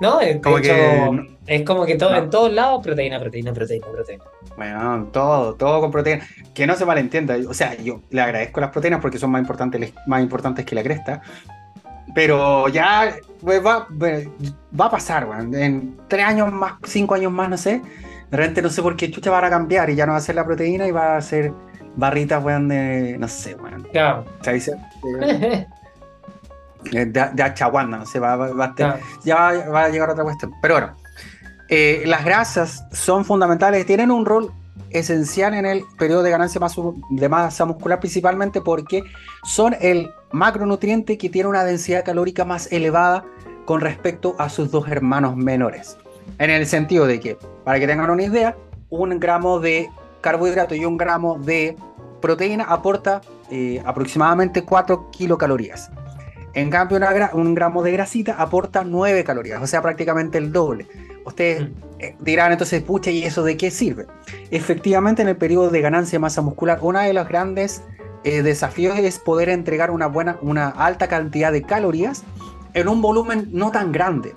no, 0.00 0.18
de 0.20 0.40
como 0.40 0.58
hecho, 0.58 0.72
que- 0.72 1.36
es 1.48 1.62
como 1.64 1.84
que 1.84 1.96
todo, 1.96 2.12
No. 2.12 2.18
en 2.18 2.30
todos 2.30 2.52
lados 2.52 2.80
proteína, 2.84 3.18
proteína, 3.18 3.52
proteína, 3.52 3.86
proteína. 3.92 4.22
Bueno, 4.56 5.08
todo, 5.12 5.54
todo 5.56 5.80
con 5.80 5.90
proteína. 5.90 6.24
Que 6.54 6.68
no 6.68 6.76
se 6.76 6.84
malentienda. 6.86 7.36
O 7.48 7.52
sea, 7.52 7.74
yo 7.74 8.00
le 8.10 8.20
agradezco 8.20 8.60
las 8.60 8.70
proteínas 8.70 9.00
porque 9.00 9.18
son 9.18 9.32
más 9.32 9.40
importantes, 9.40 9.92
más 10.06 10.22
importantes 10.22 10.64
que 10.64 10.76
la 10.76 10.84
cresta. 10.84 11.20
Pero 12.14 12.68
ya 12.68 13.16
pues, 13.40 13.64
va, 13.64 13.88
va 13.90 14.84
a 14.86 14.90
pasar, 14.90 15.26
weón. 15.26 15.52
En 15.54 15.96
tres 16.06 16.24
años 16.24 16.52
más, 16.52 16.74
cinco 16.84 17.14
años 17.14 17.32
más, 17.32 17.48
no 17.48 17.56
sé. 17.56 17.80
De 18.30 18.36
repente 18.36 18.62
no 18.62 18.68
sé 18.70 18.82
por 18.82 18.96
qué 18.96 19.10
chucha 19.10 19.30
van 19.30 19.44
a 19.46 19.50
cambiar 19.50 19.90
y 19.90 19.96
ya 19.96 20.06
no 20.06 20.12
va 20.12 20.18
a 20.18 20.20
ser 20.20 20.36
la 20.36 20.44
proteína 20.44 20.86
y 20.86 20.90
va 20.92 21.16
a 21.16 21.20
ser 21.22 21.52
barritas, 21.96 22.42
weón, 22.44 22.68
de. 22.68 23.16
No 23.18 23.28
sé, 23.28 23.54
weón. 23.54 23.82
Claro. 23.92 24.24
¿Se 24.42 24.52
dice? 24.52 24.72
De, 26.90 27.06
de, 27.06 27.30
de 27.32 27.42
achaguanda, 27.42 27.96
no 27.96 28.04
sé, 28.04 28.18
va, 28.20 28.36
va- 28.36 28.52
va 28.52 28.74
Claro. 28.74 28.98
ya 29.24 29.36
va, 29.36 29.68
va 29.70 29.84
a 29.84 29.88
llegar 29.88 30.10
otra 30.10 30.22
cuestión. 30.22 30.52
Pero 30.60 30.74
bueno, 30.74 30.92
eh, 31.70 32.02
las 32.04 32.26
grasas 32.26 32.84
son 32.92 33.24
fundamentales, 33.24 33.86
tienen 33.86 34.10
un 34.10 34.26
rol 34.26 34.52
esencial 34.90 35.54
en 35.54 35.64
el 35.64 35.82
periodo 35.98 36.22
de 36.22 36.30
ganancia 36.30 36.60
de 37.10 37.28
masa 37.30 37.64
muscular, 37.64 38.00
principalmente 38.00 38.60
porque 38.60 39.02
son 39.44 39.74
el 39.80 40.10
macronutriente 40.30 41.16
que 41.16 41.30
tiene 41.30 41.48
una 41.48 41.64
densidad 41.64 42.04
calórica 42.04 42.44
más 42.44 42.70
elevada 42.70 43.24
con 43.64 43.80
respecto 43.80 44.36
a 44.38 44.50
sus 44.50 44.70
dos 44.70 44.86
hermanos 44.88 45.36
menores. 45.36 45.96
En 46.38 46.50
el 46.50 46.66
sentido 46.66 47.06
de 47.06 47.18
que, 47.18 47.38
para 47.64 47.80
que 47.80 47.86
tengan 47.86 48.10
una 48.10 48.24
idea, 48.24 48.56
un 48.90 49.18
gramo 49.18 49.58
de 49.58 49.88
carbohidrato 50.24 50.74
y 50.74 50.86
un 50.86 50.96
gramo 50.96 51.38
de 51.38 51.76
proteína 52.22 52.64
aporta 52.64 53.20
eh, 53.50 53.82
aproximadamente 53.84 54.64
4 54.64 55.10
kilocalorías. 55.10 55.90
En 56.54 56.70
cambio, 56.70 56.96
una 56.96 57.30
un 57.34 57.54
gramo 57.54 57.82
de 57.82 57.92
grasita 57.92 58.36
aporta 58.38 58.84
9 58.84 59.22
calorías, 59.22 59.60
o 59.60 59.66
sea, 59.66 59.82
prácticamente 59.82 60.38
el 60.38 60.50
doble. 60.50 60.86
Ustedes 61.26 61.68
Mm. 61.68 61.72
eh, 61.98 62.16
dirán 62.20 62.52
entonces, 62.52 62.82
pucha, 62.82 63.10
¿y 63.10 63.24
eso 63.24 63.42
de 63.42 63.58
qué 63.58 63.70
sirve? 63.70 64.06
Efectivamente, 64.50 65.20
en 65.20 65.28
el 65.28 65.36
periodo 65.36 65.68
de 65.68 65.82
ganancia 65.82 66.16
de 66.16 66.20
masa 66.20 66.40
muscular, 66.40 66.78
uno 66.80 67.00
de 67.00 67.12
los 67.12 67.28
grandes 67.28 67.82
eh, 68.24 68.42
desafíos 68.42 68.98
es 68.98 69.18
poder 69.18 69.50
entregar 69.50 69.90
una 69.90 70.06
buena, 70.06 70.38
una 70.40 70.68
alta 70.68 71.08
cantidad 71.08 71.52
de 71.52 71.62
calorías 71.62 72.24
en 72.72 72.88
un 72.88 73.02
volumen 73.02 73.48
no 73.52 73.70
tan 73.70 73.92
grande. 73.92 74.34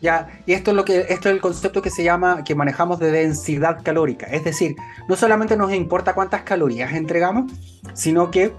Ya, 0.00 0.28
y 0.46 0.54
esto 0.54 0.70
es 0.70 0.76
lo 0.78 0.84
que 0.84 1.00
esto 1.10 1.28
es 1.28 1.34
el 1.34 1.40
concepto 1.42 1.82
que 1.82 1.90
se 1.90 2.02
llama 2.02 2.42
que 2.42 2.54
manejamos 2.54 2.98
de 2.98 3.10
densidad 3.10 3.82
calórica, 3.82 4.26
es 4.28 4.44
decir, 4.44 4.74
no 5.08 5.14
solamente 5.16 5.56
nos 5.58 5.72
importa 5.74 6.14
cuántas 6.14 6.40
calorías 6.42 6.94
entregamos, 6.94 7.52
sino 7.92 8.30
que 8.30 8.52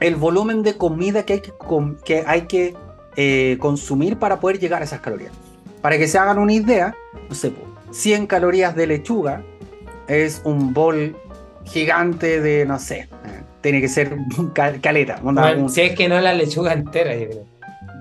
el 0.00 0.16
volumen 0.16 0.64
de 0.64 0.76
comida 0.76 1.24
que 1.24 1.34
hay 1.34 1.40
que, 1.40 1.52
que, 2.04 2.24
hay 2.26 2.42
que 2.42 2.74
eh, 3.16 3.56
consumir 3.60 4.18
para 4.18 4.40
poder 4.40 4.58
llegar 4.58 4.82
a 4.82 4.84
esas 4.84 5.00
calorías. 5.00 5.32
Para 5.82 5.98
que 5.98 6.08
se 6.08 6.18
hagan 6.18 6.38
una 6.38 6.52
idea, 6.52 6.94
no 7.28 7.34
sé, 7.34 7.50
po, 7.50 7.60
100 7.92 8.26
calorías 8.26 8.74
de 8.74 8.86
lechuga 8.88 9.44
es 10.08 10.42
un 10.44 10.72
bol 10.74 11.16
gigante 11.64 12.40
de, 12.40 12.66
no 12.66 12.80
sé, 12.80 13.00
eh, 13.02 13.08
tiene 13.60 13.80
que 13.80 13.88
ser 13.88 14.16
cal- 14.54 14.80
caleta. 14.80 15.20
onda, 15.22 15.42
Bueno, 15.42 15.62
un- 15.64 15.70
si 15.70 15.82
es 15.82 15.94
que 15.96 16.08
no 16.08 16.20
la 16.20 16.32
lechuga 16.34 16.72
entera, 16.72 17.14
yo 17.14 17.28
creo. 17.28 17.51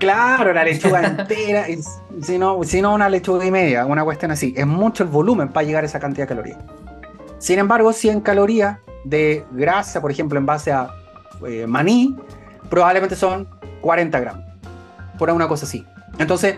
Claro, 0.02 0.52
la 0.52 0.64
lechuga 0.64 1.06
entera, 1.06 1.68
si 2.24 2.40
no, 2.40 2.64
si 2.64 2.82
no 2.82 2.96
una 2.96 3.08
lechuga 3.08 3.46
y 3.46 3.52
media, 3.52 3.86
una 3.86 4.04
cuestión 4.04 4.32
así. 4.32 4.52
Es 4.58 4.66
mucho 4.66 5.04
el 5.04 5.10
volumen 5.10 5.50
para 5.50 5.64
llegar 5.66 5.84
a 5.84 5.86
esa 5.86 6.00
cantidad 6.00 6.24
de 6.24 6.30
calorías. 6.30 6.58
Sin 7.38 7.60
embargo, 7.60 7.94
100 7.94 8.22
calorías 8.22 8.80
de 9.04 9.46
grasa, 9.52 10.02
por 10.02 10.10
ejemplo, 10.10 10.40
en 10.40 10.46
base 10.48 10.72
a 10.72 10.90
eh, 11.48 11.68
maní, 11.68 12.16
probablemente 12.68 13.16
son 13.16 13.48
40 13.82 14.20
gramos. 14.20 14.44
Por 15.20 15.30
una 15.30 15.48
cosa 15.48 15.68
así. 15.68 15.86
Entonces, 16.18 16.56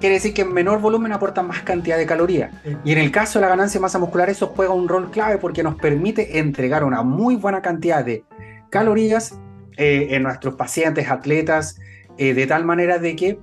quiere 0.00 0.16
decir 0.16 0.34
que 0.34 0.42
en 0.42 0.52
menor 0.52 0.80
volumen 0.80 1.12
aportan 1.12 1.46
más 1.46 1.60
cantidad 1.62 1.96
de 1.96 2.06
calorías. 2.06 2.50
Y 2.84 2.90
en 2.90 2.98
el 2.98 3.12
caso 3.12 3.38
de 3.38 3.44
la 3.44 3.50
ganancia 3.50 3.78
de 3.78 3.82
masa 3.82 4.00
muscular, 4.00 4.28
eso 4.30 4.48
juega 4.48 4.72
un 4.72 4.88
rol 4.88 5.12
clave 5.12 5.38
porque 5.38 5.62
nos 5.62 5.76
permite 5.76 6.40
entregar 6.40 6.82
una 6.82 7.04
muy 7.04 7.36
buena 7.36 7.62
cantidad 7.62 8.04
de 8.04 8.24
calorías 8.68 9.38
eh, 9.76 10.08
en 10.10 10.24
nuestros 10.24 10.56
pacientes, 10.56 11.08
atletas, 11.08 11.78
eh, 12.18 12.34
de 12.34 12.46
tal 12.46 12.64
manera 12.64 12.98
de 12.98 13.16
que 13.16 13.38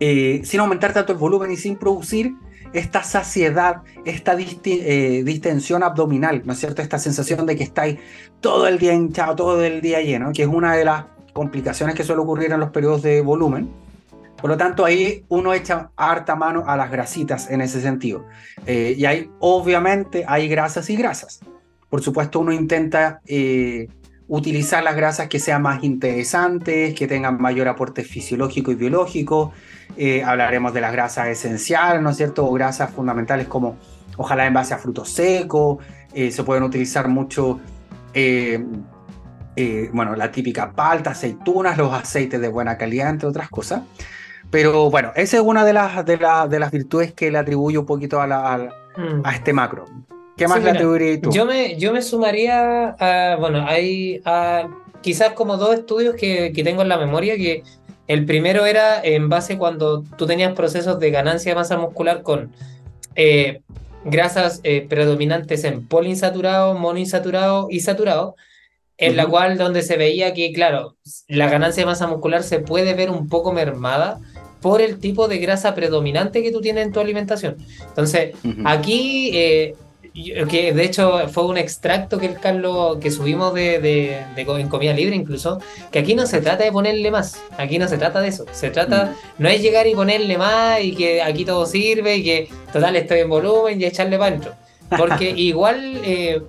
eh, 0.00 0.42
sin 0.44 0.60
aumentar 0.60 0.92
tanto 0.92 1.12
el 1.12 1.18
volumen 1.18 1.50
y 1.50 1.56
sin 1.56 1.76
producir 1.76 2.34
esta 2.72 3.02
saciedad, 3.02 3.82
esta 4.04 4.36
disti- 4.36 4.82
eh, 4.82 5.22
distensión 5.24 5.82
abdominal, 5.82 6.42
¿no 6.44 6.52
es 6.52 6.58
cierto? 6.58 6.82
Esta 6.82 6.98
sensación 6.98 7.46
de 7.46 7.56
que 7.56 7.62
estáis 7.62 7.98
todo 8.40 8.66
el 8.66 8.78
día 8.78 8.92
hinchado, 8.92 9.36
todo 9.36 9.64
el 9.64 9.80
día 9.80 10.02
lleno, 10.02 10.32
que 10.32 10.42
es 10.42 10.48
una 10.48 10.74
de 10.74 10.84
las 10.84 11.04
complicaciones 11.32 11.94
que 11.94 12.04
suele 12.04 12.22
ocurrir 12.22 12.52
en 12.52 12.60
los 12.60 12.70
periodos 12.70 13.02
de 13.02 13.20
volumen. 13.22 13.70
Por 14.40 14.50
lo 14.50 14.56
tanto, 14.58 14.84
ahí 14.84 15.24
uno 15.28 15.54
echa 15.54 15.90
harta 15.96 16.36
mano 16.36 16.64
a 16.66 16.76
las 16.76 16.90
grasitas 16.90 17.50
en 17.50 17.62
ese 17.62 17.80
sentido. 17.80 18.26
Eh, 18.66 18.94
y 18.98 19.06
hay, 19.06 19.30
obviamente, 19.40 20.24
hay 20.28 20.46
grasas 20.46 20.90
y 20.90 20.96
grasas. 20.96 21.40
Por 21.88 22.02
supuesto, 22.02 22.40
uno 22.40 22.52
intenta 22.52 23.22
eh, 23.26 23.88
utilizar 24.28 24.82
las 24.82 24.96
grasas 24.96 25.28
que 25.28 25.38
sean 25.38 25.62
más 25.62 25.84
interesantes, 25.84 26.94
que 26.94 27.06
tengan 27.06 27.40
mayor 27.40 27.68
aporte 27.68 28.02
fisiológico 28.02 28.72
y 28.72 28.74
biológico. 28.74 29.52
Eh, 29.96 30.22
hablaremos 30.24 30.74
de 30.74 30.80
las 30.80 30.92
grasas 30.92 31.28
esenciales, 31.28 32.02
¿no 32.02 32.10
es 32.10 32.16
cierto? 32.16 32.44
O 32.44 32.52
grasas 32.52 32.90
fundamentales 32.90 33.46
como 33.46 33.76
ojalá 34.16 34.46
en 34.46 34.54
base 34.54 34.74
a 34.74 34.78
frutos 34.78 35.10
secos. 35.10 35.78
eh, 36.12 36.30
se 36.30 36.42
pueden 36.44 36.62
utilizar 36.64 37.08
mucho, 37.08 37.60
eh, 38.14 38.64
bueno, 39.92 40.16
la 40.16 40.30
típica 40.30 40.72
palta, 40.72 41.10
aceitunas, 41.10 41.76
los 41.76 41.92
aceites 41.92 42.40
de 42.40 42.48
buena 42.48 42.76
calidad, 42.78 43.10
entre 43.10 43.28
otras 43.28 43.48
cosas. 43.50 43.82
Pero 44.50 44.90
bueno, 44.90 45.12
esa 45.16 45.36
es 45.36 45.42
una 45.42 45.64
de 45.64 45.72
las, 45.72 46.04
de, 46.06 46.16
la- 46.16 46.46
de 46.48 46.58
las 46.58 46.70
virtudes 46.70 47.12
que 47.12 47.30
le 47.30 47.38
atribuyo 47.38 47.80
un 47.80 47.86
poquito 47.86 48.20
a, 48.20 48.26
la- 48.26 48.54
a- 48.54 48.58
Mm. 48.96 49.20
a 49.24 49.34
este 49.34 49.52
macro. 49.52 49.84
¿Qué 50.36 50.46
más 50.48 50.62
Sí, 50.62 50.68
atribuirías 50.68 51.20
tú? 51.20 51.30
Yo 51.32 51.46
me, 51.46 51.76
yo 51.76 51.92
me 51.92 52.02
sumaría 52.02 52.94
a, 52.98 53.36
bueno, 53.36 53.64
hay 53.66 54.20
a, 54.24 54.68
quizás 55.00 55.32
como 55.32 55.56
dos 55.56 55.74
estudios 55.74 56.14
que, 56.14 56.52
que 56.54 56.64
tengo 56.64 56.82
en 56.82 56.88
la 56.88 56.98
memoria, 56.98 57.36
que 57.36 57.62
el 58.06 58.24
primero 58.24 58.66
era 58.66 59.02
en 59.02 59.28
base 59.28 59.58
cuando 59.58 60.04
tú 60.16 60.26
tenías 60.26 60.52
procesos 60.52 61.00
de 61.00 61.10
ganancia 61.10 61.52
de 61.52 61.56
masa 61.56 61.76
muscular 61.76 62.22
con 62.22 62.52
eh, 63.16 63.62
grasas 64.04 64.60
eh, 64.62 64.86
predominantes 64.88 65.64
en 65.64 65.86
poliinsaturado, 65.86 66.74
monoinsaturado 66.74 67.66
y 67.70 67.80
saturado, 67.80 68.36
en 68.98 69.16
la 69.16 69.26
cual 69.26 69.58
donde 69.58 69.82
se 69.82 69.96
veía 69.96 70.32
que, 70.32 70.52
claro, 70.52 70.96
la 71.26 71.50
ganancia 71.50 71.82
de 71.82 71.86
masa 71.86 72.06
muscular 72.06 72.42
se 72.42 72.60
puede 72.60 72.94
ver 72.94 73.10
un 73.10 73.28
poco 73.28 73.52
mermada 73.52 74.20
por 74.62 74.80
el 74.80 74.98
tipo 74.98 75.28
de 75.28 75.38
grasa 75.38 75.74
predominante 75.74 76.42
que 76.42 76.52
tú 76.52 76.60
tienes 76.60 76.86
en 76.86 76.92
tu 76.92 77.00
alimentación. 77.00 77.56
Entonces. 77.88 78.34
Aquí, 78.64 79.30
eh, 79.34 79.74
que 80.48 80.72
de 80.72 80.84
hecho 80.84 81.28
fue 81.28 81.44
un 81.46 81.58
extracto 81.58 82.18
que 82.18 82.26
el 82.26 82.40
Carlos, 82.40 82.96
que 83.00 83.10
subimos 83.10 83.52
de, 83.54 83.78
de- 83.80 84.18
de 84.34 84.46
co- 84.46 84.56
en 84.58 84.68
comida 84.68 84.92
libre 84.94 85.14
incluso, 85.14 85.60
que 85.90 85.98
aquí 85.98 86.14
no 86.14 86.26
se 86.26 86.40
trata 86.40 86.64
de 86.64 86.72
ponerle 86.72 87.10
más, 87.10 87.38
aquí 87.58 87.78
no 87.78 87.86
se 87.88 87.98
trata 87.98 88.20
de 88.20 88.28
eso, 88.28 88.46
se 88.52 88.70
trata, 88.70 89.14
no 89.38 89.48
es 89.48 89.60
llegar 89.60 89.86
y 89.86 89.94
ponerle 89.94 90.38
más 90.38 90.80
y 90.82 90.94
que 90.94 91.20
aquí 91.22 91.44
todo 91.44 91.66
sirve 91.66 92.16
y 92.16 92.24
que 92.24 92.48
total 92.72 92.96
estoy 92.96 93.20
en 93.20 93.28
volumen 93.28 93.80
y 93.80 93.84
echarle 93.84 94.18
pancho, 94.18 94.52
porque 94.96 95.30
igual... 95.36 96.00
eh, 96.04 96.42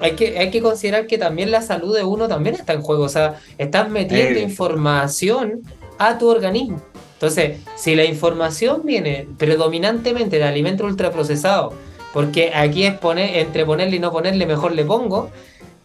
hay 0.00 0.12
que, 0.16 0.36
hay 0.38 0.50
que 0.50 0.60
considerar 0.60 1.06
que 1.06 1.16
también 1.18 1.52
la 1.52 1.62
salud 1.62 1.96
de 1.96 2.02
uno 2.04 2.26
también 2.28 2.56
está 2.56 2.72
en 2.72 2.82
juego, 2.82 3.04
o 3.04 3.08
sea, 3.08 3.36
estás 3.56 3.88
metiendo 3.88 4.40
Eh. 4.40 4.42
información 4.42 5.62
a 5.98 6.18
tu 6.18 6.28
organismo. 6.28 6.82
Entonces, 7.14 7.60
si 7.76 7.94
la 7.94 8.04
información 8.04 8.82
viene 8.84 9.26
predominantemente 9.38 10.36
de 10.36 10.44
alimentos 10.44 10.84
ultraprocesados, 10.90 11.74
porque 12.14 12.52
aquí 12.54 12.86
es 12.86 12.94
poner, 12.94 13.36
entre 13.38 13.66
ponerle 13.66 13.96
y 13.96 13.98
no 13.98 14.10
ponerle, 14.10 14.46
mejor 14.46 14.72
le 14.72 14.84
pongo, 14.84 15.30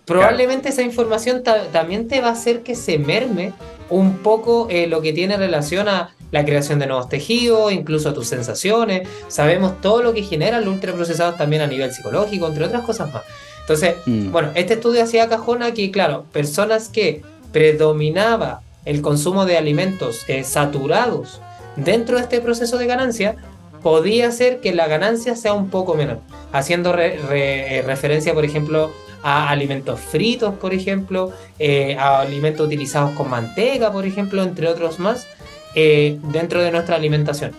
probablemente 0.06 0.70
esa 0.70 0.82
información 0.84 1.44
ta- 1.44 1.66
también 1.72 2.08
te 2.08 2.22
va 2.22 2.30
a 2.30 2.32
hacer 2.32 2.62
que 2.64 2.76
se 2.76 2.98
merme 3.00 3.52
un 3.90 4.18
poco 4.20 4.68
eh, 4.70 4.88
lo 4.88 5.02
que 5.02 5.12
tiene 5.12 5.36
relación 5.38 5.88
a 5.90 6.16
la 6.32 6.46
creación 6.46 6.78
de 6.80 6.86
nuevos 6.88 7.10
tejidos, 7.10 7.72
incluso 7.74 8.10
a 8.10 8.14
tus 8.14 8.28
sensaciones. 8.28 9.08
Sabemos 9.28 9.82
todo 9.82 10.04
lo 10.04 10.14
que 10.14 10.22
generan 10.24 10.64
los 10.64 10.76
ultraprocesados 10.76 11.36
también 11.38 11.64
a 11.64 11.68
nivel 11.68 11.92
psicológico, 11.92 12.48
entre 12.48 12.66
otras 12.66 12.84
cosas 12.84 13.12
más. 13.12 13.24
Entonces, 13.62 13.96
Mm. 14.06 14.32
bueno, 14.32 14.50
este 14.56 14.76
estudio 14.76 15.04
hacía 15.04 15.28
cajona 15.30 15.74
que, 15.74 15.90
claro, 15.92 16.26
personas 16.32 16.90
que 16.90 17.24
predominaba 17.52 18.62
el 18.86 19.02
consumo 19.02 19.46
de 19.46 19.58
alimentos 19.58 20.22
eh, 20.28 20.44
saturados 20.44 21.42
dentro 21.76 22.18
de 22.18 22.24
este 22.24 22.42
proceso 22.42 22.78
de 22.78 22.86
ganancia, 22.88 23.36
podía 23.82 24.32
ser 24.32 24.60
que 24.60 24.74
la 24.74 24.88
ganancia 24.88 25.36
sea 25.36 25.54
un 25.54 25.70
poco 25.70 25.96
menor, 25.96 26.20
haciendo 26.52 26.96
eh, 26.98 27.84
referencia, 27.86 28.34
por 28.34 28.46
ejemplo, 28.46 28.92
a 29.24 29.50
alimentos 29.50 30.00
fritos, 30.00 30.56
por 30.56 30.74
ejemplo, 30.74 31.32
eh, 31.60 31.96
a 31.98 32.22
alimentos 32.22 32.66
utilizados 32.66 33.12
con 33.12 33.30
manteca, 33.30 33.92
por 33.92 34.06
ejemplo, 34.06 34.44
entre 34.44 34.68
otros 34.68 35.00
más, 35.00 35.28
eh, 35.76 36.18
dentro 36.24 36.62
de 36.62 36.72
nuestra 36.72 36.96
alimentación. 36.96 37.52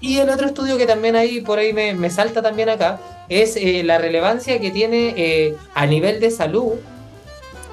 Y 0.00 0.18
el 0.18 0.28
otro 0.28 0.46
estudio 0.46 0.76
que 0.76 0.86
también 0.86 1.14
ahí 1.14 1.40
por 1.40 1.60
ahí 1.60 1.72
me, 1.72 2.10
salta 2.10 2.42
también 2.42 2.68
acá 2.68 2.98
es 3.28 3.56
la 3.84 3.96
relevancia 3.96 4.58
que 4.58 4.72
tiene 4.72 5.54
a 5.74 5.86
nivel 5.86 6.18
de 6.18 6.32
salud 6.32 6.72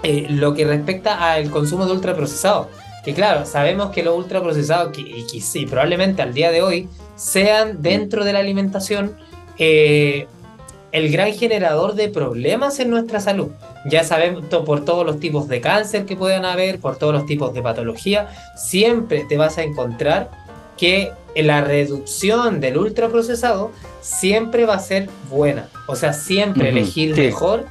lo 0.04 0.54
que 0.54 0.66
respecta 0.66 1.32
al 1.32 1.50
consumo 1.50 1.88
de 1.88 1.94
ultraprocesados. 1.94 2.68
Que 3.04 3.16
claro, 3.16 3.46
sabemos 3.48 3.90
que 3.90 4.04
los 4.04 4.16
ultraprocesados, 4.16 4.96
y, 5.00 5.26
y, 5.32 5.66
probablemente 5.66 6.22
al 6.22 6.34
día 6.34 6.52
de 6.52 6.62
hoy, 6.62 6.88
sean 7.20 7.82
dentro 7.82 8.24
de 8.24 8.34
la 8.34 8.40
alimentación 8.40 9.16
el 9.58 11.12
gran 11.12 11.34
generador 11.34 11.94
de 11.94 12.08
problemas 12.10 12.80
en 12.80 12.90
nuestra 12.90 13.20
salud. 13.20 13.50
Ya 13.86 14.04
sabemos 14.04 14.46
por 14.66 14.86
todos 14.86 15.06
los 15.06 15.20
tipos 15.20 15.48
de 15.48 15.62
cáncer 15.62 16.06
que 16.06 16.16
puedan 16.16 16.46
haber, 16.46 16.80
por 16.80 16.98
todos 16.98 17.14
los 17.14 17.26
tipos 17.26 17.54
de 17.54 17.62
patología, 17.62 18.30
siempre 18.56 19.26
te 19.28 19.38
vas 19.38 19.58
a 19.58 19.64
encontrar 19.64 20.32
que 20.78 21.12
la 21.36 21.62
reducción 21.62 22.62
del 22.62 22.78
ultraprocesado 22.78 23.72
siempre 24.02 24.66
va 24.66 24.76
a 24.76 24.80
ser 24.80 25.10
buena. 25.30 25.68
O 25.88 25.96
sea, 25.96 26.14
siempre 26.14 26.70
elegir 26.70 27.16
mejor 27.16 27.66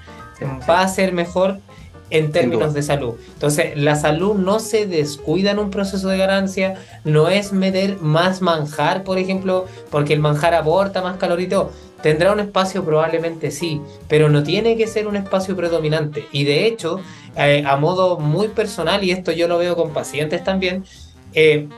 va 0.68 0.82
a 0.82 0.88
ser 0.88 1.12
mejor 1.12 1.58
en 2.10 2.32
términos 2.32 2.74
de 2.74 2.82
salud. 2.82 3.14
Entonces, 3.34 3.76
la 3.76 3.96
salud 3.96 4.34
no 4.34 4.60
se 4.60 4.86
descuida 4.86 5.50
en 5.50 5.58
un 5.58 5.70
proceso 5.70 6.08
de 6.08 6.18
ganancia, 6.18 6.74
no 7.04 7.28
es 7.28 7.52
meter 7.52 7.98
más 8.00 8.40
manjar, 8.42 9.04
por 9.04 9.18
ejemplo, 9.18 9.66
porque 9.90 10.14
el 10.14 10.20
manjar 10.20 10.54
aporta 10.54 11.02
más 11.02 11.16
calorito 11.16 11.70
Tendrá 12.02 12.32
un 12.32 12.38
espacio 12.38 12.84
probablemente 12.84 13.50
sí, 13.50 13.80
pero 14.06 14.28
no 14.28 14.44
tiene 14.44 14.76
que 14.76 14.86
ser 14.86 15.08
un 15.08 15.16
espacio 15.16 15.56
predominante. 15.56 16.26
Y 16.30 16.44
de 16.44 16.66
hecho, 16.66 17.00
eh, 17.36 17.64
a 17.66 17.76
modo 17.76 18.18
muy 18.18 18.48
personal, 18.48 19.02
y 19.02 19.10
esto 19.10 19.32
yo 19.32 19.48
lo 19.48 19.58
veo 19.58 19.74
con 19.74 19.92
pacientes 19.92 20.44
también, 20.44 20.84
eh, 21.34 21.68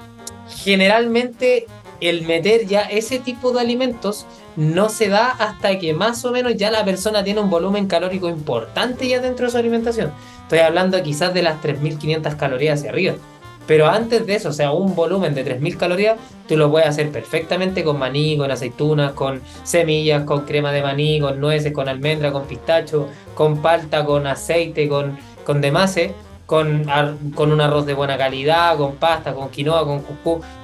generalmente 0.62 1.66
el 2.00 2.22
meter 2.22 2.66
ya 2.66 2.82
ese 2.82 3.18
tipo 3.18 3.52
de 3.52 3.60
alimentos 3.60 4.26
no 4.60 4.90
se 4.90 5.08
da 5.08 5.30
hasta 5.30 5.78
que 5.78 5.94
más 5.94 6.22
o 6.26 6.32
menos 6.32 6.54
ya 6.54 6.70
la 6.70 6.84
persona 6.84 7.24
tiene 7.24 7.40
un 7.40 7.48
volumen 7.48 7.86
calórico 7.86 8.28
importante 8.28 9.08
ya 9.08 9.18
dentro 9.18 9.46
de 9.46 9.52
su 9.52 9.56
alimentación. 9.56 10.12
Estoy 10.42 10.58
hablando 10.58 11.02
quizás 11.02 11.32
de 11.32 11.42
las 11.42 11.62
3.500 11.62 12.36
calorías 12.36 12.78
hacia 12.78 12.90
arriba. 12.90 13.14
Pero 13.66 13.88
antes 13.88 14.26
de 14.26 14.34
eso, 14.34 14.50
o 14.50 14.52
sea, 14.52 14.72
un 14.72 14.94
volumen 14.94 15.34
de 15.34 15.46
3.000 15.46 15.78
calorías, 15.78 16.18
tú 16.46 16.58
lo 16.58 16.70
puedes 16.70 16.88
hacer 16.88 17.10
perfectamente 17.10 17.82
con 17.84 17.98
maní, 17.98 18.36
con 18.36 18.50
aceitunas, 18.50 19.12
con 19.12 19.40
semillas, 19.62 20.24
con 20.24 20.44
crema 20.44 20.72
de 20.72 20.82
maní, 20.82 21.20
con 21.20 21.40
nueces, 21.40 21.72
con 21.72 21.88
almendra, 21.88 22.30
con 22.30 22.44
pistacho, 22.44 23.08
con 23.34 23.62
palta, 23.62 24.04
con 24.04 24.26
aceite, 24.26 24.88
con, 24.88 25.16
con 25.46 25.62
demase, 25.62 26.12
con, 26.50 26.84
con 27.36 27.52
un 27.52 27.60
arroz 27.60 27.86
de 27.86 27.94
buena 27.94 28.18
calidad, 28.18 28.76
con 28.76 28.96
pasta, 28.96 29.34
con 29.34 29.50
quinoa, 29.50 29.84
con 29.84 30.02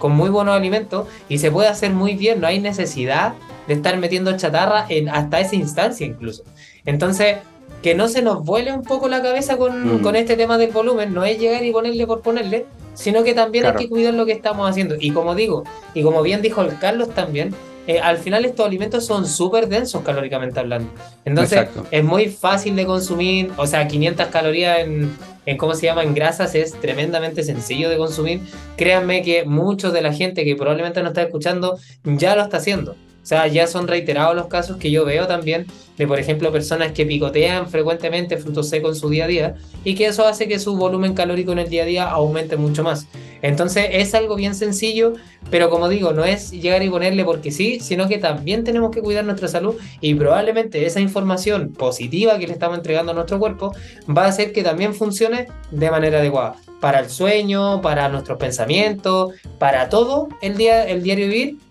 con 0.00 0.12
muy 0.16 0.30
buenos 0.30 0.56
alimentos 0.56 1.06
y 1.28 1.38
se 1.38 1.52
puede 1.52 1.68
hacer 1.68 1.92
muy 1.92 2.16
bien, 2.16 2.40
no 2.40 2.48
hay 2.48 2.58
necesidad 2.58 3.34
de 3.68 3.74
estar 3.74 3.96
metiendo 3.96 4.36
chatarra 4.36 4.86
en, 4.88 5.08
hasta 5.08 5.38
esa 5.38 5.54
instancia 5.54 6.04
incluso. 6.04 6.42
Entonces, 6.86 7.36
que 7.84 7.94
no 7.94 8.08
se 8.08 8.20
nos 8.20 8.44
vuele 8.44 8.72
un 8.72 8.82
poco 8.82 9.06
la 9.06 9.22
cabeza 9.22 9.58
con, 9.58 9.98
mm. 9.98 10.02
con 10.02 10.16
este 10.16 10.36
tema 10.36 10.58
del 10.58 10.72
volumen, 10.72 11.14
no 11.14 11.24
es 11.24 11.38
llegar 11.38 11.64
y 11.64 11.70
ponerle 11.70 12.04
por 12.04 12.20
ponerle, 12.20 12.66
sino 12.94 13.22
que 13.22 13.32
también 13.32 13.66
hay 13.66 13.74
que 13.76 13.88
cuidar 13.88 14.14
lo 14.14 14.26
que 14.26 14.32
estamos 14.32 14.68
haciendo. 14.68 14.96
Y 14.98 15.12
como 15.12 15.36
digo, 15.36 15.62
y 15.94 16.02
como 16.02 16.20
bien 16.22 16.42
dijo 16.42 16.62
el 16.62 16.76
Carlos 16.80 17.10
también, 17.10 17.54
eh, 17.86 18.00
al 18.00 18.18
final 18.18 18.44
estos 18.44 18.66
alimentos 18.66 19.06
son 19.06 19.26
súper 19.26 19.68
densos 19.68 20.02
calóricamente 20.02 20.58
hablando. 20.58 20.90
Entonces 21.24 21.68
es 21.90 22.04
muy 22.04 22.26
fácil 22.28 22.76
de 22.76 22.86
consumir, 22.86 23.52
o 23.56 23.66
sea, 23.66 23.86
500 23.86 24.26
calorías 24.26 24.80
en, 24.80 25.16
en, 25.46 25.56
¿cómo 25.56 25.74
se 25.74 25.86
llama?, 25.86 26.02
en 26.02 26.14
grasas 26.14 26.54
es 26.54 26.72
tremendamente 26.72 27.42
sencillo 27.42 27.88
de 27.88 27.96
consumir. 27.96 28.40
Créanme 28.76 29.22
que 29.22 29.44
muchos 29.44 29.92
de 29.92 30.02
la 30.02 30.12
gente 30.12 30.44
que 30.44 30.56
probablemente 30.56 31.02
no 31.02 31.08
está 31.08 31.22
escuchando 31.22 31.78
ya 32.04 32.34
lo 32.34 32.42
está 32.42 32.56
haciendo. 32.56 32.96
O 33.26 33.28
sea, 33.28 33.48
ya 33.48 33.66
son 33.66 33.88
reiterados 33.88 34.36
los 34.36 34.46
casos 34.46 34.76
que 34.76 34.92
yo 34.92 35.04
veo 35.04 35.26
también 35.26 35.66
de, 35.98 36.06
por 36.06 36.20
ejemplo, 36.20 36.52
personas 36.52 36.92
que 36.92 37.04
picotean 37.04 37.68
frecuentemente 37.68 38.36
frutos 38.36 38.68
secos 38.68 38.94
en 38.94 39.00
su 39.00 39.08
día 39.10 39.24
a 39.24 39.26
día 39.26 39.54
y 39.82 39.96
que 39.96 40.06
eso 40.06 40.24
hace 40.24 40.46
que 40.46 40.60
su 40.60 40.76
volumen 40.76 41.12
calórico 41.12 41.50
en 41.50 41.58
el 41.58 41.68
día 41.68 41.82
a 41.82 41.86
día 41.86 42.08
aumente 42.08 42.56
mucho 42.56 42.84
más. 42.84 43.08
Entonces 43.42 43.88
es 43.90 44.14
algo 44.14 44.36
bien 44.36 44.54
sencillo, 44.54 45.14
pero 45.50 45.70
como 45.70 45.88
digo, 45.88 46.12
no 46.12 46.24
es 46.24 46.52
llegar 46.52 46.84
y 46.84 46.88
ponerle 46.88 47.24
porque 47.24 47.50
sí, 47.50 47.80
sino 47.80 48.06
que 48.06 48.18
también 48.18 48.62
tenemos 48.62 48.92
que 48.92 49.02
cuidar 49.02 49.24
nuestra 49.24 49.48
salud 49.48 49.74
y 50.00 50.14
probablemente 50.14 50.86
esa 50.86 51.00
información 51.00 51.72
positiva 51.72 52.38
que 52.38 52.46
le 52.46 52.52
estamos 52.52 52.78
entregando 52.78 53.10
a 53.10 53.16
nuestro 53.16 53.40
cuerpo 53.40 53.74
va 54.08 54.26
a 54.26 54.28
hacer 54.28 54.52
que 54.52 54.62
también 54.62 54.94
funcione 54.94 55.48
de 55.72 55.90
manera 55.90 56.20
adecuada 56.20 56.54
para 56.80 57.00
el 57.00 57.10
sueño, 57.10 57.80
para 57.82 58.08
nuestros 58.08 58.38
pensamientos, 58.38 59.32
para 59.58 59.88
todo 59.88 60.28
el 60.42 60.56
día 60.56 60.84
el 60.86 61.02
diario 61.02 61.26
vivir 61.26 61.65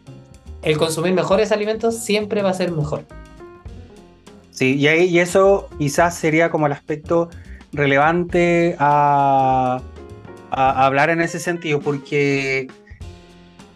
el 0.66 0.78
consumir 0.78 1.14
mejores 1.14 1.52
alimentos 1.52 2.00
siempre 2.00 2.42
va 2.42 2.50
a 2.50 2.54
ser 2.54 2.72
mejor. 2.72 3.06
Sí, 4.52 4.76
y, 4.78 4.88
y 4.88 5.20
eso 5.20 5.70
quizás 5.78 6.16
sería 6.16 6.50
como 6.50 6.66
el 6.66 6.74
aspecto 6.74 7.30
relevante 7.72 8.76
a, 8.80 9.82
hablar 10.50 11.10
en 11.10 11.22
ese 11.22 11.40
sentido, 11.40 11.82
porque, 11.82 12.68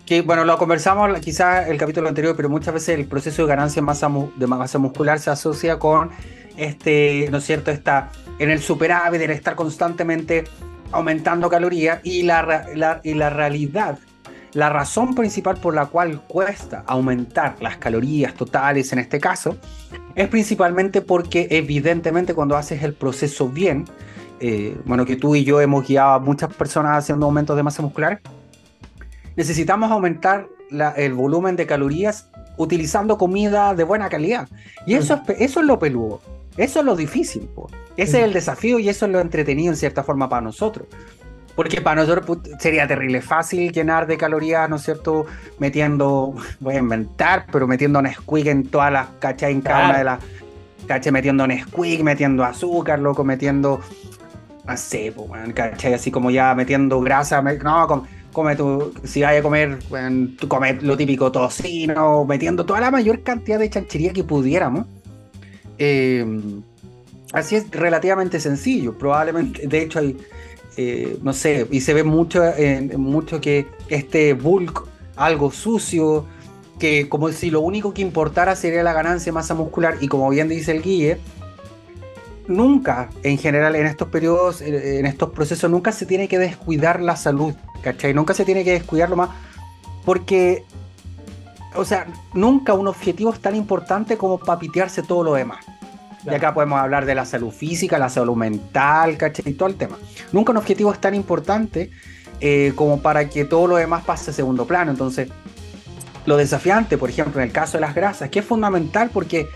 que, 0.06 0.22
bueno, 0.22 0.46
lo 0.46 0.58
conversamos 0.58 1.20
quizás 1.20 1.68
el 1.68 1.78
capítulo 1.78 2.08
anterior, 2.08 2.36
pero 2.38 2.50
muchas 2.50 2.74
veces 2.74 2.98
el 2.98 3.06
proceso 3.06 3.42
de 3.42 3.50
ganancia 3.50 3.82
de 3.82 3.86
masa, 3.86 4.10
de 4.38 4.48
masa 4.48 4.80
muscular 4.80 5.20
se 5.20 5.30
asocia 5.30 5.78
con, 5.78 6.10
este, 6.56 7.28
¿no 7.32 7.40
es 7.40 7.44
cierto?, 7.44 7.70
está 7.72 8.12
en 8.40 8.50
el 8.50 8.62
superávit, 8.62 9.22
el 9.22 9.32
estar 9.32 9.56
constantemente 9.56 10.46
aumentando 10.92 11.50
calorías 11.50 12.00
y 12.04 12.24
la, 12.24 13.02
y 13.04 13.14
la 13.14 13.30
realidad 13.30 14.00
la 14.54 14.70
razón 14.70 15.14
principal 15.14 15.58
por 15.58 15.76
la 15.76 15.86
cual 15.86 16.22
cuesta 16.22 16.84
aumentar 16.88 17.56
las 17.62 17.78
calorías 17.78 18.34
totales 18.34 18.92
en 18.94 19.00
este 19.00 19.20
caso 19.20 19.58
es 20.16 20.28
principalmente 20.28 21.02
porque 21.02 21.48
evidentemente 21.52 22.34
cuando 22.34 22.58
haces 22.58 22.84
el 22.84 22.94
proceso 22.94 23.48
bien, 23.48 23.86
eh, 24.40 24.78
bueno, 24.86 25.06
que 25.06 25.16
tú 25.16 25.36
y 25.36 25.44
yo 25.44 25.62
hemos 25.62 25.88
guiado 25.88 26.14
a 26.14 26.20
muchas 26.20 26.54
personas 26.54 26.98
haciendo 26.98 27.26
aumentos 27.26 27.56
de 27.56 27.64
masa 27.64 27.82
muscular, 27.82 28.22
necesitamos 29.36 29.92
aumentar 29.92 30.48
el 30.98 31.14
volumen 31.14 31.56
de 31.56 31.66
calorías 31.66 32.30
utilizando 32.58 33.18
comida 33.18 33.74
de 33.74 33.84
buena 33.84 34.10
calidad. 34.10 34.48
Y 34.86 34.96
eso, 34.96 35.22
es, 35.28 35.40
eso 35.40 35.60
es 35.62 35.66
lo 35.66 35.80
peludo, 35.80 36.22
eso 36.58 36.80
es 36.80 36.86
lo 36.86 36.96
difícil, 36.96 37.50
ese 37.96 38.20
es 38.20 38.24
el 38.26 38.34
desafío 38.34 38.80
y 38.80 38.90
eso 38.90 39.06
es 39.06 39.12
lo 39.12 39.20
entretenido 39.20 39.72
en 39.72 39.78
cierta 39.78 40.04
forma 40.04 40.28
para 40.28 40.42
nosotros. 40.42 40.88
Porque 41.60 41.82
para 41.82 42.04
nosotros 42.04 42.40
sería 42.58 42.88
terrible 42.88 43.22
fácil 43.22 43.74
llenar 43.74 44.08
de 44.08 44.16
calorías, 44.16 44.70
¿no 44.70 44.78
es 44.78 44.84
cierto? 44.84 45.26
Metiendo, 45.58 46.34
voy 46.62 46.76
a 46.76 46.78
inventar, 46.78 47.48
pero 47.52 47.68
metiendo 47.68 48.02
Nesquik 48.02 48.46
en 48.46 48.66
todas 48.66 48.94
las, 48.94 49.10
¿cachai? 49.20 49.52
En 49.52 49.60
cada 49.60 49.90
una 49.90 49.98
de 49.98 50.04
las, 50.06 50.20
¿cachai? 50.88 51.12
Metiendo 51.12 51.46
Nesquik, 51.46 52.02
metiendo 52.02 52.46
azúcar, 52.46 53.00
loco, 53.00 53.26
metiendo, 53.26 53.82
no 54.66 54.78
sé, 54.78 55.14
pues, 55.14 55.30
¿cachai? 55.54 55.96
Así 55.96 56.12
como 56.12 56.32
ya 56.32 56.56
metiendo 56.56 57.02
grasa, 57.02 57.42
no, 57.42 58.06
come 58.32 58.56
tú, 58.56 58.94
si 59.04 59.22
vayas 59.24 59.42
a 59.42 59.44
comer, 59.44 59.80
bueno, 59.90 60.30
tú 60.40 60.48
comes 60.48 60.82
lo 60.82 60.96
típico 60.96 61.30
tocino, 61.30 62.24
metiendo 62.24 62.66
toda 62.66 62.80
la 62.80 62.90
mayor 62.90 63.22
cantidad 63.22 63.60
de 63.60 63.70
chanchería 63.70 64.14
que 64.14 64.24
pudiéramos. 64.24 64.86
Eh, 65.78 66.26
así 67.34 67.58
es 67.58 67.70
relativamente 67.70 68.40
sencillo. 68.40 68.98
Probablemente, 68.98 69.68
de 69.68 69.82
hecho, 69.82 70.00
hay 70.00 70.16
eh, 70.82 71.20
no 71.22 71.34
sé, 71.34 71.68
y 71.72 71.82
se 71.82 71.94
ve 71.94 72.06
mucho, 72.06 72.42
mucho 72.96 73.42
que 73.42 73.68
este 73.90 74.34
bulk, 74.34 74.88
algo 75.18 75.52
sucio, 75.52 76.26
que 76.80 77.10
como 77.10 77.28
si 77.34 77.52
lo 77.52 77.60
único 77.60 77.94
que 77.94 78.02
importara 78.02 78.56
sería 78.56 78.82
la 78.82 78.94
ganancia 78.94 79.26
de 79.26 79.34
masa 79.34 79.54
muscular, 79.56 79.98
y 80.00 80.08
como 80.08 80.30
bien 80.30 80.48
dice 80.48 80.72
el 80.72 80.82
Guille, 80.82 81.20
nunca, 82.48 83.10
en 83.24 83.38
general, 83.38 83.76
en 83.76 83.88
estos 83.88 84.08
periodos, 84.08 84.62
en 84.62 85.06
estos 85.06 85.32
procesos, 85.32 85.70
nunca 85.70 85.92
se 85.92 86.06
tiene 86.06 86.30
que 86.30 86.40
descuidar 86.40 87.02
la 87.02 87.18
salud, 87.18 87.54
¿cachai? 87.84 88.14
Nunca 88.14 88.34
se 88.34 88.46
tiene 88.46 88.64
que 88.64 88.72
descuidar 88.72 89.10
lo 89.10 89.18
más, 89.18 89.32
porque, 90.06 90.64
o 91.76 91.84
sea, 91.84 92.08
nunca 92.34 92.74
un 92.74 92.88
objetivo 92.88 93.34
es 93.34 93.42
tan 93.42 93.58
importante 93.58 94.16
como 94.16 94.38
papitearse 94.38 95.04
todo 95.04 95.26
lo 95.26 95.34
demás. 95.34 95.66
Y 96.26 96.30
acá 96.30 96.54
podemos 96.54 96.80
hablar 96.80 97.06
de 97.06 97.16
la 97.16 97.26
salud 97.26 97.52
física, 97.52 97.98
la 97.98 98.10
salud 98.10 98.36
mental, 98.36 99.18
¿cachai? 99.18 99.50
Y 99.50 99.54
todo 99.54 99.70
el 99.70 99.76
tema. 99.76 99.98
Nunca 100.32 100.52
un 100.52 100.58
objetivo 100.58 100.92
es 100.92 101.00
tan 101.00 101.16
importante 101.16 101.92
eh, 102.42 102.74
como 102.76 103.02
para 103.02 103.30
que 103.30 103.46
todo 103.46 103.68
lo 103.68 103.76
demás 103.78 104.04
pase 104.04 104.32
a 104.32 104.34
segundo 104.34 104.66
plano. 104.66 104.92
Entonces, 104.92 105.30
lo 106.26 106.38
desafiante, 106.38 106.98
por 106.98 107.10
ejemplo, 107.10 107.42
en 107.42 107.48
el 107.48 107.54
caso 107.54 107.78
de 107.78 107.82
las 107.82 107.96
grasas, 107.96 108.30
que 108.30 108.40
es 108.40 108.46
fundamental 108.46 109.10
porque 109.14 109.48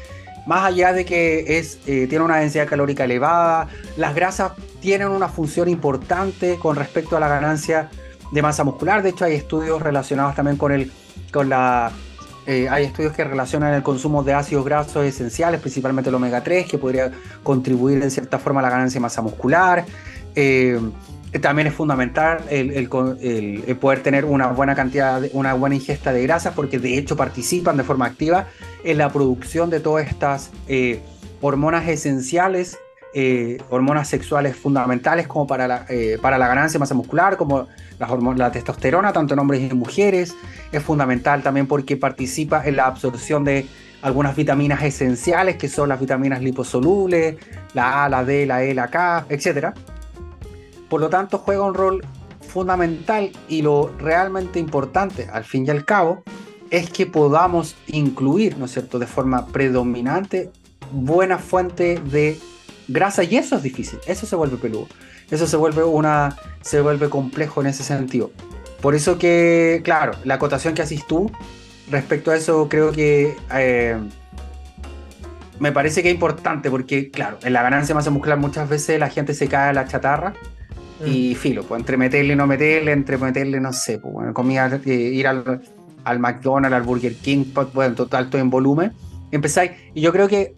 más 0.45 0.65
allá 0.65 0.93
de 0.93 1.05
que 1.05 1.57
es, 1.57 1.79
eh, 1.85 2.07
tiene 2.07 2.23
una 2.23 2.37
densidad 2.37 2.67
calórica 2.67 3.05
elevada, 3.05 3.67
las 3.97 4.15
grasas 4.15 4.53
tienen 4.81 5.09
una 5.09 5.29
función 5.29 5.69
importante 5.69 6.57
con 6.57 6.75
respecto 6.75 7.15
a 7.15 7.19
la 7.19 7.27
ganancia 7.27 7.89
de 8.31 8.41
masa 8.41 8.63
muscular. 8.63 9.03
De 9.03 9.09
hecho, 9.09 9.25
hay 9.25 9.35
estudios 9.35 9.81
relacionados 9.81 10.35
también 10.35 10.57
con, 10.57 10.71
el, 10.71 10.91
con 11.31 11.49
la 11.49 11.91
eh, 12.45 12.67
hay 12.69 12.85
estudios 12.85 13.13
que 13.13 13.23
relacionan 13.23 13.73
el 13.73 13.83
consumo 13.83 14.23
de 14.23 14.33
ácidos 14.33 14.65
grasos 14.65 15.05
esenciales, 15.05 15.61
principalmente 15.61 16.09
el 16.09 16.15
omega 16.15 16.43
3, 16.43 16.67
que 16.67 16.77
podría 16.77 17.11
contribuir 17.41 18.01
en 18.03 18.11
cierta 18.11 18.39
forma 18.39 18.59
a 18.59 18.63
la 18.63 18.69
ganancia 18.69 18.99
de 18.99 19.01
masa 19.01 19.21
muscular. 19.21 19.85
Eh, 20.35 20.79
también 21.41 21.67
es 21.67 21.73
fundamental 21.73 22.43
el, 22.49 22.87
poder 23.79 24.03
tener 24.03 24.25
una 24.25 24.47
buena 24.47 24.75
cantidad, 24.75 25.19
de, 25.21 25.31
una 25.33 25.53
buena 25.55 25.75
ingesta 25.75 26.13
de 26.13 26.21
grasas, 26.23 26.53
porque 26.53 26.77
de 26.77 26.97
hecho 26.97 27.15
participan 27.15 27.75
de 27.77 27.83
forma 27.83 28.05
activa 28.05 28.47
en 28.83 28.99
la 28.99 29.11
producción 29.11 29.69
de 29.69 29.79
todas 29.79 30.07
estas 30.07 30.51
eh, 30.67 31.01
hormonas 31.41 31.87
esenciales, 31.87 32.77
eh, 33.13 33.57
hormonas 33.69 34.07
sexuales 34.07 34.55
fundamentales 34.55 35.27
como 35.27 35.45
para 35.47 35.67
la, 35.67 35.85
eh, 35.89 36.17
para 36.21 36.37
la 36.37 36.47
ganancia 36.47 36.77
de 36.77 36.79
masa 36.79 36.95
muscular, 36.95 37.37
como 37.37 37.67
la 37.99 38.51
testosterona, 38.51 39.13
tanto 39.13 39.33
en 39.33 39.39
hombres 39.39 39.61
y 39.61 39.65
en 39.65 39.77
mujeres. 39.77 40.35
Es 40.71 40.83
fundamental 40.83 41.43
también 41.43 41.67
porque 41.67 41.97
participa 41.97 42.65
en 42.65 42.75
la 42.77 42.85
absorción 42.85 43.43
de 43.43 43.67
algunas 44.01 44.35
vitaminas 44.35 44.83
esenciales, 44.83 45.55
que 45.55 45.69
son 45.69 45.89
las 45.89 45.99
vitaminas 45.99 46.41
liposolubles, 46.41 47.37
la 47.73 48.03
A, 48.03 48.09
la 48.09 48.25
D, 48.25 48.45
la 48.45 48.63
E, 48.63 48.73
la 48.73 48.89
K, 48.89 49.25
etcétera 49.29 49.73
por 50.93 51.01
lo 51.01 51.09
tanto, 51.09 51.39
juega 51.39 51.63
un 51.63 51.73
rol 51.73 52.05
fundamental 52.39 53.31
y 53.49 53.63
lo 53.63 53.91
realmente 53.97 54.59
importante, 54.59 55.27
al 55.33 55.43
fin 55.43 55.65
y 55.65 55.71
al 55.71 55.85
cabo, 55.85 56.21
es 56.69 56.91
que 56.91 57.07
podamos 57.07 57.75
incluir, 57.87 58.59
¿no 58.59 58.65
es 58.65 58.73
cierto?, 58.73 58.99
de 58.99 59.07
forma 59.07 59.47
predominante, 59.47 60.51
buena 60.91 61.39
fuente 61.39 61.99
de 61.99 62.37
grasa 62.87 63.23
y 63.23 63.37
eso 63.37 63.55
es 63.55 63.63
difícil, 63.63 63.99
eso 64.07 64.25
se 64.25 64.35
vuelve 64.35 64.57
peludo, 64.57 64.87
eso 65.29 65.47
se 65.47 65.57
vuelve 65.57 65.83
una, 65.83 66.35
se 66.61 66.81
vuelve 66.81 67.09
complejo 67.09 67.61
en 67.61 67.67
ese 67.67 67.83
sentido. 67.83 68.31
Por 68.81 68.95
eso 68.95 69.17
que, 69.17 69.81
claro, 69.83 70.13
la 70.25 70.35
acotación 70.35 70.73
que 70.73 70.81
haces 70.81 71.07
tú 71.07 71.31
respecto 71.89 72.31
a 72.31 72.35
eso 72.35 72.67
creo 72.69 72.91
que 72.91 73.35
eh, 73.55 73.97
me 75.59 75.71
parece 75.71 76.03
que 76.03 76.09
es 76.09 76.13
importante 76.13 76.69
porque, 76.69 77.09
claro, 77.09 77.37
en 77.43 77.53
la 77.53 77.63
ganancia 77.63 77.95
masa 77.95 78.09
muscular 78.09 78.37
muchas 78.37 78.67
veces 78.67 78.99
la 78.99 79.09
gente 79.09 79.33
se 79.33 79.47
cae 79.47 79.69
a 79.69 79.73
la 79.73 79.87
chatarra 79.87 80.33
y 81.05 81.33
mm. 81.33 81.37
filo, 81.37 81.63
pues 81.63 81.79
entre 81.79 81.97
meterle 81.97 82.33
y 82.33 82.35
no 82.35 82.47
meterle, 82.47 82.91
entre 82.91 83.17
meterle, 83.17 83.59
no 83.59 83.73
sé, 83.73 83.99
pues 83.99 84.13
bueno, 84.13 84.33
comida, 84.33 84.79
eh, 84.85 84.93
ir 84.93 85.27
al, 85.27 85.61
al, 86.03 86.19
McDonald's, 86.19 86.75
al 86.75 86.83
Burger 86.83 87.15
King, 87.15 87.45
pues, 87.53 87.71
bueno, 87.73 87.95
total, 87.95 88.29
todo 88.29 88.41
en 88.41 88.49
volumen. 88.49 88.91
Empezáis, 89.31 89.71
y 89.93 90.01
yo 90.01 90.11
creo 90.11 90.27
que, 90.27 90.55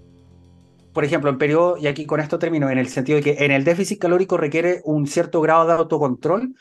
por 0.96 1.04
ejemplo, 1.04 1.30
en 1.30 1.38
periodo, 1.38 1.76
y 1.76 1.88
aquí 1.88 2.06
con 2.06 2.22
esto 2.22 2.40
termino, 2.40 2.70
en 2.70 2.78
el 2.78 2.88
sentido 2.88 3.18
de 3.18 3.22
que 3.22 3.44
en 3.44 3.52
el 3.52 3.66
déficit 3.66 4.00
calórico 4.00 4.38
requiere 4.38 4.80
un 4.86 5.08
cierto 5.08 5.42
grado 5.42 5.68
de 5.68 5.74
autocontrol 5.74 6.56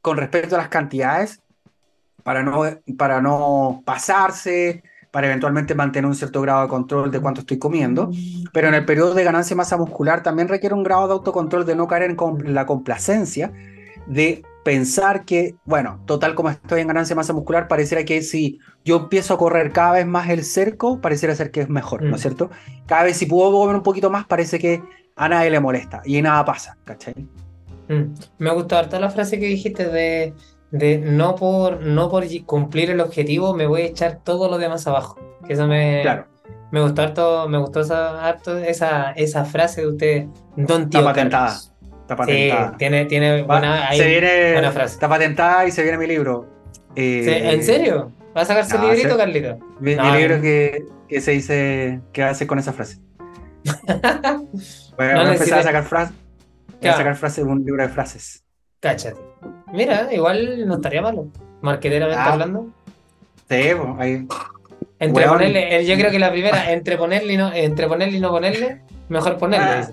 con 0.00 0.16
respecto 0.16 0.56
a 0.56 0.58
las 0.58 0.68
cantidades 0.68 1.40
para 2.24 2.42
no, 2.42 2.64
para 2.98 3.22
no 3.22 3.84
pasarse, 3.86 4.82
para 5.12 5.28
eventualmente 5.28 5.76
mantener 5.76 6.08
un 6.08 6.16
cierto 6.16 6.40
grado 6.40 6.62
de 6.62 6.68
control 6.68 7.12
de 7.12 7.20
cuánto 7.20 7.42
estoy 7.42 7.60
comiendo, 7.60 8.10
pero 8.52 8.66
en 8.66 8.74
el 8.74 8.84
periodo 8.84 9.14
de 9.14 9.22
ganancia 9.22 9.54
de 9.54 9.58
masa 9.58 9.76
muscular 9.76 10.24
también 10.24 10.48
requiere 10.48 10.74
un 10.74 10.82
grado 10.82 11.06
de 11.06 11.12
autocontrol 11.12 11.64
de 11.64 11.76
no 11.76 11.86
caer 11.86 12.02
en 12.10 12.54
la 12.54 12.66
complacencia, 12.66 13.52
de 14.08 14.42
pensar 14.64 15.24
que, 15.24 15.56
bueno, 15.64 16.02
total 16.06 16.34
como 16.34 16.50
estoy 16.50 16.80
en 16.80 16.88
ganancia 16.88 17.14
de 17.14 17.18
masa 17.18 17.32
muscular, 17.32 17.68
pareciera 17.68 18.04
que 18.04 18.22
si 18.22 18.58
yo 18.84 18.96
empiezo 18.96 19.34
a 19.34 19.38
correr 19.38 19.72
cada 19.72 19.92
vez 19.92 20.06
más 20.06 20.28
el 20.28 20.44
cerco, 20.44 21.00
pareciera 21.00 21.34
ser 21.34 21.50
que 21.50 21.62
es 21.62 21.68
mejor, 21.68 22.02
¿no 22.02 22.16
es 22.16 22.20
mm. 22.20 22.22
cierto? 22.22 22.50
Cada 22.86 23.04
vez 23.04 23.16
si 23.16 23.26
puedo 23.26 23.52
comer 23.52 23.76
un 23.76 23.82
poquito 23.82 24.10
más, 24.10 24.26
parece 24.26 24.58
que 24.58 24.82
a 25.16 25.28
nadie 25.28 25.50
le 25.50 25.60
molesta 25.60 26.02
y 26.04 26.20
nada 26.22 26.44
pasa, 26.44 26.76
¿cachai? 26.84 27.14
Mm. 27.88 28.14
Me 28.38 28.50
gustó 28.52 28.76
harto 28.76 28.98
la 28.98 29.10
frase 29.10 29.38
que 29.38 29.46
dijiste 29.46 29.88
de 29.88 30.34
de 30.72 30.98
no 30.98 31.36
por, 31.36 31.82
no 31.82 32.08
por 32.08 32.24
cumplir 32.44 32.90
el 32.90 33.00
objetivo 33.00 33.54
me 33.54 33.66
voy 33.66 33.82
a 33.82 33.86
echar 33.86 34.20
todo 34.24 34.50
lo 34.50 34.58
demás 34.58 34.86
abajo. 34.86 35.20
Que 35.46 35.52
eso 35.52 35.66
me, 35.66 36.02
me 36.70 36.80
gustó 36.80 37.02
harto, 37.02 37.48
me 37.48 37.58
gustó 37.58 37.80
esa, 37.80 39.12
esa, 39.12 39.44
frase 39.44 39.82
de 39.82 39.86
usted, 39.86 40.26
Don 40.56 40.88
Tío. 40.88 41.00
Está 41.00 41.12
patentada. 41.12 41.60
Está 42.12 42.16
patentada. 42.16 42.70
Sí, 42.70 42.76
tiene, 42.78 43.04
tiene 43.06 43.42
buena, 43.42 43.92
se 43.92 44.06
viene, 44.06 44.70
frase. 44.70 44.94
Está 44.94 45.08
patentada 45.08 45.66
y 45.66 45.70
se 45.70 45.82
viene 45.82 45.98
mi 45.98 46.06
libro. 46.06 46.46
Eh, 46.94 47.52
¿En 47.52 47.62
serio? 47.62 48.12
¿Va 48.36 48.42
a 48.42 48.44
sacarse 48.44 48.76
el 48.76 48.82
librito, 48.82 49.16
Carlito? 49.16 49.58
Mi, 49.80 49.94
libro 49.94 50.40
que, 50.40 50.84
que, 51.08 51.20
se 51.20 51.32
dice, 51.32 52.00
¿qué 52.12 52.22
hace 52.22 52.46
con 52.46 52.58
esa 52.58 52.72
frase? 52.72 52.98
voy 54.98 55.06
a 55.06 55.32
empezar 55.32 55.60
a 55.60 55.62
sacar 55.62 55.84
frases. 55.84 56.14
A 56.82 56.92
sacar 56.92 57.16
frases, 57.16 57.44
un 57.44 57.64
libro 57.64 57.82
de 57.82 57.88
frases. 57.88 58.44
Cáchate. 58.80 59.20
Mira, 59.72 60.12
igual 60.12 60.66
no 60.66 60.74
estaría 60.74 61.00
malo. 61.00 61.28
Marqueteramente 61.60 62.20
ah, 62.20 62.32
hablando. 62.32 62.66
Sí, 63.48 63.70
pues 63.76 63.88
ahí. 63.98 64.26
Entre 64.98 65.26
ponerle, 65.26 65.76
eh, 65.76 65.86
yo 65.86 65.96
creo 65.96 66.10
que 66.10 66.18
la 66.18 66.30
primera, 66.30 66.72
entre 66.72 66.96
ponerle 66.96 67.32
y 67.34 67.36
no, 67.36 67.52
entre 67.52 67.86
ponerle 67.86 68.18
y 68.18 68.20
no 68.20 68.30
ponerle, 68.30 68.82
mejor 69.08 69.38
ponerle. 69.38 69.66
Ah, 69.66 69.90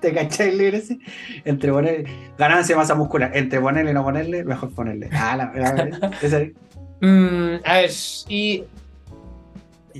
¿Te 0.02 0.12
caché 0.12 0.48
el 0.48 0.58
libro 0.58 0.76
ese? 0.76 0.98
Entre 1.44 1.70
ponerle, 1.70 2.04
ganancia 2.38 2.76
masa 2.76 2.94
muscular, 2.94 3.30
entre 3.34 3.60
ponerle 3.60 3.90
y 3.90 3.94
no 3.94 4.02
ponerle, 4.02 4.44
mejor 4.44 4.70
ponerle. 4.74 5.10
Ah, 5.12 5.36
la, 5.36 5.46
mm, 7.00 7.60
a 7.64 7.74
ver, 7.74 7.90
y 8.28 8.64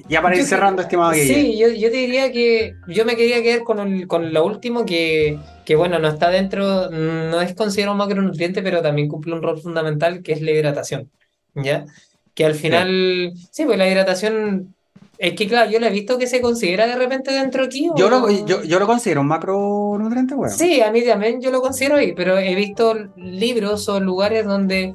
ya 0.09 0.23
para 0.23 0.37
ir 0.37 0.45
cerrando, 0.45 0.83
estimado 0.83 1.13
Sí, 1.15 1.59
yo, 1.59 1.69
yo, 1.69 1.91
te 1.91 1.97
diría 1.97 2.31
que 2.33 2.75
yo 2.89 3.05
me 3.05 3.17
quería 3.17 3.43
quedar 3.43 3.65
con, 3.65 4.07
con 4.07 4.33
lo 4.33 4.45
último 4.45 4.85
que, 4.85 5.39
que, 5.65 5.77
bueno, 5.77 5.99
no 5.99 6.09
está 6.09 6.31
dentro, 6.31 6.91
no 6.91 7.41
es 7.41 7.55
considerado 7.55 7.93
un 7.93 7.99
macronutriente, 7.99 8.63
pero 8.63 8.83
también 8.83 9.09
cumple 9.09 9.35
un 9.35 9.43
rol 9.43 9.61
fundamental 9.61 10.23
que 10.23 10.33
es 10.33 10.43
la 10.43 10.53
hidratación. 10.53 11.11
¿Ya? 11.55 11.87
Que 12.35 12.45
al 12.45 12.55
final, 12.55 13.33
sí, 13.51 13.65
pues 13.65 13.77
la 13.77 13.89
hidratación 13.89 14.75
es 15.21 15.35
que 15.35 15.47
claro, 15.47 15.71
yo 15.71 15.79
lo 15.79 15.87
he 15.87 15.91
visto 15.91 16.16
que 16.16 16.27
se 16.27 16.41
considera 16.41 16.87
de 16.87 16.97
repente 16.97 17.31
dentro 17.31 17.64
aquí. 17.64 17.91
Yo, 17.95 18.09
lo, 18.09 18.31
yo, 18.31 18.62
yo, 18.62 18.79
lo 18.79 18.87
considero 18.87 19.21
un 19.21 19.27
macronutriente, 19.27 20.35
bueno. 20.35 20.55
Sí, 20.57 20.81
a 20.81 20.91
mí 20.91 21.05
también 21.05 21.43
yo 21.43 21.51
lo 21.51 21.61
considero 21.61 21.97
ahí, 21.97 22.14
pero 22.14 22.39
he 22.39 22.55
visto 22.55 22.95
libros 23.16 23.87
o 23.91 24.01
lugares 24.01 24.47
donde 24.47 24.95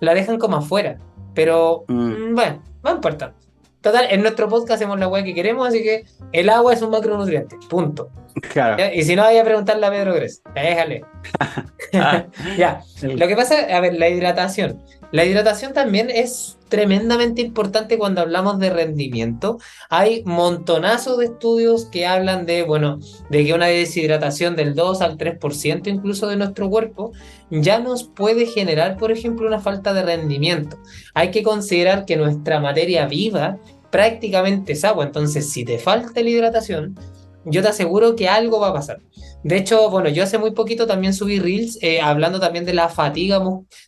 la 0.00 0.12
dejan 0.12 0.38
como 0.38 0.56
afuera. 0.56 0.98
Pero 1.32 1.84
mm. 1.88 1.94
Mm, 1.94 2.34
bueno, 2.34 2.62
no 2.84 2.90
importa. 2.90 3.32
Total, 3.80 4.08
en 4.10 4.20
nuestro 4.20 4.46
podcast 4.46 4.72
hacemos 4.72 5.00
la 5.00 5.08
weá 5.08 5.24
que 5.24 5.32
queremos, 5.32 5.66
así 5.66 5.82
que 5.82 6.04
el 6.32 6.50
agua 6.50 6.74
es 6.74 6.82
un 6.82 6.90
macronutriente. 6.90 7.56
Punto. 7.70 8.10
Claro. 8.52 8.76
Y 8.94 9.02
si 9.04 9.16
no, 9.16 9.22
vaya 9.22 9.40
a 9.40 9.44
preguntarle 9.44 9.86
a 9.86 9.90
Pedro 9.90 10.12
Gres. 10.12 10.42
Déjale. 10.54 11.02
ya. 12.58 12.82
Lo 13.00 13.26
que 13.26 13.36
pasa, 13.36 13.54
a 13.74 13.80
ver, 13.80 13.94
la 13.94 14.10
hidratación. 14.10 14.82
La 15.12 15.26
hidratación 15.26 15.74
también 15.74 16.08
es 16.08 16.56
tremendamente 16.70 17.42
importante 17.42 17.98
cuando 17.98 18.22
hablamos 18.22 18.58
de 18.58 18.70
rendimiento. 18.70 19.58
Hay 19.90 20.22
montonazos 20.24 21.18
de 21.18 21.26
estudios 21.26 21.84
que 21.84 22.06
hablan 22.06 22.46
de, 22.46 22.62
bueno, 22.62 22.98
de 23.28 23.44
que 23.44 23.52
una 23.52 23.66
deshidratación 23.66 24.56
del 24.56 24.74
2 24.74 25.02
al 25.02 25.18
3% 25.18 25.86
incluso 25.88 26.28
de 26.28 26.36
nuestro 26.36 26.70
cuerpo 26.70 27.12
ya 27.50 27.78
nos 27.78 28.04
puede 28.04 28.46
generar, 28.46 28.96
por 28.96 29.12
ejemplo, 29.12 29.46
una 29.46 29.60
falta 29.60 29.92
de 29.92 30.02
rendimiento. 30.02 30.78
Hay 31.12 31.30
que 31.30 31.42
considerar 31.42 32.06
que 32.06 32.16
nuestra 32.16 32.58
materia 32.58 33.06
viva 33.06 33.58
prácticamente 33.90 34.72
es 34.72 34.82
agua, 34.84 35.04
entonces 35.04 35.50
si 35.50 35.66
te 35.66 35.78
falta 35.78 36.22
la 36.22 36.30
hidratación, 36.30 36.98
yo 37.44 37.62
te 37.62 37.68
aseguro 37.68 38.16
que 38.16 38.28
algo 38.28 38.60
va 38.60 38.68
a 38.68 38.72
pasar. 38.72 39.00
De 39.42 39.56
hecho, 39.56 39.90
bueno, 39.90 40.08
yo 40.08 40.22
hace 40.22 40.38
muy 40.38 40.52
poquito 40.52 40.86
también 40.86 41.14
subí 41.14 41.40
reels 41.40 41.78
eh, 41.82 42.00
hablando 42.00 42.38
también 42.38 42.64
de 42.64 42.74
la 42.74 42.88
fatiga 42.88 43.40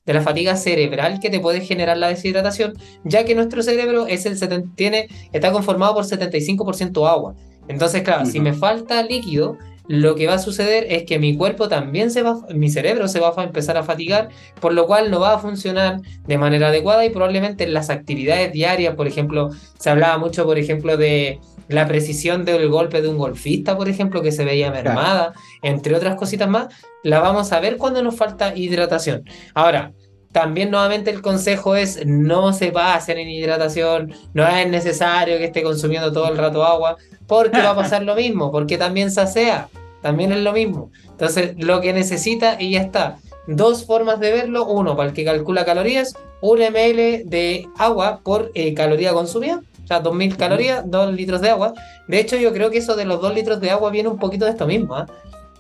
de 0.05 0.15
la 0.15 0.21
fatiga 0.21 0.57
cerebral 0.57 1.21
que 1.21 1.31
te 1.31 1.41
puede 1.41 1.61
generar 1.61 1.97
la 1.97 2.09
deshidratación, 2.09 2.75
ya 3.05 3.25
que 3.25 3.35
nuestro 3.35 3.63
cerebro 3.63 4.07
es 4.07 4.27
el 4.27 4.37
tiene, 4.75 5.09
está 5.33 5.53
conformado 5.53 5.95
por 5.95 6.05
75% 6.05 7.09
agua. 7.09 7.35
Entonces, 7.69 8.03
claro, 8.03 8.27
si 8.27 8.41
me 8.41 8.53
falta 8.53 9.03
líquido, 9.03 9.57
lo 9.87 10.15
que 10.15 10.27
va 10.27 10.35
a 10.35 10.39
suceder 10.39 10.87
es 10.89 11.05
que 11.05 11.19
mi 11.19 11.37
cuerpo 11.37 11.69
también 11.69 12.11
se 12.11 12.23
va, 12.23 12.41
mi 12.55 12.71
cerebro 12.71 13.09
se 13.09 13.21
va 13.21 13.33
a 13.37 13.45
empezar 13.45 13.77
a 13.77 13.83
fatigar, 13.83 14.31
por 14.61 14.73
lo 14.73 14.87
cual 14.87 15.11
no 15.11 15.21
va 15.21 15.35
a 15.35 15.39
funcionar 15.39 16.01
de 16.27 16.39
manera 16.39 16.69
adecuada 16.69 17.05
y 17.05 17.11
probablemente 17.11 17.65
en 17.65 17.75
las 17.75 17.91
actividades 17.91 18.53
diarias, 18.53 18.95
por 18.95 19.07
ejemplo, 19.07 19.51
se 19.79 19.91
hablaba 19.91 20.17
mucho, 20.19 20.45
por 20.45 20.59
ejemplo, 20.59 20.97
de 20.97 21.39
la 21.69 21.87
precisión 21.87 22.45
del 22.45 22.69
golpe 22.69 23.03
de 23.03 23.09
un 23.09 23.19
golfista, 23.19 23.77
por 23.77 23.89
ejemplo, 23.89 24.23
que 24.23 24.33
se 24.33 24.45
veía 24.45 24.71
mermada, 24.71 25.33
entre 25.63 25.95
otras 25.95 26.17
cositas 26.17 26.49
más, 26.49 26.69
la 27.03 27.21
vamos 27.21 27.53
a 27.53 27.61
ver 27.61 27.77
cuando 27.77 28.03
nos 28.03 28.17
falta 28.17 28.57
hidratación. 28.57 29.25
Ahora, 29.55 29.93
también 30.35 30.73
nuevamente 30.73 31.13
el 31.13 31.23
consejo 31.23 31.77
es 31.77 32.05
no 32.05 32.53
se 32.53 32.73
hacer 32.75 33.19
en 33.19 33.29
hidratación, 33.29 34.13
no 34.33 34.45
es 34.45 34.69
necesario 34.69 35.39
que 35.39 35.45
esté 35.45 35.63
consumiendo 35.63 36.13
todo 36.13 36.29
el 36.29 36.37
rato 36.37 36.65
agua, 36.65 36.97
porque 37.29 37.63
va 37.63 37.71
a 37.71 37.77
pasar 37.77 38.03
lo 38.03 38.17
mismo, 38.17 38.51
porque 38.51 38.77
también 38.77 39.13
sasea, 39.13 39.69
también 40.03 40.33
es 40.33 40.41
lo 40.41 40.53
mismo. 40.53 40.91
Entonces, 41.09 41.55
lo 41.57 41.81
que 41.81 41.93
necesita 41.93 42.57
y 42.61 42.73
ya 42.73 42.81
está. 42.81 43.19
Dos 43.47 43.87
formas 43.87 44.19
de 44.19 44.33
verlo, 44.33 44.67
uno 44.67 44.97
para 44.97 45.11
el 45.11 45.15
que 45.15 45.25
calcula 45.25 45.65
calorías, 45.65 46.15
un 46.41 46.59
ml 46.59 47.23
de 47.27 47.69
agua 47.79 48.21
por 48.25 48.51
eh, 48.55 48.75
caloría 48.75 49.13
consumida 49.13 49.63
o 49.85 49.87
sea, 49.87 50.03
2.000 50.03 50.37
calorías, 50.37 50.83
2 50.91 51.13
litros 51.13 51.43
de 51.43 51.51
agua. 51.51 51.75
De 52.09 52.19
hecho, 52.19 52.37
yo 52.37 52.53
creo 52.53 52.71
que 52.71 52.79
eso 52.79 52.97
de 52.97 53.05
los 53.05 53.21
2 53.21 53.35
litros 53.35 53.61
de 53.61 53.71
agua 53.71 53.91
viene 53.91 54.09
un 54.09 54.19
poquito 54.19 54.47
de 54.47 54.53
esto 54.53 54.67
mismo. 54.67 54.99
¿eh? 54.99 55.05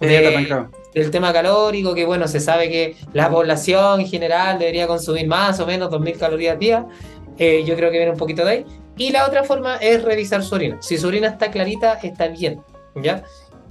Del 0.00 1.10
tema 1.10 1.32
calórico, 1.32 1.94
que 1.94 2.04
bueno, 2.04 2.28
se 2.28 2.40
sabe 2.40 2.68
que 2.68 2.96
la 3.12 3.30
población 3.30 4.00
en 4.00 4.06
general 4.06 4.58
debería 4.58 4.86
consumir 4.86 5.26
más 5.26 5.58
o 5.60 5.66
menos 5.66 5.90
2.000 5.90 6.18
calorías 6.18 6.52
al 6.54 6.58
día. 6.58 6.86
Eh, 7.38 7.64
yo 7.66 7.74
creo 7.76 7.90
que 7.90 7.98
viene 7.98 8.12
un 8.12 8.18
poquito 8.18 8.44
de 8.44 8.50
ahí. 8.50 8.66
Y 8.96 9.10
la 9.10 9.26
otra 9.26 9.42
forma 9.42 9.76
es 9.76 10.02
revisar 10.04 10.42
su 10.44 10.54
orina. 10.54 10.78
Si 10.80 10.98
su 10.98 11.08
orina 11.08 11.28
está 11.28 11.50
clarita, 11.50 11.94
está 11.94 12.28
bien. 12.28 12.60
¿ya? 13.02 13.24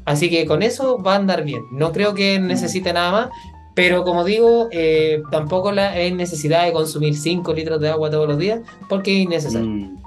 Así 0.06 0.30
que 0.30 0.46
con 0.46 0.64
eso 0.64 1.02
va 1.02 1.14
a 1.14 1.18
andar 1.18 1.44
bien. 1.44 1.64
No 1.72 1.92
creo 1.92 2.14
que 2.14 2.40
necesite 2.40 2.92
nada 2.92 3.12
más. 3.12 3.30
Pero 3.76 4.04
como 4.04 4.24
digo, 4.24 4.68
eh, 4.72 5.24
tampoco 5.32 5.72
la, 5.72 5.92
hay 5.92 6.12
necesidad 6.12 6.66
de 6.66 6.74
consumir 6.74 7.16
5 7.16 7.54
litros 7.54 7.80
de 7.80 7.90
agua 7.90 8.12
todos 8.12 8.28
los 8.28 8.38
días 8.38 8.60
porque 8.88 9.14
es 9.18 9.24
innecesario. 9.24 9.68
Mm. 9.68 9.98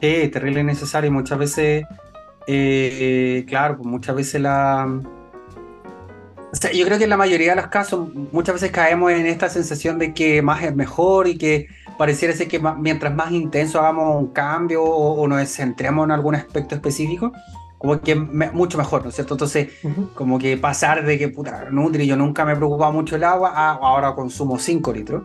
Sí, 0.00 0.28
terrible 0.28 0.64
necesario. 0.64 1.08
Y 1.08 1.12
muchas 1.12 1.38
veces, 1.38 1.84
eh, 2.48 3.44
claro, 3.46 3.76
pues 3.76 3.86
muchas 3.86 4.16
veces 4.16 4.40
la. 4.40 5.00
O 6.52 6.56
sea, 6.56 6.70
yo 6.70 6.84
creo 6.84 6.98
que 6.98 7.04
en 7.04 7.10
la 7.10 7.16
mayoría 7.16 7.54
de 7.54 7.62
los 7.62 7.68
casos, 7.68 8.08
muchas 8.30 8.56
veces 8.56 8.70
caemos 8.70 9.10
en 9.10 9.24
esta 9.24 9.48
sensación 9.48 9.98
de 9.98 10.12
que 10.12 10.42
más 10.42 10.62
es 10.62 10.76
mejor 10.76 11.26
y 11.26 11.38
que 11.38 11.68
pareciera 11.96 12.34
ser 12.34 12.46
que 12.46 12.60
mientras 12.78 13.14
más 13.14 13.32
intenso 13.32 13.80
hagamos 13.80 14.20
un 14.20 14.28
cambio 14.28 14.84
o, 14.84 15.26
nos 15.26 15.48
centremos 15.48 16.04
en 16.04 16.10
algún 16.10 16.34
aspecto 16.34 16.74
específico, 16.74 17.32
como 17.78 17.98
que 18.02 18.14
mucho 18.14 18.76
mejor, 18.76 19.02
¿no 19.02 19.08
es 19.08 19.14
cierto? 19.14 19.32
Entonces, 19.32 19.68
como 20.14 20.38
que 20.38 20.58
pasar 20.58 21.06
de 21.06 21.18
que, 21.18 21.28
puta, 21.28 21.68
Nutri, 21.70 22.06
yo 22.06 22.16
nunca 22.16 22.44
me 22.44 22.54
preocupaba 22.54 22.92
mucho 22.92 23.16
el 23.16 23.24
agua, 23.24 23.52
a 23.54 23.70
ahora 23.72 24.14
consumo 24.14 24.58
5 24.58 24.92
litros, 24.92 25.22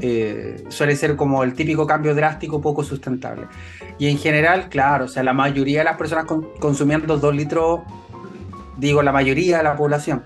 eh, 0.00 0.64
suele 0.68 0.94
ser 0.94 1.16
como 1.16 1.42
el 1.42 1.54
típico 1.54 1.84
cambio 1.84 2.14
drástico 2.14 2.60
poco 2.60 2.84
sustentable. 2.84 3.48
Y 3.98 4.08
en 4.08 4.18
general, 4.18 4.68
claro, 4.68 5.06
o 5.06 5.08
sea, 5.08 5.24
la 5.24 5.32
mayoría 5.32 5.80
de 5.80 5.84
las 5.84 5.96
personas 5.96 6.26
consumiendo 6.60 7.18
2 7.18 7.34
litros, 7.34 7.80
digo, 8.78 9.02
la 9.02 9.12
mayoría 9.12 9.58
de 9.58 9.64
la 9.64 9.76
población, 9.76 10.22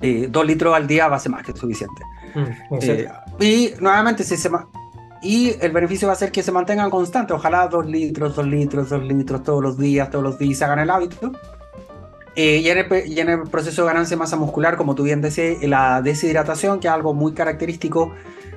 2 0.00 0.02
eh, 0.02 0.46
litros 0.46 0.74
al 0.74 0.86
día 0.86 1.08
va 1.08 1.16
a 1.16 1.20
ser 1.20 1.32
más 1.32 1.44
que 1.44 1.52
suficiente. 1.52 2.02
Mm, 2.34 2.74
eh, 2.80 3.08
y 3.40 3.72
nuevamente, 3.80 4.24
si 4.24 4.36
se, 4.36 4.50
y 5.22 5.56
el 5.60 5.72
beneficio 5.72 6.08
va 6.08 6.14
a 6.14 6.16
ser 6.16 6.30
que 6.30 6.42
se 6.42 6.52
mantengan 6.52 6.90
constantes. 6.90 7.34
Ojalá 7.34 7.66
dos 7.68 7.86
litros, 7.86 8.36
dos 8.36 8.46
litros, 8.46 8.90
dos 8.90 9.02
litros 9.02 9.42
todos 9.42 9.62
los 9.62 9.78
días, 9.78 10.10
todos 10.10 10.22
los 10.22 10.38
días 10.38 10.60
hagan 10.62 10.80
el 10.80 10.90
hábito. 10.90 11.32
Eh, 12.36 12.60
y, 13.06 13.20
en 13.20 13.28
el, 13.28 13.42
proceso 13.42 13.82
de 13.82 13.88
ganancia 13.88 14.16
de 14.16 14.18
masa 14.18 14.36
muscular, 14.36 14.76
como 14.76 14.94
tú 14.94 15.04
bien 15.04 15.20
decías, 15.20 15.62
la 15.62 16.02
deshidratación, 16.02 16.80
que 16.80 16.88
es 16.88 16.92
algo 16.92 17.14
muy 17.14 17.32
característico, 17.32 18.12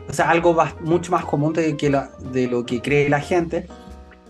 o 0.10 0.14
sea, 0.14 0.30
algo 0.30 0.58
mucho 0.82 1.12
más 1.12 1.26
común 1.26 1.54
de, 1.54 1.78
que 1.78 1.96
de 2.32 2.48
lo 2.48 2.66
que 2.66 2.82
cree 2.82 3.08
la 3.08 3.22
gente, 3.22 3.68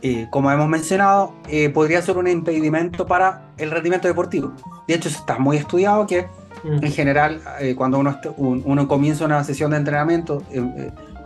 eh, 0.02 0.28
como 0.30 0.52
hemos 0.52 0.68
mencionado, 0.68 1.34
eh, 1.48 1.70
podría 1.70 2.02
ser 2.02 2.18
un 2.18 2.28
impedimento 2.28 3.06
para 3.06 3.50
el 3.58 3.72
rendimiento 3.72 4.08
deportivo. 4.08 4.54
De 4.88 4.94
hecho, 4.94 5.10
está 5.10 5.40
muy 5.40 5.58
estudiado 5.58 6.06
que 6.06 6.28
mm. 6.64 6.84
en 6.86 6.92
general, 6.92 7.42
cuando 7.76 8.00
uno, 8.00 8.20
uno 8.38 8.88
comienza 8.88 9.26
una 9.26 9.44
sesión 9.44 9.72
de 9.72 9.78
entrenamiento, 9.78 10.44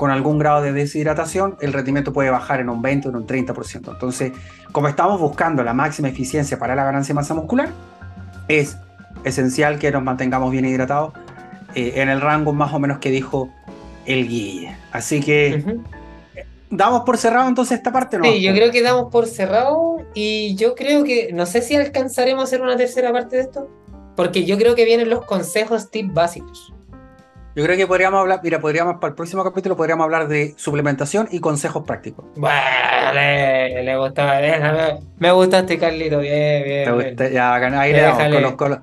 con 0.01 0.09
algún 0.09 0.39
grado 0.39 0.63
de 0.63 0.73
deshidratación, 0.73 1.57
el 1.61 1.73
rendimiento 1.73 2.11
puede 2.11 2.31
bajar 2.31 2.59
en 2.59 2.69
un 2.69 2.81
20 2.81 3.07
o 3.07 3.11
en 3.11 3.17
un 3.17 3.27
30%. 3.27 3.91
Entonces, 3.91 4.31
como 4.71 4.87
estamos 4.87 5.21
buscando 5.21 5.63
la 5.63 5.75
máxima 5.75 6.09
eficiencia 6.09 6.57
para 6.57 6.75
la 6.75 6.83
ganancia 6.83 7.13
de 7.13 7.17
masa 7.17 7.35
muscular, 7.35 7.69
es 8.47 8.77
esencial 9.23 9.77
que 9.77 9.91
nos 9.91 10.03
mantengamos 10.03 10.51
bien 10.51 10.65
hidratados 10.65 11.13
eh, 11.75 11.93
en 11.97 12.09
el 12.09 12.19
rango 12.19 12.51
más 12.51 12.73
o 12.73 12.79
menos 12.79 12.97
que 12.97 13.11
dijo 13.11 13.53
el 14.05 14.27
guille. 14.27 14.75
Así 14.91 15.19
que, 15.21 15.63
¿damos 16.71 17.01
por 17.01 17.17
cerrado 17.17 17.47
entonces 17.47 17.77
esta 17.77 17.91
parte? 17.91 18.17
¿no? 18.17 18.23
Sí, 18.23 18.41
yo 18.41 18.53
creo 18.53 18.71
que 18.71 18.81
damos 18.81 19.11
por 19.11 19.27
cerrado 19.27 19.97
y 20.13 20.55
yo 20.55 20.73
creo 20.73 21.03
que, 21.03 21.31
no 21.31 21.45
sé 21.45 21.61
si 21.61 21.75
alcanzaremos 21.75 22.41
a 22.41 22.43
hacer 22.45 22.61
una 22.61 22.75
tercera 22.75 23.11
parte 23.11 23.35
de 23.35 23.43
esto, 23.43 23.69
porque 24.15 24.45
yo 24.45 24.57
creo 24.57 24.75
que 24.75 24.85
vienen 24.85 25.09
los 25.09 25.25
consejos 25.25 25.89
tip 25.91 26.13
básicos. 26.13 26.73
Yo 27.53 27.65
creo 27.65 27.75
que 27.75 27.85
podríamos 27.85 28.21
hablar, 28.21 28.39
mira, 28.43 28.61
podríamos 28.61 28.95
para 28.95 29.09
el 29.09 29.15
próximo 29.15 29.43
capítulo 29.43 29.75
podríamos 29.75 30.05
hablar 30.05 30.29
de 30.29 30.53
suplementación 30.57 31.27
y 31.31 31.39
consejos 31.39 31.83
prácticos. 31.85 32.23
Bueno, 32.35 32.55
le, 33.13 33.97
gusta, 33.97 34.99
me 35.17 35.31
gustaste, 35.31 35.77
Carlito, 35.77 36.19
bien, 36.19 36.63
bien. 36.63 36.95
Gusta, 36.95 37.29
ya, 37.29 37.55
ahí 37.55 37.91
le 37.91 38.01
damos 38.01 38.53
con, 38.53 38.81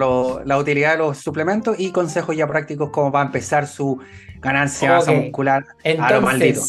los, 0.00 0.44
la 0.44 0.58
utilidad 0.58 0.92
de 0.92 0.98
los 0.98 1.18
suplementos 1.18 1.78
y 1.78 1.92
consejos 1.92 2.36
ya 2.36 2.48
prácticos 2.48 2.90
como 2.90 3.12
va 3.12 3.22
a 3.22 3.26
empezar 3.26 3.68
su 3.68 4.00
ganancia 4.40 4.90
masa 4.90 5.12
muscular 5.12 5.64
Entonces, 5.84 6.12
a 6.12 6.20
lo 6.20 6.26
maldito. 6.26 6.60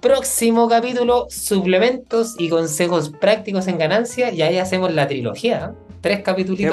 Próximo 0.00 0.68
capítulo, 0.68 1.26
suplementos 1.28 2.34
y 2.38 2.48
consejos 2.48 3.10
prácticos 3.10 3.68
en 3.68 3.76
ganancia, 3.76 4.32
y 4.32 4.40
ahí 4.40 4.56
hacemos 4.56 4.92
la 4.94 5.06
trilogía. 5.06 5.74
Tres 6.02 6.20
capítulos 6.20 6.58
de 6.58 6.66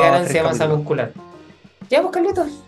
ganancia 0.00 0.42
masa 0.42 0.66
muscular. 0.66 1.12
Ya, 1.90 2.00
pues, 2.00 2.12
Carlitos 2.12 2.66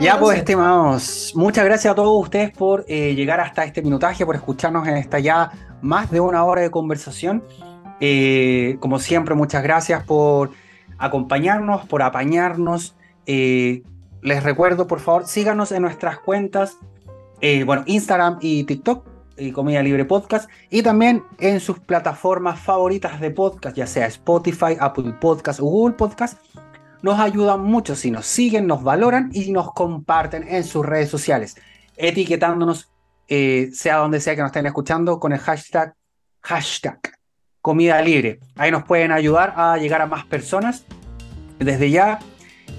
ya 0.00 0.18
pues, 0.18 0.38
estimados, 0.38 1.32
muchas 1.34 1.64
gracias 1.64 1.92
a 1.92 1.94
todos 1.94 2.22
ustedes 2.22 2.50
por 2.52 2.84
eh, 2.88 3.14
llegar 3.14 3.40
hasta 3.40 3.64
este 3.64 3.82
minutaje, 3.82 4.24
por 4.24 4.36
escucharnos 4.36 4.86
en 4.86 4.96
esta 4.96 5.18
ya 5.18 5.50
más 5.82 6.10
de 6.10 6.20
una 6.20 6.44
hora 6.44 6.62
de 6.62 6.70
conversación. 6.70 7.42
Eh, 8.00 8.76
como 8.80 8.98
siempre, 8.98 9.34
muchas 9.34 9.62
gracias 9.62 10.04
por 10.04 10.50
acompañarnos, 10.96 11.86
por 11.86 12.02
apañarnos. 12.02 12.96
Eh, 13.26 13.82
les 14.22 14.42
recuerdo, 14.42 14.86
por 14.86 15.00
favor, 15.00 15.26
síganos 15.26 15.72
en 15.72 15.82
nuestras 15.82 16.18
cuentas, 16.18 16.76
bueno, 17.66 17.84
Instagram 17.86 18.38
y 18.40 18.64
TikTok, 18.64 19.06
Comida 19.52 19.82
Libre 19.82 20.04
Podcast, 20.04 20.50
y 20.70 20.82
también 20.82 21.24
en 21.38 21.60
sus 21.60 21.78
plataformas 21.78 22.60
favoritas 22.60 23.20
de 23.20 23.30
podcast, 23.30 23.76
ya 23.76 23.86
sea 23.86 24.06
Spotify, 24.06 24.76
Apple 24.78 25.14
Podcast 25.20 25.60
o 25.60 25.64
Google 25.64 25.94
Podcast 25.94 26.38
nos 27.02 27.18
ayudan 27.20 27.62
mucho 27.62 27.94
si 27.94 28.10
nos 28.10 28.26
siguen, 28.26 28.66
nos 28.66 28.82
valoran 28.82 29.30
y 29.32 29.52
nos 29.52 29.72
comparten 29.72 30.46
en 30.48 30.64
sus 30.64 30.84
redes 30.84 31.08
sociales, 31.08 31.56
etiquetándonos, 31.96 32.90
eh, 33.28 33.70
sea 33.72 33.96
donde 33.96 34.20
sea 34.20 34.34
que 34.34 34.42
nos 34.42 34.48
estén 34.48 34.66
escuchando, 34.66 35.20
con 35.20 35.32
el 35.32 35.38
hashtag, 35.38 35.94
hashtag 36.40 36.98
comida 37.60 38.00
libre. 38.02 38.40
Ahí 38.56 38.70
nos 38.70 38.84
pueden 38.84 39.12
ayudar 39.12 39.54
a 39.56 39.76
llegar 39.76 40.00
a 40.00 40.06
más 40.06 40.24
personas. 40.24 40.84
Desde 41.58 41.90
ya, 41.90 42.18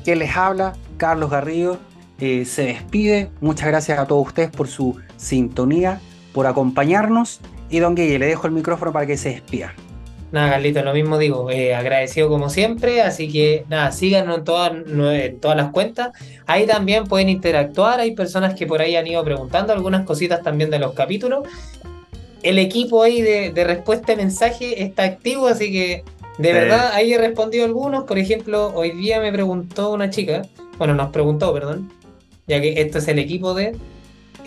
que 0.04 0.16
les 0.16 0.36
habla, 0.36 0.74
Carlos 0.98 1.30
Garrido, 1.30 1.80
eh, 2.20 2.46
se 2.46 2.64
despide. 2.64 3.32
Muchas 3.42 3.68
gracias 3.68 4.00
a 4.00 4.06
todos 4.06 4.28
ustedes 4.28 4.50
por 4.50 4.68
su 4.68 5.00
sintonía, 5.18 6.02
por 6.34 6.48
acompañarnos. 6.48 7.40
Y 7.70 7.80
don 7.80 7.96
Guille, 7.96 8.20
le 8.20 8.26
dejo 8.26 8.48
el 8.48 8.54
micrófono 8.54 8.92
para 8.92 9.06
que 9.06 9.18
se 9.18 9.30
despida. 9.30 9.74
Nada, 10.32 10.52
Carlito, 10.52 10.84
lo 10.84 10.94
mismo 10.94 11.18
digo, 11.18 11.50
eh, 11.50 11.74
agradecido 11.74 12.30
como 12.30 12.50
siempre, 12.50 13.02
así 13.02 13.32
que 13.32 13.66
nada, 13.68 13.92
síganos 13.92 14.38
en 14.38 14.44
todas, 14.44 14.72
en 14.72 15.40
todas 15.40 15.58
las 15.58 15.72
cuentas. 15.72 16.12
Ahí 16.46 16.68
también 16.68 17.06
pueden 17.06 17.30
interactuar, 17.30 18.00
hay 18.00 18.14
personas 18.14 18.54
que 18.54 18.68
por 18.68 18.80
ahí 18.82 18.96
han 18.96 19.08
ido 19.08 19.24
preguntando 19.24 19.74
algunas 19.74 20.06
cositas 20.06 20.44
también 20.44 20.70
de 20.70 20.78
los 20.78 20.94
capítulos. 20.94 21.48
El 22.44 22.60
equipo 22.60 23.02
ahí 23.02 23.22
de, 23.22 23.64
respuesta 23.64 24.14
de 24.14 24.18
mensaje 24.18 24.84
está 24.84 25.04
activo, 25.04 25.48
así 25.48 25.72
que 25.72 26.04
de 26.38 26.54
verdad 26.54 26.92
ahí 26.94 27.12
he 27.12 27.18
respondido 27.18 27.66
algunos. 27.66 28.04
Por 28.04 28.20
ejemplo, 28.20 28.72
hoy 28.76 28.92
día 28.92 29.20
me 29.20 29.32
preguntó 29.32 29.92
una 29.92 30.12
chica, 30.12 30.44
bueno, 30.78 30.94
nos 30.94 31.10
preguntó, 31.10 31.52
perdón, 31.54 31.92
ya 32.48 32.62
que 32.62 32.80
esto 32.82 33.00
es 33.00 33.08
el 33.08 33.18
equipo 33.18 33.56
de 33.56 33.76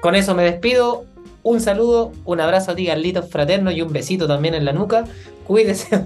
con 0.00 0.14
eso 0.14 0.34
me 0.34 0.44
despido. 0.44 1.04
Un 1.42 1.60
saludo, 1.60 2.12
un 2.24 2.40
abrazo 2.40 2.70
a 2.70 2.74
ti, 2.74 2.86
Carlitos 2.86 3.28
fraterno, 3.28 3.70
y 3.70 3.82
un 3.82 3.92
besito 3.92 4.26
también 4.26 4.54
en 4.54 4.64
la 4.64 4.72
nuca. 4.72 5.04
Cuídese, 5.46 6.02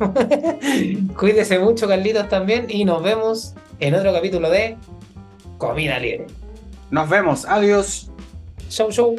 cuídese 1.16 1.60
mucho, 1.60 1.86
Carlitos, 1.86 2.28
también, 2.28 2.66
y 2.68 2.84
nos 2.84 3.02
vemos 3.02 3.54
en 3.78 3.94
otro 3.94 4.12
capítulo 4.12 4.50
de 4.50 4.76
comida 5.58 5.98
libre. 6.00 6.26
Nos 6.90 7.08
vemos, 7.08 7.44
adiós. 7.44 8.10
Show, 8.68 8.90
show. 8.90 9.16